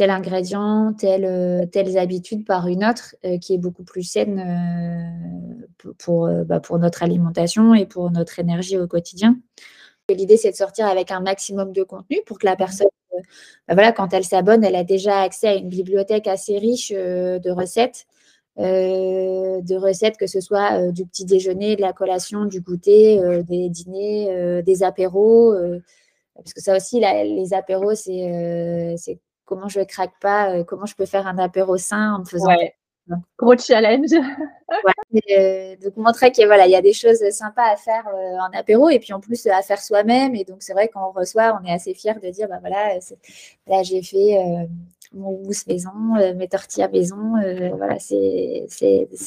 tel 0.00 0.08
ingrédient, 0.08 0.94
euh, 1.04 1.66
telles 1.66 1.98
habitudes 1.98 2.46
par 2.46 2.68
une 2.68 2.86
autre 2.86 3.16
euh, 3.26 3.36
qui 3.36 3.52
est 3.52 3.58
beaucoup 3.58 3.84
plus 3.84 4.02
saine 4.02 4.38
euh, 4.40 5.92
pour, 5.98 6.26
bah, 6.46 6.58
pour 6.58 6.78
notre 6.78 7.02
alimentation 7.02 7.74
et 7.74 7.84
pour 7.84 8.10
notre 8.10 8.38
énergie 8.38 8.78
au 8.78 8.86
quotidien. 8.86 9.36
L'idée, 10.08 10.38
c'est 10.38 10.52
de 10.52 10.56
sortir 10.56 10.86
avec 10.86 11.10
un 11.10 11.20
maximum 11.20 11.72
de 11.72 11.82
contenu 11.82 12.16
pour 12.24 12.38
que 12.38 12.46
la 12.46 12.56
personne, 12.56 12.88
bah, 13.68 13.74
voilà, 13.74 13.92
quand 13.92 14.14
elle 14.14 14.24
s'abonne, 14.24 14.64
elle 14.64 14.74
a 14.74 14.84
déjà 14.84 15.20
accès 15.20 15.48
à 15.48 15.54
une 15.54 15.68
bibliothèque 15.68 16.26
assez 16.26 16.56
riche 16.56 16.92
de 16.92 17.50
recettes. 17.50 18.06
de 18.56 19.76
recettes, 19.76 20.16
que 20.16 20.26
ce 20.26 20.40
soit 20.40 20.90
du 20.92 21.04
petit 21.04 21.26
déjeuner, 21.26 21.76
de 21.76 21.82
la 21.82 21.92
collation, 21.92 22.46
du 22.46 22.62
goûter, 22.62 23.20
des 23.42 23.68
dîners, 23.68 24.62
des 24.62 24.82
apéros. 24.82 25.54
parce 26.34 26.54
que 26.54 26.62
ça 26.62 26.74
aussi, 26.74 27.00
les 27.00 27.52
apéros, 27.52 27.94
c'est 27.94 29.20
comment 29.50 29.68
je 29.68 29.80
ne 29.80 29.84
craque 29.84 30.14
pas, 30.20 30.52
euh, 30.52 30.64
comment 30.64 30.86
je 30.86 30.94
peux 30.94 31.06
faire 31.06 31.26
un 31.26 31.36
apéro 31.36 31.76
sain 31.76 32.14
en 32.14 32.20
me 32.20 32.24
faisant. 32.24 32.46
Gros 33.36 33.58
challenge. 33.58 34.12
ouais, 35.12 35.76
donc 35.82 35.96
montrer 35.96 36.30
qu'il 36.30 36.46
voilà, 36.46 36.68
y 36.68 36.76
a 36.76 36.80
des 36.80 36.92
choses 36.92 37.28
sympas 37.30 37.72
à 37.72 37.76
faire 37.76 38.06
euh, 38.06 38.38
en 38.38 38.56
apéro 38.56 38.88
et 38.88 39.00
puis 39.00 39.12
en 39.12 39.18
plus 39.18 39.44
à 39.48 39.60
faire 39.62 39.80
soi-même. 39.80 40.36
Et 40.36 40.44
donc 40.44 40.58
c'est 40.60 40.72
vrai 40.72 40.86
quand 40.86 41.04
on 41.08 41.10
reçoit, 41.18 41.58
on 41.60 41.66
est 41.66 41.72
assez 41.72 41.92
fier 41.94 42.20
de 42.20 42.30
dire 42.30 42.46
bah 42.48 42.58
voilà, 42.60 42.94
là 43.66 43.82
j'ai 43.82 44.00
fait 44.02 44.38
euh, 44.38 44.66
mon 45.12 45.42
mousse 45.42 45.66
maison, 45.66 45.90
mes 46.36 46.46
tortillas 46.46 46.88
maison. 46.88 47.32
voilà, 47.76 47.98
c'est 47.98 48.68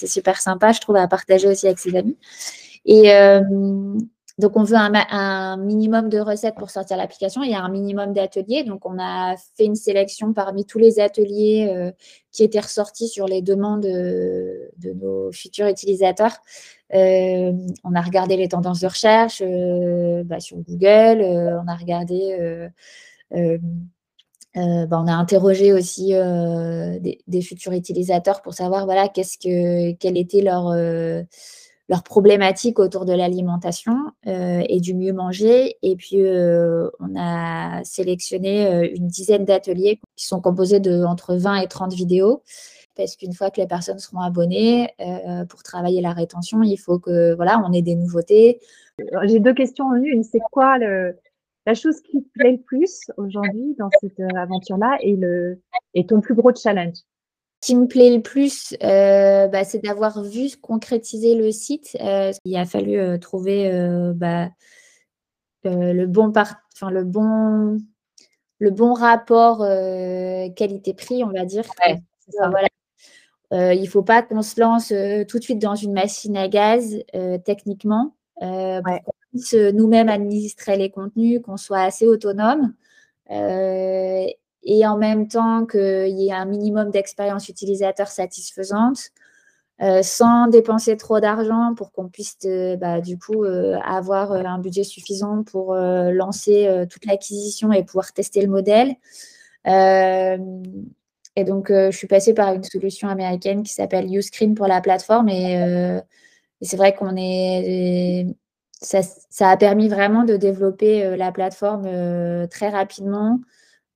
super 0.07 0.39
sympa, 0.39 0.71
je 0.71 0.79
trouve, 0.79 0.95
à 0.95 1.09
partager 1.09 1.49
aussi 1.49 1.67
avec 1.67 1.79
ses 1.79 1.93
amis. 1.97 2.17
Et, 2.85 3.11
donc, 4.39 4.57
on 4.57 4.63
veut 4.63 4.75
un, 4.75 5.57
minimum 5.57 6.09
de 6.09 6.17
recettes 6.19 6.55
pour 6.55 6.71
sortir 6.71 6.97
l'application 6.97 7.43
et 7.43 7.53
un 7.53 7.69
minimum 7.69 8.13
d'ateliers. 8.13 8.63
Donc, 8.63 8.83
on 8.85 8.97
a 8.99 9.35
fait 9.55 9.65
une 9.65 9.75
sélection 9.75 10.33
parmi 10.33 10.65
tous 10.65 10.79
les 10.79 10.99
ateliers 10.99 11.71
euh, 11.71 11.91
qui 12.31 12.43
étaient 12.43 12.59
ressortis 12.59 13.07
sur 13.07 13.27
les 13.27 13.43
demandes 13.43 13.85
euh, 13.85 14.69
de, 14.77 14.93
nos 14.93 15.31
futurs 15.31 15.67
utilisateurs. 15.67 16.35
Euh, 16.95 17.53
on 17.83 17.93
a 17.93 18.01
regardé 18.01 18.35
les 18.35 18.47
tendances 18.47 18.79
de 18.79 18.87
recherche 18.87 19.43
bah, 20.25 20.39
sur 20.39 20.57
Google. 20.57 21.21
on 21.21 21.67
a 21.67 21.75
regardé. 21.75 22.69
Bah, 24.55 24.99
on 25.01 25.07
a 25.07 25.13
interrogé 25.13 25.73
aussi 25.73 26.09
des, 26.09 27.19
des, 27.27 27.41
futurs 27.41 27.73
utilisateurs 27.73 28.41
pour 28.41 28.53
savoir 28.53 28.85
voilà, 28.85 29.09
qu'est-ce 29.09 29.37
que, 29.37 29.93
quel 29.93 30.17
était 30.17 30.41
leur 30.41 30.71
leurs 31.89 32.03
problématiques 32.03 32.79
autour 32.79 33.05
de 33.05 33.13
l'alimentation 33.13 33.95
euh, 34.27 34.61
et 34.67 34.79
du 34.79 34.93
mieux 34.93 35.13
manger. 35.13 35.75
Et 35.81 35.95
puis, 35.95 36.21
euh, 36.21 36.89
on 36.99 37.15
a 37.17 37.83
sélectionné 37.83 38.67
euh, 38.67 38.89
une 38.95 39.07
dizaine 39.07 39.45
d'ateliers 39.45 39.99
qui 40.15 40.25
sont 40.25 40.39
composés 40.41 40.79
de 40.79 41.03
entre 41.03 41.35
20 41.35 41.57
et 41.57 41.67
30 41.67 41.93
vidéos. 41.93 42.41
Parce 42.95 43.15
qu'une 43.15 43.33
fois 43.33 43.49
que 43.49 43.59
les 43.59 43.67
personnes 43.67 43.97
seront 43.97 44.19
abonnées, 44.19 44.87
pour 45.49 45.63
travailler 45.63 45.99
la 45.99 46.13
rétention, 46.13 46.61
il 46.61 46.77
faut 46.77 46.99
que 46.99 47.33
voilà, 47.33 47.59
on 47.65 47.73
ait 47.73 47.81
des 47.81 47.95
nouveautés. 47.95 48.59
J'ai 49.23 49.39
deux 49.39 49.55
questions 49.55 49.85
en 49.85 49.95
une. 49.95 50.23
C'est 50.23 50.41
quoi 50.51 50.77
le, 50.77 51.17
la 51.65 51.73
chose 51.73 51.99
qui 52.01 52.21
te 52.21 52.29
plaît 52.33 52.51
le 52.51 52.61
plus 52.61 53.09
aujourd'hui 53.17 53.75
dans 53.79 53.89
cette 53.99 54.19
aventure-là 54.35 54.99
et, 55.01 55.17
et 55.95 56.05
ton 56.05 56.21
plus 56.21 56.35
gros 56.35 56.53
challenge? 56.53 56.97
Qui 57.63 57.77
me 57.77 57.87
plaît 57.87 58.13
le 58.13 58.21
plus, 58.21 58.75
euh, 58.83 59.47
bah, 59.47 59.63
c'est 59.63 59.79
d'avoir 59.79 60.21
vu 60.21 60.49
concrétiser 60.61 61.33
le 61.33 61.49
site. 61.53 61.97
Euh, 62.01 62.33
il 62.43 62.57
a 62.57 62.65
fallu 62.65 62.99
euh, 62.99 63.17
trouver 63.17 63.71
bah, 64.15 64.49
le 65.63 66.05
bon 66.05 66.33
enfin 66.35 66.91
le 66.91 67.05
bon 67.05 67.79
le 68.59 68.69
bon 68.69 68.93
rapport 68.93 69.59
qualité-prix, 69.59 71.23
on 71.23 71.31
va 71.31 71.45
dire. 71.45 71.63
il 73.51 73.81
ne 73.81 73.87
faut 73.87 74.03
pas 74.03 74.23
qu'on 74.23 74.41
se 74.41 74.59
lance 74.59 74.89
tout 75.29 75.39
de 75.39 75.43
suite 75.43 75.59
dans 75.59 75.75
une 75.75 75.93
machine 75.93 76.35
à 76.35 76.49
gaz 76.49 77.01
techniquement 77.45 78.13
pour 78.39 78.49
qu'on 78.83 79.13
puisse 79.31 79.53
nous-mêmes 79.53 80.09
administrer 80.09 80.75
les 80.75 80.91
contenus, 80.91 81.41
qu'on 81.41 81.55
soit 81.55 81.81
assez 81.81 82.07
autonome 82.07 82.73
et 84.63 84.85
en 84.87 84.97
même 84.97 85.27
temps 85.27 85.65
qu'il 85.65 86.19
y 86.19 86.29
ait 86.29 86.33
un 86.33 86.45
minimum 86.45 86.91
d'expérience 86.91 87.49
utilisateur 87.49 88.07
satisfaisante. 88.07 89.11
sans 90.01 90.47
dépenser 90.47 90.95
trop 90.97 91.19
d'argent 91.19 91.73
pour 91.75 91.91
qu'on 91.91 92.07
puisse 92.07 92.37
bah, 92.79 93.01
du 93.01 93.17
coup 93.17 93.43
avoir 93.43 94.31
un 94.31 94.59
budget 94.59 94.83
suffisant 94.83 95.43
pour 95.43 95.75
lancer 95.75 96.85
toute 96.89 97.05
l'acquisition 97.05 97.73
et 97.73 97.83
pouvoir 97.83 98.13
tester 98.13 98.41
le 98.41 98.49
modèle. 98.49 98.95
et 99.65 101.43
donc, 101.43 101.69
je 101.69 101.95
suis 101.97 102.07
passée 102.07 102.33
par 102.33 102.53
une 102.53 102.63
solution 102.63 103.09
américaine 103.09 103.63
qui 103.63 103.73
s'appelle 103.73 104.13
Uscreen 104.15 104.55
pour 104.55 104.67
la 104.67 104.79
plateforme. 104.79 105.27
Et, 105.29 106.01
c'est 106.61 106.77
vrai 106.77 106.93
qu'on 106.93 107.15
est 107.17 108.25
ça, 108.83 109.49
a 109.49 109.57
permis 109.57 109.87
vraiment 109.87 110.23
de 110.23 110.37
développer 110.37 111.05
euh, 111.05 111.15
la 111.15 111.31
plateforme 111.31 111.85
euh, 111.85 112.47
très 112.47 112.69
rapidement, 112.69 113.39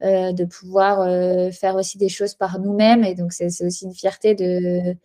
euh, 0.03 0.31
de 0.31 0.45
pouvoir 0.45 1.05
faire 1.53 1.75
aussi 1.75 1.97
des 1.97 2.09
choses 2.09 2.35
par 2.35 2.59
nous-mêmes. 2.59 3.03
Et 3.03 3.15
donc, 3.15 3.33
c'est 3.33 3.47
aussi 3.65 3.85
une 3.85 3.93
fierté 3.93 4.35
de 4.35 4.95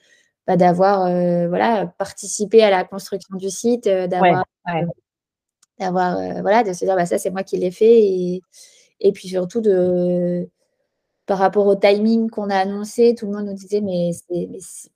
bah, 0.47 0.57
d'avoir 0.57 1.09
voilà, 1.49 1.87
participé 1.99 2.63
à 2.63 2.71
la 2.71 2.85
construction 2.85 3.37
du 3.37 3.51
site, 3.51 3.89
d'avoir 3.89 4.45
voilà, 5.79 6.63
de 6.63 6.73
se 6.73 6.85
dire 6.85 6.97
bah, 6.97 7.07
ça, 7.07 7.19
c'est 7.19 7.31
moi 7.31 7.43
qui 7.43 7.57
l'ai 7.57 7.71
fait. 7.71 8.03
Et, 8.03 8.43
et 9.01 9.13
puis 9.13 9.29
surtout 9.29 9.61
de 9.61 10.49
par 11.27 11.39
rapport 11.39 11.67
au 11.67 11.77
timing 11.77 12.31
qu'on 12.31 12.51
a 12.51 12.57
annoncé, 12.57 13.15
tout 13.15 13.27
le 13.27 13.33
monde 13.33 13.47
nous 13.47 13.55
disait 13.55 13.81
mais 13.81 14.11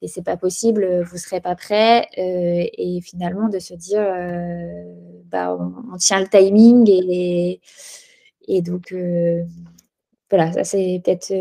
c'est 0.07 0.25
pas 0.25 0.37
possible, 0.37 1.03
vous 1.03 1.19
serez 1.19 1.41
pas 1.41 1.55
prêt. 1.55 2.09
Euh, 2.19 2.67
et 2.77 3.01
finalement 3.01 3.49
de 3.49 3.59
se 3.59 3.75
dire 3.75 4.01
euh, 4.03 4.85
bah, 5.27 5.57
on, 5.93 5.97
tient 5.99 6.21
le 6.21 6.29
timing 6.29 6.89
et, 6.91 7.61
et 8.49 8.63
donc 8.63 8.93
euh, 8.93 9.45
voilà, 10.31 10.53
ça 10.53 10.65
c'est 10.65 11.01
peut-être 11.05 11.33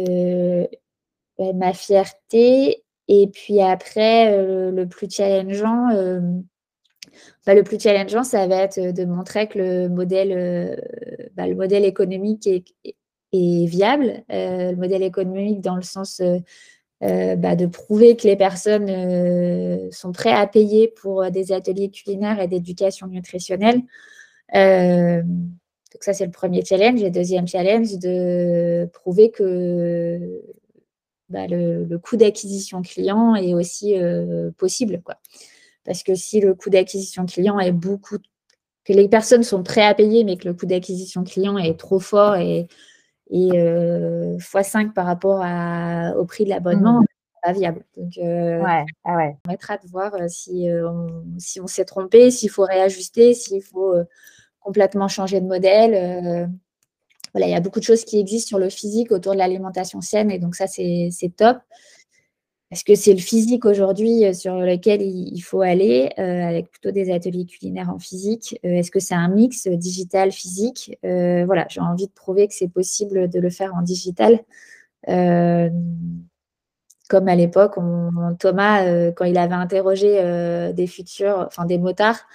ma 1.40 1.74
fierté. 1.74 2.84
Et 3.08 3.28
puis 3.28 3.62
après, 3.62 4.36
le 4.72 4.86
plus 4.88 5.10
challengeant, 5.10 5.90
bah, 7.46 7.54
le 7.54 7.64
plus 7.64 7.80
challengeant, 7.80 8.24
ça 8.24 8.48
va 8.48 8.64
être 8.64 8.80
de 8.80 9.06
montrer 9.06 9.48
que 9.48 9.60
le 9.60 9.90
modèle, 9.90 10.82
bah, 11.36 11.48
le 11.48 11.56
modèle 11.56 11.86
économique 11.86 12.48
est, 12.48 12.96
viable, 13.34 14.24
euh, 14.32 14.72
le 14.72 14.78
modèle 14.78 15.04
économique 15.04 15.62
dans 15.62 15.76
le 15.76 15.82
sens 15.82 16.22
euh, 16.22 16.38
euh, 17.04 17.36
bah, 17.36 17.56
de 17.56 17.66
prouver 17.66 18.16
que 18.16 18.28
les 18.28 18.38
personnes 18.38 19.92
sont 19.92 20.12
prêtes 20.12 20.36
à 20.36 20.48
payer 20.48 20.88
pour 20.88 21.30
des 21.32 21.52
ateliers 21.52 21.92
culinaires 21.92 22.40
et 22.40 22.48
d'éducation 22.48 23.08
nutritionnelle. 23.08 23.82
Donc 25.96 26.04
ça, 26.04 26.12
c'est 26.12 26.26
le 26.26 26.32
premier 26.32 26.62
challenge. 26.66 27.02
Et 27.02 27.10
deuxième 27.10 27.48
challenge, 27.48 27.98
de 28.00 28.86
prouver 28.92 29.32
que 29.32 30.42
bah, 31.30 31.48
le, 31.48 31.98
coût 32.00 32.18
d'acquisition 32.18 32.82
client 32.82 33.34
est 33.36 33.54
aussi 33.54 33.96
possible. 34.58 35.02
Quoi. 35.06 35.16
Parce 35.86 36.04
que 36.04 36.14
si 36.14 36.42
le 36.42 36.54
coût 36.54 36.70
d'acquisition 36.70 37.26
client 37.26 37.58
est 37.62 37.72
beaucoup, 37.72 38.18
que 38.84 38.92
les 38.92 39.08
personnes 39.08 39.44
sont 39.44 39.64
prêtes 39.64 39.86
à 39.86 39.94
payer, 39.94 40.26
mais 40.26 40.36
que 40.36 40.50
le 40.50 40.54
coût 40.54 40.66
d'acquisition 40.66 41.24
client 41.24 41.58
est 41.58 41.80
trop 41.80 42.00
fort 42.00 42.36
et 42.36 42.68
et 43.32 43.52
x5 44.38 44.92
par 44.92 45.06
rapport 45.06 45.46
au 46.20 46.26
prix 46.26 46.44
de 46.44 46.50
l'abonnement, 46.50 47.00
mmh. 47.00 47.06
pas 47.42 47.54
viable. 47.54 47.86
Donc, 47.96 48.12
ouais, 48.18 48.86
ah 49.06 49.16
ouais. 49.16 49.38
on 49.48 49.50
mettra 49.50 49.78
de 49.78 49.88
voir 49.88 50.12
si, 50.28 50.68
on, 50.70 51.24
si 51.38 51.62
on 51.62 51.68
s'est 51.68 51.86
trompé, 51.86 52.32
s'il 52.32 52.50
faut 52.50 52.66
réajuster, 52.66 53.34
s'il 53.34 53.64
faut 53.64 53.96
complètement 54.66 55.08
changer 55.08 55.40
de 55.40 55.46
modèle. 55.46 56.50
voilà, 57.34 57.48
il 57.48 57.52
y 57.52 57.56
a 57.56 57.62
beaucoup 57.62 57.80
de 57.80 57.86
choses 57.86 58.04
qui 58.04 58.20
existent 58.20 58.50
sur 58.50 58.60
le 58.60 58.70
physique 58.70 59.12
autour 59.12 59.34
de 59.34 59.38
l'alimentation 59.38 60.02
saine 60.02 60.32
et 60.32 60.40
donc 60.40 60.56
ça, 60.56 60.68
c'est 60.68 61.12
top. 61.38 61.58
Est-ce 62.72 62.84
que 62.84 62.96
c'est 62.96 63.14
le 63.14 63.20
physique 63.20 63.64
aujourd'hui 63.66 64.26
euh, 64.26 64.34
sur 64.34 64.56
lequel 64.56 65.02
il 65.02 65.40
faut 65.42 65.62
aller, 65.62 66.10
euh, 66.18 66.44
avec 66.44 66.70
plutôt 66.72 66.92
des 66.92 67.12
ateliers 67.12 67.46
culinaires 67.46 67.90
en 67.90 68.00
physique 68.00 68.60
euh, 68.66 68.70
Est-ce 68.70 68.92
que 68.92 69.00
c'est 69.00 69.16
un 69.16 69.30
mix 69.30 69.68
digital-physique 69.68 70.98
Voilà, 71.04 71.68
j'ai 71.70 71.82
envie 71.82 72.08
de 72.08 72.12
prouver 72.12 72.48
que 72.48 72.54
c'est 72.54 72.68
possible 72.68 73.30
de 73.30 73.40
le 73.40 73.50
faire 73.50 73.74
en 73.76 73.82
digital. 73.82 74.40
comme 77.08 77.28
à 77.28 77.36
l'époque, 77.36 77.76
Thomas, 78.40 79.12
quand 79.12 79.26
il 79.26 79.38
avait 79.38 79.54
interrogé 79.54 80.74
des 80.74 80.88
futurs, 80.88 81.46
enfin 81.48 81.66
des 81.66 81.78
motards, 81.78 82.26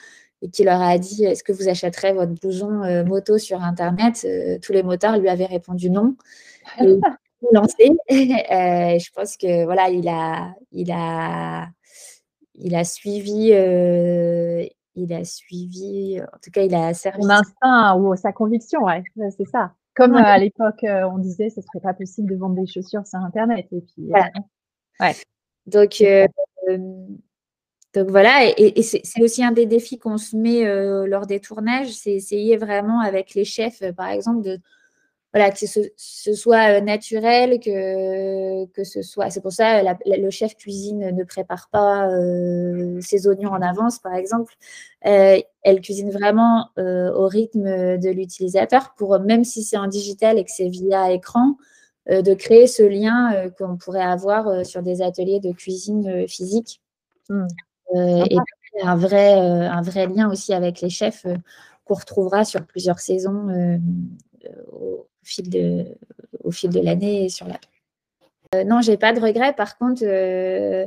et 0.43 0.51
qui 0.51 0.65
leur 0.65 0.81
a 0.81 0.99
dit 0.99 1.25
Est-ce 1.25 1.45
que 1.45 1.53
vous 1.53 1.69
achèterez 1.69 2.13
votre 2.13 2.33
blouson 2.33 3.05
moto 3.05 3.39
sur 3.39 3.63
Internet? 3.63 4.27
Tous 4.63 4.73
les 4.73 4.83
motards 4.83 5.19
lui 5.19 5.29
avaient 5.29 5.47
répondu 5.47 5.91
non. 5.91 6.17
lancé. 7.53 7.91
Euh, 8.11 8.99
je 8.99 9.11
pense 9.13 9.37
que 9.37 9.65
voilà, 9.65 9.89
il 9.89 10.09
a, 10.09 10.55
il 10.73 10.91
a, 10.93 11.69
il 12.55 12.75
a 12.75 12.85
suivi, 12.85 13.51
euh, 13.53 14.67
il 14.95 15.13
a 15.13 15.25
suivi, 15.25 16.21
en 16.21 16.39
tout 16.43 16.51
cas, 16.51 16.63
il 16.63 16.75
a 16.75 16.93
servi. 16.95 17.23
Son 17.23 17.31
instinct 17.31 17.97
ou 17.97 18.17
sa 18.17 18.33
conviction, 18.33 18.83
ouais, 18.83 19.03
c'est 19.37 19.49
ça. 19.49 19.73
Comme 19.95 20.15
à 20.15 20.39
l'époque, 20.39 20.83
euh, 20.85 21.09
on 21.13 21.19
disait, 21.19 21.51
ce 21.51 21.61
serait 21.61 21.81
pas 21.81 21.95
possible 21.95 22.31
de 22.31 22.37
vendre 22.37 22.57
des 22.57 22.67
chaussures 22.67 23.07
sur 23.07 23.19
Internet. 23.19 23.67
Et 23.73 23.81
puis, 23.81 24.11
ouais. 24.11 25.15
Donc, 25.67 26.03
donc 27.95 28.09
voilà, 28.11 28.45
et, 28.57 28.83
c'est 28.83 29.03
aussi 29.21 29.43
un 29.43 29.53
des 29.53 29.67
défis 29.67 29.99
qu'on 29.99 30.19
se 30.19 30.37
met 30.37 30.65
lors 31.07 31.27
des 31.27 31.41
tournages, 31.41 31.93
c'est 31.93 32.13
essayer 32.13 32.57
vraiment 32.57 33.01
avec 33.01 33.35
les 33.35 33.45
chefs, 33.45 33.83
par 33.97 34.09
exemple, 34.09 34.43
de 34.43 34.61
voilà, 35.33 35.53
que 35.53 35.59
ce, 35.65 36.35
soit 36.35 36.79
euh, 36.79 36.81
naturel, 36.81 37.61
que, 37.61 38.67
que 38.67 38.83
ce 38.83 39.03
soit. 39.03 39.31
C'est 39.31 39.41
pour 39.41 39.53
ça 39.53 39.83
le 40.05 40.31
chef 40.31 40.57
cuisine 40.57 41.15
ne 41.15 41.25
prépare 41.25 41.69
pas 41.71 42.09
euh, 42.09 43.01
ses 43.01 43.29
oignons 43.29 43.51
en 43.51 43.63
avance, 43.63 44.01
par 44.01 44.15
exemple. 44.15 44.55
Euh, 45.07 45.41
elle 45.63 45.81
cuisine 45.81 46.11
vraiment 46.11 46.69
au 46.77 47.27
rythme 47.29 47.99
de 47.99 48.11
l'utilisateur 48.11 48.95
pour, 48.97 49.19
même 49.21 49.45
si 49.45 49.63
c'est 49.63 49.77
en 49.77 49.87
digital 49.87 50.39
et 50.39 50.45
que 50.45 50.51
c'est 50.51 50.69
via 50.69 51.13
écran, 51.13 51.57
de 52.09 52.35
créer 52.35 52.67
ce 52.67 52.83
lien 52.83 53.51
qu'on 53.59 53.77
pourrait 53.77 54.03
avoir 54.03 54.65
sur 54.67 54.83
des 54.83 55.03
ateliers 55.03 55.39
de 55.39 55.53
cuisine 55.53 56.27
physique. 56.27 56.81
Mmh. 57.93 58.25
et 58.31 58.37
un 58.83 58.97
vrai, 58.97 59.33
un 59.35 59.83
vrai 59.83 60.07
lien 60.07 60.31
aussi 60.31 60.55
avec 60.55 60.81
les 60.81 60.91
chefs 60.91 61.27
qu'on 61.85 61.95
retrouvera 61.95 62.45
sur 62.45 62.65
plusieurs 62.65 63.01
saisons 63.01 63.49
fil 65.23 65.49
de, 65.49 65.87
au 66.43 66.51
fil 66.51 66.71
de 66.71 66.81
l'année 66.81 67.29
sur 67.29 67.47
la. 67.47 67.59
Euh, 68.55 68.65
non, 68.65 68.81
j'ai 68.81 68.97
pas 68.97 69.13
de 69.13 69.21
regrets. 69.21 69.55
Par 69.55 69.79
contre, 69.79 70.03
euh, 70.05 70.87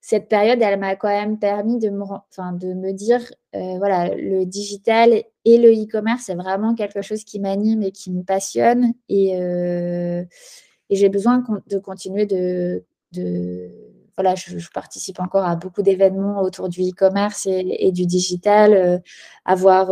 cette 0.00 0.28
période, 0.28 0.60
elle 0.60 0.78
m'a 0.78 0.96
quand 0.96 1.08
même 1.08 1.38
permis 1.38 1.78
de 1.78 1.90
me, 1.90 2.02
enfin, 2.02 2.52
de 2.52 2.74
me 2.74 2.92
dire, 2.92 3.20
euh, 3.54 3.78
voilà, 3.78 4.14
le 4.14 4.44
digital 4.44 5.22
et 5.44 5.58
le 5.58 5.70
e-commerce, 5.72 6.24
c'est 6.26 6.34
vraiment 6.34 6.74
quelque 6.74 7.02
chose 7.02 7.24
qui 7.24 7.40
m'anime 7.40 7.82
et 7.82 7.92
qui 7.92 8.10
me 8.10 8.22
passionne. 8.22 8.92
Et, 9.08 9.30
et 9.30 10.96
j'ai 10.96 11.08
besoin 11.08 11.44
de 11.66 11.78
continuer 11.78 12.26
de, 12.26 12.84
de 13.12 13.70
voilà, 14.16 14.34
je, 14.34 14.56
participe 14.72 15.20
encore 15.20 15.44
à 15.44 15.56
beaucoup 15.56 15.82
d'événements 15.82 16.42
autour 16.42 16.68
du 16.68 16.82
e-commerce 16.82 17.46
et, 17.46 17.76
et, 17.80 17.92
du 17.92 18.06
digital, 18.06 19.02
avoir 19.44 19.90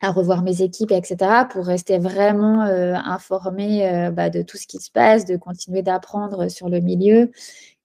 à 0.00 0.12
revoir 0.12 0.42
mes 0.42 0.62
équipes, 0.62 0.92
etc., 0.92 1.46
pour 1.50 1.66
rester 1.66 1.98
vraiment 1.98 2.62
euh, 2.62 2.94
informée 2.94 3.88
euh, 3.88 4.10
bah, 4.10 4.30
de 4.30 4.42
tout 4.42 4.56
ce 4.56 4.66
qui 4.66 4.78
se 4.78 4.90
passe, 4.90 5.24
de 5.24 5.36
continuer 5.36 5.82
d'apprendre 5.82 6.48
sur 6.48 6.68
le 6.68 6.80
milieu. 6.80 7.32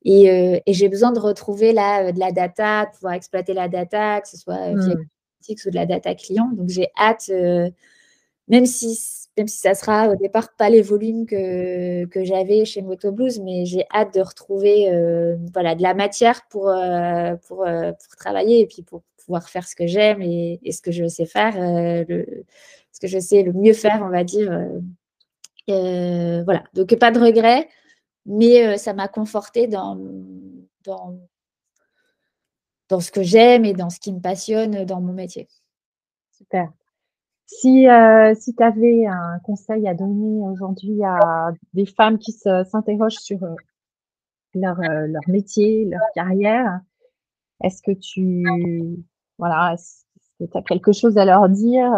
Et, 0.06 0.30
euh, 0.30 0.60
et 0.66 0.74
j'ai 0.74 0.90
besoin 0.90 1.12
de 1.12 1.20
retrouver 1.20 1.74
là, 1.74 2.12
de 2.12 2.20
la 2.20 2.32
data, 2.32 2.86
de 2.86 2.92
pouvoir 2.92 3.14
exploiter 3.14 3.54
la 3.54 3.68
data, 3.68 4.22
que 4.22 4.28
ce 4.28 4.38
soit 4.38 4.76
via 4.76 4.96
mmh. 4.96 5.56
ou 5.66 5.70
de 5.70 5.76
la 5.76 5.86
data 5.86 6.14
client. 6.14 6.52
Donc 6.54 6.70
j'ai 6.70 6.90
hâte, 7.00 7.32
même, 8.48 8.66
si, 8.66 9.23
même 9.38 9.48
si 9.48 9.58
ça 9.58 9.74
sera 9.74 10.10
au 10.10 10.16
départ 10.16 10.56
pas 10.56 10.70
les 10.70 10.82
volumes 10.82 11.26
que, 11.26 12.06
que 12.06 12.24
j'avais 12.24 12.66
chez 12.66 12.82
Motoblues, 12.82 13.40
mais 13.44 13.66
j'ai 13.66 13.86
hâte 13.94 14.14
de 14.14 14.22
retrouver 14.22 14.90
voilà, 15.54 15.76
de 15.76 15.82
la 15.82 15.94
matière 15.94 16.42
pour, 16.50 16.72
pour, 17.48 17.58
pour 17.66 18.16
travailler 18.18 18.60
et 18.62 18.68
puis 18.68 18.84
pour 18.84 19.02
pouvoir 19.26 19.50
faire 19.50 19.68
ce 19.68 19.76
que 19.76 19.88
j'aime 19.88 20.22
et, 20.22 20.60
ce 20.72 20.82
que 20.82 20.92
je 20.92 21.08
sais 21.08 21.26
faire, 21.26 21.56
euh, 21.58 22.04
le, 22.08 22.46
ce 22.92 23.00
que 23.00 23.08
je 23.08 23.20
sais 23.20 23.44
le 23.44 23.54
mieux 23.54 23.74
faire, 23.74 24.02
on 24.04 24.10
va 24.10 24.24
dire. 24.24 24.52
Euh, 24.52 24.80
euh, 25.70 26.44
voilà, 26.44 26.64
donc 26.74 26.94
pas 26.96 27.12
de 27.12 27.20
regret, 27.20 27.70
mais 28.26 28.78
ça 28.78 28.94
m'a 28.94 29.08
conforté 29.08 29.68
dans, 29.68 29.98
dans, 30.84 31.18
dans 32.90 33.00
ce 33.00 33.12
que 33.12 33.24
j'aime 33.24 33.66
et 33.66 33.74
dans 33.74 33.90
ce 33.90 34.00
qui 34.00 34.12
me 34.12 34.20
passionne 34.20 34.86
dans 34.86 35.02
mon 35.02 35.14
métier. 35.14 35.48
Super. 36.38 36.72
Si, 37.60 37.86
si 38.40 38.56
tu 38.56 38.64
avais 38.64 39.06
un 39.06 39.40
conseil 39.44 39.88
à 39.88 39.94
donner 39.94 40.42
aujourd'hui 40.48 41.04
à 41.04 41.52
des 41.74 41.86
femmes 41.86 42.18
qui 42.18 42.32
s'interrogent 42.32 43.20
sur 43.20 43.40
leur, 44.54 44.78
leur 44.80 45.22
métier, 45.28 45.86
leur 45.86 46.02
carrière, 46.14 46.82
est-ce 47.64 47.82
que 47.82 47.92
tu 47.92 48.44
voilà, 49.38 49.74
est-ce 49.74 50.58
as 50.58 50.62
quelque 50.62 50.92
chose 50.92 51.18
à 51.18 51.26
leur 51.26 51.50
dire? 51.50 51.92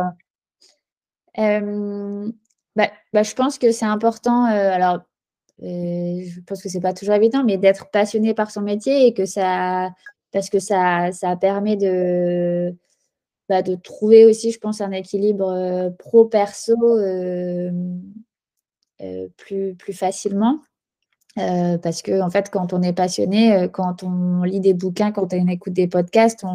Bah, 1.38 2.92
bah, 3.14 3.24
Je 3.24 3.34
pense 3.34 3.58
que 3.58 3.72
c'est 3.72 3.86
important. 3.86 4.46
alors, 4.46 5.00
je 5.60 6.42
pense 6.42 6.62
que 6.62 6.70
c'est 6.70 6.82
pas 6.82 6.94
toujours 6.94 7.16
évident, 7.16 7.44
mais 7.44 7.58
d'être 7.58 7.90
passionné 7.92 8.34
par 8.34 8.52
son 8.52 8.62
métier 8.62 9.08
et 9.08 9.14
que 9.14 9.26
ça, 9.26 9.90
parce 10.32 10.50
que 10.50 10.60
ça, 10.60 11.12
ça 11.12 11.36
permet 11.36 11.78
de, 11.78 12.76
bah, 13.50 13.62
de 13.62 13.76
trouver 13.76 14.26
aussi, 14.26 14.52
je 14.52 14.60
pense, 14.60 14.82
un 14.82 14.92
équilibre 14.92 15.90
pro-perso 16.00 16.76
plus, 19.38 19.76
plus 19.76 19.94
facilement. 19.94 20.60
parce 21.36 22.02
que 22.02 22.22
en 22.22 22.30
fait, 22.30 22.50
quand 22.50 22.74
on 22.74 22.82
est 22.82 22.94
passionné, 22.94 23.70
quand 23.72 24.04
on 24.04 24.44
lit 24.44 24.60
des 24.62 24.74
bouquins, 24.74 25.12
quand 25.12 25.34
on 25.34 25.48
écoute 25.48 25.74
des 25.74 25.88
podcasts, 25.88 26.46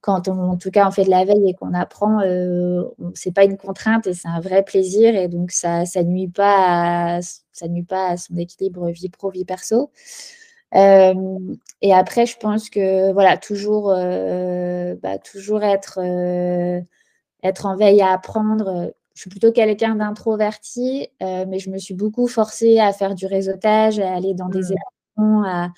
quand 0.00 0.28
on, 0.28 0.50
en 0.50 0.56
tout 0.56 0.70
cas 0.70 0.88
on 0.88 0.90
fait 0.90 1.04
de 1.04 1.10
la 1.10 1.24
veille 1.24 1.50
et 1.50 1.54
qu'on 1.54 1.74
apprend, 1.74 2.20
euh, 2.20 2.84
c'est 3.14 3.32
pas 3.32 3.44
une 3.44 3.56
contrainte 3.56 4.06
et 4.06 4.14
c'est 4.14 4.28
un 4.28 4.40
vrai 4.40 4.64
plaisir 4.64 5.14
et 5.14 5.28
donc 5.28 5.50
ça 5.52 5.84
ça 5.84 6.02
nuit 6.02 6.28
pas 6.28 7.16
à, 7.18 7.20
ça 7.52 7.68
nuit 7.68 7.82
pas 7.82 8.08
à 8.08 8.16
son 8.16 8.36
équilibre 8.36 8.90
vie 8.90 9.10
pro 9.10 9.30
vie 9.30 9.44
perso. 9.44 9.90
Euh, 10.74 11.38
et 11.82 11.92
après, 11.92 12.26
je 12.26 12.36
pense 12.36 12.70
que 12.70 13.12
voilà, 13.12 13.36
toujours, 13.36 13.90
euh, 13.90 14.94
bah, 15.02 15.18
toujours 15.18 15.62
être, 15.62 15.98
euh, 16.02 16.80
être 17.42 17.66
en 17.66 17.76
veille 17.76 18.00
à 18.02 18.12
apprendre. 18.12 18.92
Je 19.14 19.22
suis 19.22 19.30
plutôt 19.30 19.52
quelqu'un 19.52 19.96
d'introverti, 19.96 21.08
mais 21.20 21.58
je 21.58 21.70
me 21.70 21.78
suis 21.78 21.94
beaucoup 21.94 22.26
forcée 22.28 22.78
à 22.78 22.92
faire 22.92 23.14
du 23.14 23.26
réseautage, 23.26 23.98
à 23.98 24.14
aller 24.14 24.34
dans 24.34 24.48
des 24.48 24.60
mmh. 24.60 24.74
événements, 25.18 25.44
à, 25.44 25.70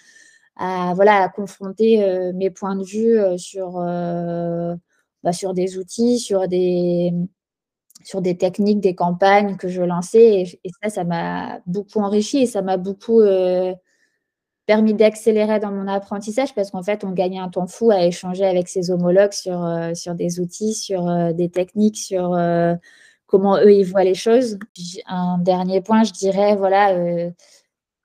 à, 0.57 0.95
voilà, 0.95 1.22
à 1.22 1.28
confronter 1.28 2.32
mes 2.34 2.51
points 2.51 2.76
de 2.76 2.84
vue 2.84 3.38
sur, 3.38 3.72
bah, 5.22 5.32
sur 5.32 5.55
des 5.55 5.78
outils, 5.78 6.18
sur 6.18 6.47
des, 6.47 7.12
sur 8.05 8.20
des 8.22 8.36
techniques, 8.36 8.80
des 8.80 8.95
campagnes 8.95 9.57
que 9.57 9.68
je 9.68 9.82
lançais. 9.82 10.43
Et, 10.62 10.70
ça, 10.82 10.90
ça 10.90 11.05
m'a 11.05 11.61
beaucoup 11.66 12.01
enrichi 12.01 12.43
et 12.43 12.47
ça 12.47 12.62
m'a 12.62 12.76
beaucoup 12.76 13.22
permis 14.67 14.95
d'accélérer 14.95 15.61
dans 15.61 15.73
mon 15.73 15.89
apprentissage 15.89 16.55
parce 16.55 16.71
qu'en 16.71 16.83
fait, 16.83 17.05
on 17.05 17.11
gagnait 17.11 17.39
un 17.39 17.49
temps 17.49 17.67
fou 17.67 17.91
à 17.91 18.05
échanger 18.05 18.45
avec 18.45 18.69
ses 18.69 18.91
homologues 18.91 19.33
sur, 19.33 19.67
sur 19.95 20.15
des 20.15 20.41
outils, 20.41 20.75
sur 20.75 21.35
des 21.35 21.49
techniques, 21.49 21.99
sur 21.99 22.39
comment 23.27 23.59
eux, 23.59 23.73
ils 23.73 23.85
voient 23.85 24.05
les 24.05 24.15
choses. 24.15 24.59
Un 25.07 25.39
dernier 25.39 25.81
point, 25.81 26.05
je 26.05 26.13
dirais, 26.13 26.55
voilà, 26.55 26.95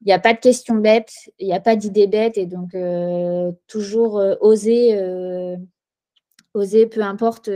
il 0.01 0.07
n'y 0.07 0.13
a 0.13 0.19
pas 0.19 0.33
de 0.33 0.39
questions 0.39 0.75
bêtes, 0.75 1.13
il 1.39 1.47
n'y 1.47 1.53
a 1.53 1.59
pas 1.59 1.75
d'idées 1.75 2.07
bêtes, 2.07 2.37
et 2.37 2.45
donc 2.45 2.75
euh, 2.75 3.51
toujours 3.67 4.19
euh, 4.19 4.35
oser, 4.41 4.95
euh, 4.95 5.57
oser, 6.53 6.85
peu 6.85 7.01
importe, 7.01 7.49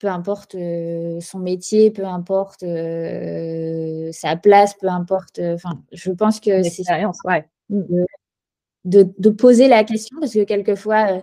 son 0.00 1.38
métier, 1.38 1.90
peu 1.90 2.04
importe 2.04 2.60
sa 2.60 4.36
place, 4.36 4.74
peu 4.74 4.88
importe. 4.88 5.40
Je 5.92 6.10
pense 6.12 6.40
que 6.40 6.62
c'est 6.62 6.84
ouais. 7.24 7.48
De, 7.70 9.30
poser 9.30 9.68
la 9.68 9.84
question, 9.84 10.18
parce 10.20 10.34
que 10.34 10.44
quelquefois 10.44 11.22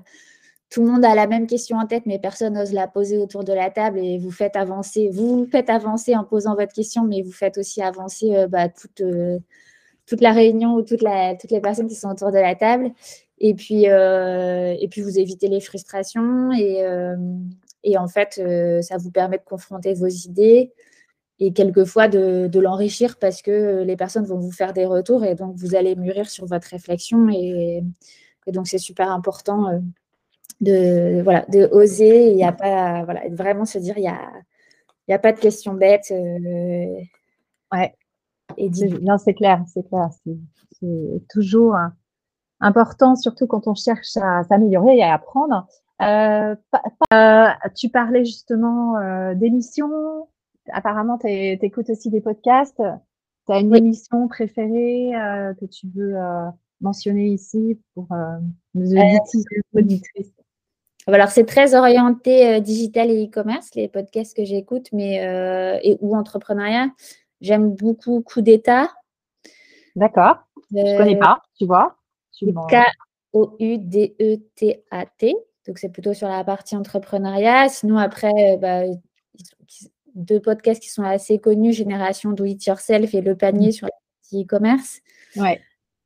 tout 0.70 0.84
le 0.84 0.92
monde 0.92 1.04
a 1.04 1.16
la 1.16 1.26
même 1.26 1.48
question 1.48 1.78
en 1.78 1.88
tête, 1.88 2.06
mais 2.06 2.20
personne 2.20 2.54
n'ose 2.54 2.74
la 2.74 2.88
poser 2.88 3.18
autour 3.18 3.44
de 3.44 3.54
la 3.54 3.72
table 3.72 3.98
et 4.00 4.20
vous 4.20 4.30
faites 4.30 4.56
avancer. 4.56 5.10
Vous 5.12 5.48
faites 5.52 5.70
avancer 5.70 6.16
en 6.16 6.24
posant 6.24 6.56
votre 6.56 6.74
question, 6.74 7.06
mais 7.06 7.24
vous 7.24 7.32
faites 7.32 7.58
aussi 7.58 7.82
avancer 7.82 8.46
bah, 8.50 8.70
toute, 8.70 9.02
toute 10.06 10.22
la 10.22 10.32
réunion 10.32 10.76
ou 10.76 10.84
toute 10.84 11.04
toutes 11.40 11.52
les 11.52 11.62
personnes 11.62 11.88
qui 11.88 11.96
sont 11.96 12.10
autour 12.10 12.32
de 12.32 12.38
la 12.38 12.56
table. 12.56 12.92
Et 13.40 13.54
puis, 13.54 13.90
euh, 13.90 14.76
et 14.80 14.88
puis 14.88 15.02
vous 15.02 15.18
évitez 15.18 15.48
les 15.48 15.62
frustrations. 15.62 16.52
Et, 16.52 16.84
euh, 16.84 17.16
et 17.84 17.98
en 17.98 18.08
fait, 18.08 18.40
euh, 18.40 18.82
ça 18.82 18.98
vous 18.98 19.12
permet 19.12 19.38
de 19.38 19.44
confronter 19.44 19.94
vos 19.94 20.08
idées 20.08 20.74
et 21.40 21.54
quelquefois 21.54 22.08
de, 22.08 22.48
de 22.48 22.60
l'enrichir 22.60 23.18
parce 23.18 23.42
que 23.42 23.84
les 23.84 23.96
personnes 23.96 24.26
vont 24.26 24.38
vous 24.40 24.52
faire 24.52 24.74
des 24.74 24.86
retours 24.86 25.24
et 25.24 25.36
donc 25.36 25.56
vous 25.56 25.76
allez 25.76 25.96
mûrir 25.96 26.30
sur 26.30 26.46
votre 26.46 26.68
réflexion. 26.68 27.30
Et, 27.30 27.84
et 28.46 28.52
donc, 28.52 28.68
c'est 28.68 28.78
super 28.78 29.12
important 29.12 29.82
de, 30.62 31.22
voilà, 31.22 31.46
de 31.50 31.70
oser. 31.72 32.30
Il 32.32 32.36
n'y 32.36 32.44
a 32.44 32.52
pas, 32.52 33.04
voilà, 33.04 33.22
vraiment 33.32 33.66
se 33.66 33.78
dire, 33.78 33.98
il 33.98 34.02
n'y 34.02 34.08
a, 34.08 35.16
a 35.16 35.20
pas 35.20 35.32
de 35.32 35.40
questions 35.40 35.74
bêtes. 35.74 36.12
ouais. 37.72 37.96
Non, 39.02 39.18
c'est 39.18 39.34
clair, 39.34 39.64
c'est 39.74 39.88
clair. 39.88 40.10
C'est 40.82 41.28
toujours 41.30 41.76
important, 42.60 43.16
surtout 43.16 43.48
quand 43.48 43.68
on 43.68 43.76
cherche 43.76 44.18
à 44.18 44.44
s'améliorer 44.44 44.98
et 44.98 45.04
à 45.04 45.14
apprendre. 45.14 45.68
Euh, 46.02 46.56
euh, 47.14 47.48
tu 47.76 47.90
parlais 47.90 48.26
justement 48.26 48.98
euh, 48.98 49.36
d'émissions. 49.36 50.28
Apparemment, 50.74 51.18
tu 51.18 51.28
écoutes 51.28 51.90
aussi 51.90 52.10
des 52.10 52.22
podcasts. 52.22 52.82
Tu 53.48 53.54
as 53.54 53.60
une 53.60 53.76
émission 53.76 54.28
préférée 54.28 55.12
que 55.60 55.66
tu 55.66 55.88
veux 55.96 56.16
mentionner 56.82 57.28
ici 57.28 57.80
pour 57.94 58.08
nos 58.74 58.86
auditrices 59.74 60.34
alors, 61.08 61.30
c'est 61.30 61.46
très 61.46 61.74
orienté 61.74 62.62
digital 62.62 63.10
et 63.10 63.26
e-commerce, 63.26 63.74
les 63.74 63.88
podcasts 63.88 64.38
que 64.38 64.46
j'écoute, 64.46 64.90
mais 64.94 65.16
et 65.84 65.98
ou 66.02 66.16
entrepreneuriat. 66.16 66.90
J'aime 67.42 67.74
beaucoup 67.74 68.22
Coup 68.22 68.42
d'État. 68.42 68.92
D'accord. 69.96 70.38
Je 70.72 70.78
ne 70.78 70.98
connais 70.98 71.16
euh, 71.16 71.20
pas, 71.20 71.42
tu 71.58 71.66
vois. 71.66 71.98
K-O-U-D-E-T-A-T. 72.42 73.46
Donc, 75.68 75.78
c'est 75.78 75.90
plutôt 75.90 76.14
sur 76.14 76.28
la 76.28 76.44
partie 76.44 76.76
entrepreneuriat. 76.76 77.70
Sinon, 77.70 77.98
après, 77.98 78.32
euh, 78.54 78.58
bah, 78.58 78.84
deux 80.20 80.40
podcasts 80.40 80.82
qui 80.82 80.90
sont 80.90 81.04
assez 81.04 81.40
connus, 81.40 81.74
Génération 81.74 82.32
Do 82.32 82.46
It 82.46 82.66
Yourself 82.66 83.14
et 83.14 83.22
Le 83.22 83.36
Panier 83.36 83.70
mmh. 83.70 83.74
sur 83.74 83.88
la 83.88 83.92
partie 83.92 84.44
e-commerce. 84.44 85.00
Ouais. 85.36 85.62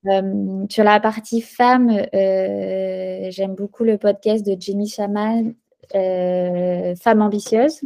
Euh, 0.08 0.66
sur 0.70 0.84
la 0.84 1.00
partie 1.00 1.42
femme, 1.42 1.90
j'aime 2.14 3.56
beaucoup 3.56 3.84
le 3.84 3.98
podcast 3.98 4.46
de 4.46 4.56
Jamie 4.60 4.90
Shaman, 4.90 5.54
Femme 5.92 7.22
ambitieuse. 7.22 7.82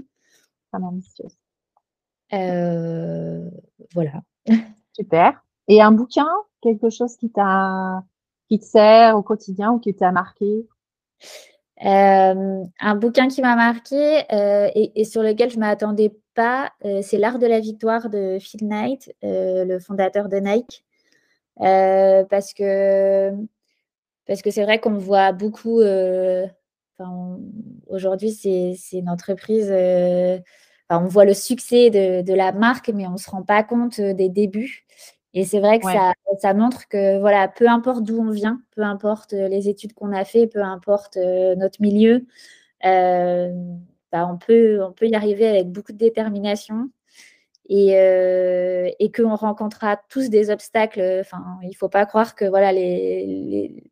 Femme 0.72 0.84
ambitieuse. 0.84 1.38
Euh, 2.34 3.50
voilà. 3.94 4.22
Super. 4.94 5.42
Et 5.68 5.82
un 5.82 5.92
bouquin, 5.92 6.30
quelque 6.62 6.90
chose 6.90 7.16
qui 7.18 7.30
t'a 7.30 8.04
qui 8.48 8.60
te 8.60 8.66
sert 8.66 9.18
au 9.18 9.22
quotidien 9.22 9.72
ou 9.72 9.80
qui 9.80 9.94
t'a 9.94 10.12
marqué? 10.12 10.68
Euh, 11.86 12.64
un 12.80 12.96
bouquin 12.96 13.28
qui 13.28 13.42
m'a 13.42 13.56
marqué 13.56 14.24
euh, 14.34 14.70
et, 14.76 15.04
sur 15.06 15.22
lequel 15.24 15.50
je 15.50 15.56
ne 15.56 15.62
m'attendais 15.62 16.12
pas, 16.34 16.72
c'est 17.02 17.18
L'art 17.18 17.40
de 17.40 17.48
la 17.48 17.60
victoire 17.60 18.10
de 18.10 18.38
Phil 18.40 18.68
Knight, 18.68 19.14
le 19.24 19.80
fondateur 19.80 20.30
de 20.30 20.38
Nike. 20.38 20.84
parce 22.30 22.54
que 22.54 23.32
parce 24.28 24.42
que 24.42 24.52
c'est 24.52 24.64
vrai 24.64 24.80
qu'on 24.80 24.98
voit 24.98 25.32
beaucoup. 25.32 25.82
Aujourd'hui, 27.88 28.32
c'est 28.32 28.78
une 28.94 29.10
entreprise 29.10 29.72
on 30.90 31.06
voit 31.06 31.26
le 31.26 31.34
succès 31.34 31.90
de, 31.90 32.34
la 32.34 32.52
marque, 32.52 32.90
mais 32.90 33.08
on 33.08 33.14
ne 33.14 33.18
se 33.18 33.30
rend 33.30 33.44
pas 33.44 33.64
compte 33.64 34.00
euh, 34.00 34.14
des 34.14 34.30
débuts. 34.30 34.86
Et 35.34 35.44
c'est 35.44 35.60
vrai 35.60 35.80
que 35.80 35.88
ça, 36.40 36.54
montre 36.54 36.88
que 36.88 37.20
voilà, 37.20 37.48
peu 37.48 37.68
importe 37.68 38.04
d'où 38.04 38.20
on 38.20 38.32
vient, 38.32 38.62
peu 38.76 38.82
importe 38.82 39.34
euh, 39.34 39.48
les 39.48 39.70
études 39.70 39.94
qu'on 39.94 40.14
a 40.14 40.26
fait, 40.26 40.48
peu 40.48 40.62
importe 40.62 41.18
euh, 41.18 41.56
notre 41.56 41.82
milieu, 41.82 42.26
bah, 42.84 44.28
on, 44.32 44.38
peut, 44.38 44.82
on 44.84 44.94
peut 44.94 45.08
y 45.08 45.16
arriver 45.16 45.48
avec 45.48 45.68
beaucoup 45.70 45.92
de 45.92 45.98
détermination 45.98 46.90
et, 47.70 47.90
et 49.00 49.12
qu'on 49.12 49.36
rencontrera 49.36 50.00
tous 50.10 50.30
des 50.30 50.50
obstacles. 50.50 51.20
Enfin, 51.20 51.44
il 51.64 51.70
ne 51.70 51.76
faut 51.76 51.90
pas 51.90 52.06
croire 52.06 52.34
que 52.34 52.46
voilà, 52.46 52.72
les, 52.72 53.84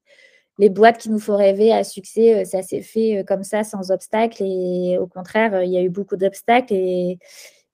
les 0.57 0.69
boîtes 0.69 0.97
qui 0.99 1.09
nous 1.09 1.19
font 1.19 1.37
rêver 1.37 1.71
à 1.71 1.83
succès, 1.83 2.41
euh, 2.41 2.45
ça 2.45 2.61
s'est 2.61 2.81
fait 2.81 3.19
euh, 3.19 3.23
comme 3.23 3.43
ça, 3.43 3.63
sans 3.63 3.91
obstacle. 3.91 4.41
Et 4.43 4.97
au 4.99 5.07
contraire, 5.07 5.53
euh, 5.53 5.65
il 5.65 5.71
y 5.71 5.77
a 5.77 5.81
eu 5.81 5.89
beaucoup 5.89 6.15
d'obstacles. 6.15 6.73
Et, 6.73 7.19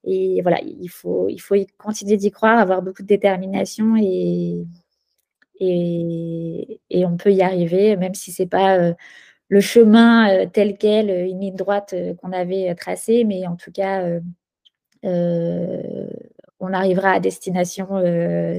voilà, 0.03 0.59
il 0.61 0.89
faut, 0.89 1.29
il 1.29 1.39
faut 1.39 1.55
continuer 1.77 2.17
d'y 2.17 2.31
croire, 2.31 2.59
avoir 2.59 2.81
beaucoup 2.81 3.03
de 3.03 3.07
détermination 3.07 3.95
et, 3.97 4.65
et, 5.59 7.05
on 7.05 7.17
peut 7.17 7.31
y 7.31 7.41
arriver, 7.41 7.95
même 7.97 8.15
si 8.15 8.31
ce 8.31 8.43
n'est 8.43 8.49
pas 8.49 8.93
le 9.49 9.61
chemin 9.61 10.47
tel 10.47 10.77
quel, 10.77 11.09
une 11.09 11.39
ligne 11.39 11.55
droite 11.55 11.93
qu'on 12.21 12.31
avait 12.31 12.73
tracée, 12.75 13.23
mais 13.25 13.45
en 13.47 13.55
tout 13.55 13.71
cas, 13.71 14.19
on 15.03 16.73
arrivera 16.73 17.11
à 17.11 17.19
destination 17.19 18.01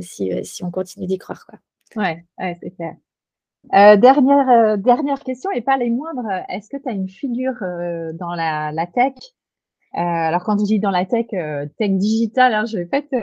si, 0.00 0.44
si, 0.44 0.64
on 0.64 0.70
continue 0.70 1.06
d'y 1.06 1.18
croire. 1.18 1.46
Quoi. 1.46 1.58
Ouais, 1.96 2.24
c'est 2.38 2.70
clair. 2.70 2.94
Euh, 3.74 3.96
dernière, 3.96 4.48
euh, 4.50 4.76
dernière 4.76 5.20
question 5.20 5.50
et 5.52 5.62
pas 5.62 5.76
les 5.76 5.88
moindres. 5.88 6.28
Est-ce 6.48 6.68
que 6.68 6.76
tu 6.76 6.88
as 6.88 6.92
une 6.92 7.08
figure 7.08 7.62
euh, 7.62 8.12
dans 8.12 8.34
la 8.34 8.86
tech 8.92 9.14
Alors, 9.94 10.42
quand 10.44 10.58
je 10.58 10.64
dis 10.64 10.80
dans 10.80 10.90
la 10.90 11.04
tech, 11.04 11.26
tech 11.28 11.90
digitale, 11.90 12.54
hein, 12.54 12.64
je 12.64 12.78
vais 12.78 12.86
pas 12.86 13.02
te... 13.02 13.16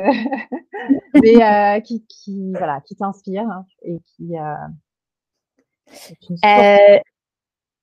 mais 1.22 1.82
qui, 1.82 2.06
qui, 2.06 2.52
voilà, 2.52 2.82
qui 2.82 2.96
t'inspire 2.96 3.44
hein, 3.44 3.66
et 3.82 4.00
qui. 4.06 4.34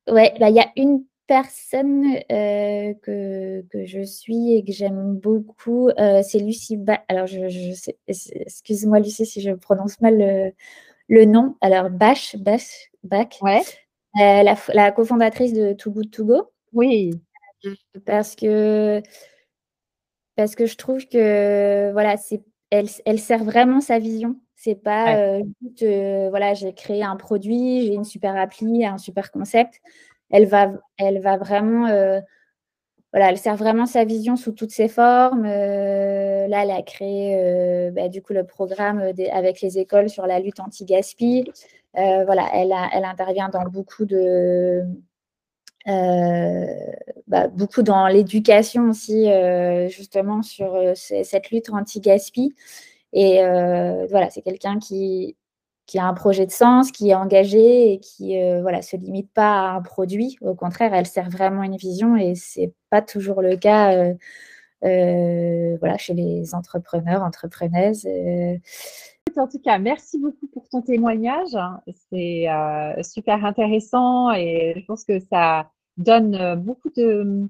ouais, 0.09 0.34
bah, 0.39 0.51
il 0.51 0.55
y 0.55 0.61
a 0.61 0.70
une 0.76 1.05
personne 1.26 2.05
euh, 2.30 2.95
que, 3.03 3.62
que, 3.70 3.84
je 3.84 4.03
suis 4.03 4.55
et 4.55 4.64
que 4.64 4.72
j'aime 4.72 5.16
beaucoup, 5.16 5.89
euh, 5.89 6.22
c'est 6.22 6.39
Lucie 6.39 6.76
Bach. 6.76 7.01
Alors, 7.09 7.26
je, 7.26 7.49
je 7.49 7.91
excuse-moi, 8.07 9.01
Lucie, 9.01 9.26
si 9.26 9.41
je 9.41 9.53
prononce 9.53 10.01
mal 10.01 10.18
le, 10.18 10.53
le 11.09 11.24
nom. 11.24 11.57
Alors, 11.61 11.91
Bach, 11.91 12.37
Bach, 12.39 12.91
Bach. 13.03 13.28
Ouais. 13.43 13.62
Euh, 14.20 14.43
la, 14.43 14.57
la 14.72 14.93
cofondatrice 14.93 15.53
de 15.53 15.72
Too 15.72 15.91
Good 15.91 16.11
To 16.11 16.24
Go. 16.24 16.43
Oui. 16.72 17.11
Parce 18.05 18.37
que, 18.37 19.03
parce 20.37 20.55
que 20.55 20.67
je 20.67 20.77
trouve 20.77 21.07
que, 21.07 21.91
voilà, 21.93 22.17
c'est, 22.17 22.43
elle, 22.71 22.89
elle 23.05 23.19
sert 23.19 23.45
vraiment 23.45 23.81
sa 23.81 23.99
vision. 23.99 24.37
C'est 24.55 24.75
pas 24.75 25.39
juste, 25.62 25.85
voilà, 26.31 26.55
j'ai 26.55 26.73
créé 26.73 27.03
un 27.03 27.17
produit, 27.17 27.87
j'ai 27.87 27.95
une 27.95 28.05
super 28.05 28.37
appli, 28.37 28.85
un 28.87 28.99
super 28.99 29.31
concept 29.31 29.81
elle 30.31 30.47
va, 30.47 30.73
elle 30.99 31.21
va 31.21 31.37
vraiment, 31.37 31.87
euh, 31.87 32.21
voilà, 33.12 33.31
elle 33.31 33.39
sert 33.39 33.57
vraiment 33.57 33.87
sa 33.87 34.05
vision 34.05 34.37
sous 34.37 34.53
toutes 34.53 34.73
ses 34.73 34.89
formes. 34.89 35.47
Euh, 35.47 36.49
là, 36.49 36.64
elle 36.64 36.71
a 36.71 36.83
créé 36.83 37.37
euh, 37.41 37.91
bah, 37.91 38.09
du 38.09 38.23
coup 38.23 38.33
le 38.33 38.45
programme 38.45 39.12
avec 39.33 39.61
les 39.61 39.79
écoles 39.79 40.11
sur 40.11 40.27
la 40.27 40.41
lutte 40.41 40.61
anti-gaspi. 40.61 41.51
voilà, 41.95 42.49
elle, 42.55 42.75
elle 42.93 43.05
intervient 43.05 43.49
dans 43.49 43.64
beaucoup 43.64 44.05
de, 44.05 44.85
bah, 45.87 47.49
beaucoup 47.49 47.82
dans 47.82 48.07
l'éducation 48.09 48.91
aussi, 48.91 49.28
justement 49.89 50.43
sur 50.43 50.76
cette 50.95 51.51
lutte 51.51 51.70
anti-gaspi. 51.70 52.55
Et 53.12 53.41
voilà, 54.11 54.30
c'est 54.30 54.43
quelqu'un 54.43 54.78
qui 54.78 55.37
qui 55.87 55.99
a 55.99 56.07
un 56.07 56.14
projet 56.14 56.47
de 56.47 56.51
sens, 56.51 56.91
qui 56.91 57.11
est 57.11 57.14
engagé 57.14 57.93
et 57.93 58.01
qui 58.01 58.41
euh, 58.43 58.61
voilà, 58.61 58.82
se 58.82 58.97
limite 58.97 59.32
pas 59.32 59.70
à 59.70 59.76
un 59.76 59.82
produit. 59.82 60.37
Au 60.41 60.55
contraire, 60.55 60.93
elle 60.93 61.07
sert 61.07 61.30
vraiment 61.30 61.62
une 61.62 61.76
vision 61.76 62.16
et 62.16 62.34
ce 62.34 62.61
n'est 62.61 62.72
pas 62.91 63.03
toujours 63.03 63.41
le 63.41 63.57
cas 63.57 63.95
euh, 63.95 64.14
euh, 64.84 65.76
voilà, 65.78 65.97
chez 65.97 66.14
les 66.14 66.55
entrepreneurs, 66.55 67.22
entrepreneuses. 67.22 68.07
En 69.37 69.47
tout 69.49 69.61
cas, 69.61 69.78
merci 69.78 70.18
beaucoup 70.18 70.47
pour 70.49 70.68
ton 70.68 70.82
témoignage. 70.82 71.57
C'est 72.11 72.47
super 73.03 73.45
intéressant 73.45 74.32
et 74.32 74.74
je 74.76 74.84
pense 74.87 75.05
que 75.05 75.20
ça 75.20 75.70
donne 75.97 76.55
beaucoup 76.57 76.90
de 76.90 77.49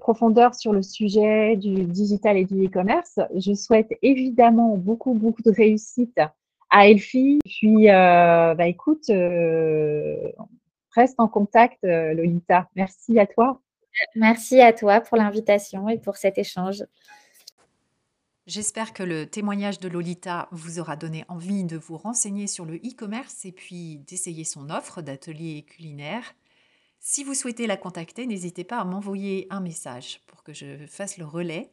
profondeur 0.00 0.54
sur 0.54 0.72
le 0.72 0.82
sujet 0.82 1.56
du 1.56 1.84
digital 1.84 2.36
et 2.36 2.44
du 2.44 2.66
e-commerce. 2.66 3.20
Je 3.36 3.52
souhaite 3.54 3.90
évidemment 4.02 4.76
beaucoup, 4.76 5.14
beaucoup 5.14 5.42
de 5.42 5.50
réussite 5.50 6.18
à 6.70 6.88
Elfie. 6.88 7.38
Puis, 7.44 7.90
euh, 7.90 8.54
bah, 8.54 8.66
écoute, 8.66 9.10
euh, 9.10 10.32
reste 10.92 11.16
en 11.18 11.28
contact, 11.28 11.82
euh, 11.84 12.14
Lolita. 12.14 12.68
Merci 12.76 13.18
à 13.18 13.26
toi. 13.26 13.60
Merci 14.14 14.60
à 14.60 14.72
toi 14.72 15.00
pour 15.00 15.16
l'invitation 15.16 15.88
et 15.88 15.98
pour 15.98 16.16
cet 16.16 16.38
échange. 16.38 16.84
J'espère 18.46 18.94
que 18.94 19.02
le 19.02 19.26
témoignage 19.26 19.78
de 19.78 19.88
Lolita 19.88 20.48
vous 20.52 20.78
aura 20.78 20.96
donné 20.96 21.24
envie 21.28 21.64
de 21.64 21.76
vous 21.76 21.98
renseigner 21.98 22.46
sur 22.46 22.64
le 22.64 22.76
e-commerce 22.76 23.44
et 23.44 23.52
puis 23.52 23.98
d'essayer 24.08 24.44
son 24.44 24.70
offre 24.70 25.02
d'atelier 25.02 25.62
culinaire. 25.68 26.34
Si 27.00 27.24
vous 27.24 27.34
souhaitez 27.34 27.66
la 27.66 27.76
contacter, 27.76 28.26
n'hésitez 28.26 28.64
pas 28.64 28.78
à 28.78 28.84
m'envoyer 28.84 29.46
un 29.50 29.60
message 29.60 30.20
pour 30.26 30.42
que 30.42 30.52
je 30.52 30.86
fasse 30.86 31.16
le 31.16 31.24
relais. 31.24 31.70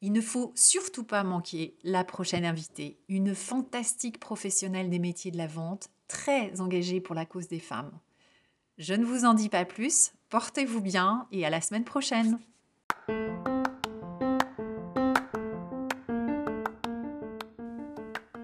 Il 0.00 0.12
ne 0.12 0.20
faut 0.20 0.52
surtout 0.54 1.04
pas 1.04 1.24
manquer 1.24 1.76
la 1.82 2.04
prochaine 2.04 2.44
invitée, 2.44 2.98
une 3.08 3.34
fantastique 3.34 4.20
professionnelle 4.20 4.90
des 4.90 4.98
métiers 4.98 5.30
de 5.30 5.38
la 5.38 5.46
vente, 5.46 5.88
très 6.08 6.60
engagée 6.60 7.00
pour 7.00 7.14
la 7.14 7.24
cause 7.24 7.48
des 7.48 7.58
femmes. 7.58 7.98
Je 8.76 8.92
ne 8.92 9.04
vous 9.04 9.24
en 9.24 9.34
dis 9.34 9.48
pas 9.48 9.64
plus, 9.64 10.12
portez-vous 10.28 10.82
bien 10.82 11.26
et 11.32 11.46
à 11.46 11.50
la 11.50 11.60
semaine 11.60 11.84
prochaine. 11.84 12.38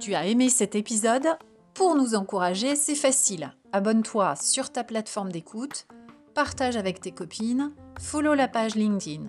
Tu 0.00 0.14
as 0.14 0.26
aimé 0.26 0.48
cet 0.48 0.74
épisode? 0.74 1.28
Pour 1.74 1.94
nous 1.94 2.14
encourager, 2.14 2.74
c'est 2.74 2.94
facile. 2.94 3.54
Abonne-toi 3.72 4.34
sur 4.36 4.70
ta 4.70 4.84
plateforme 4.84 5.30
d'écoute, 5.30 5.86
partage 6.34 6.76
avec 6.76 7.00
tes 7.00 7.12
copines, 7.12 7.72
follow 8.00 8.34
la 8.34 8.48
page 8.48 8.74
LinkedIn. 8.74 9.28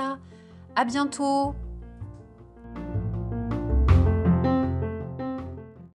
À 0.74 0.84
bientôt! 0.84 1.54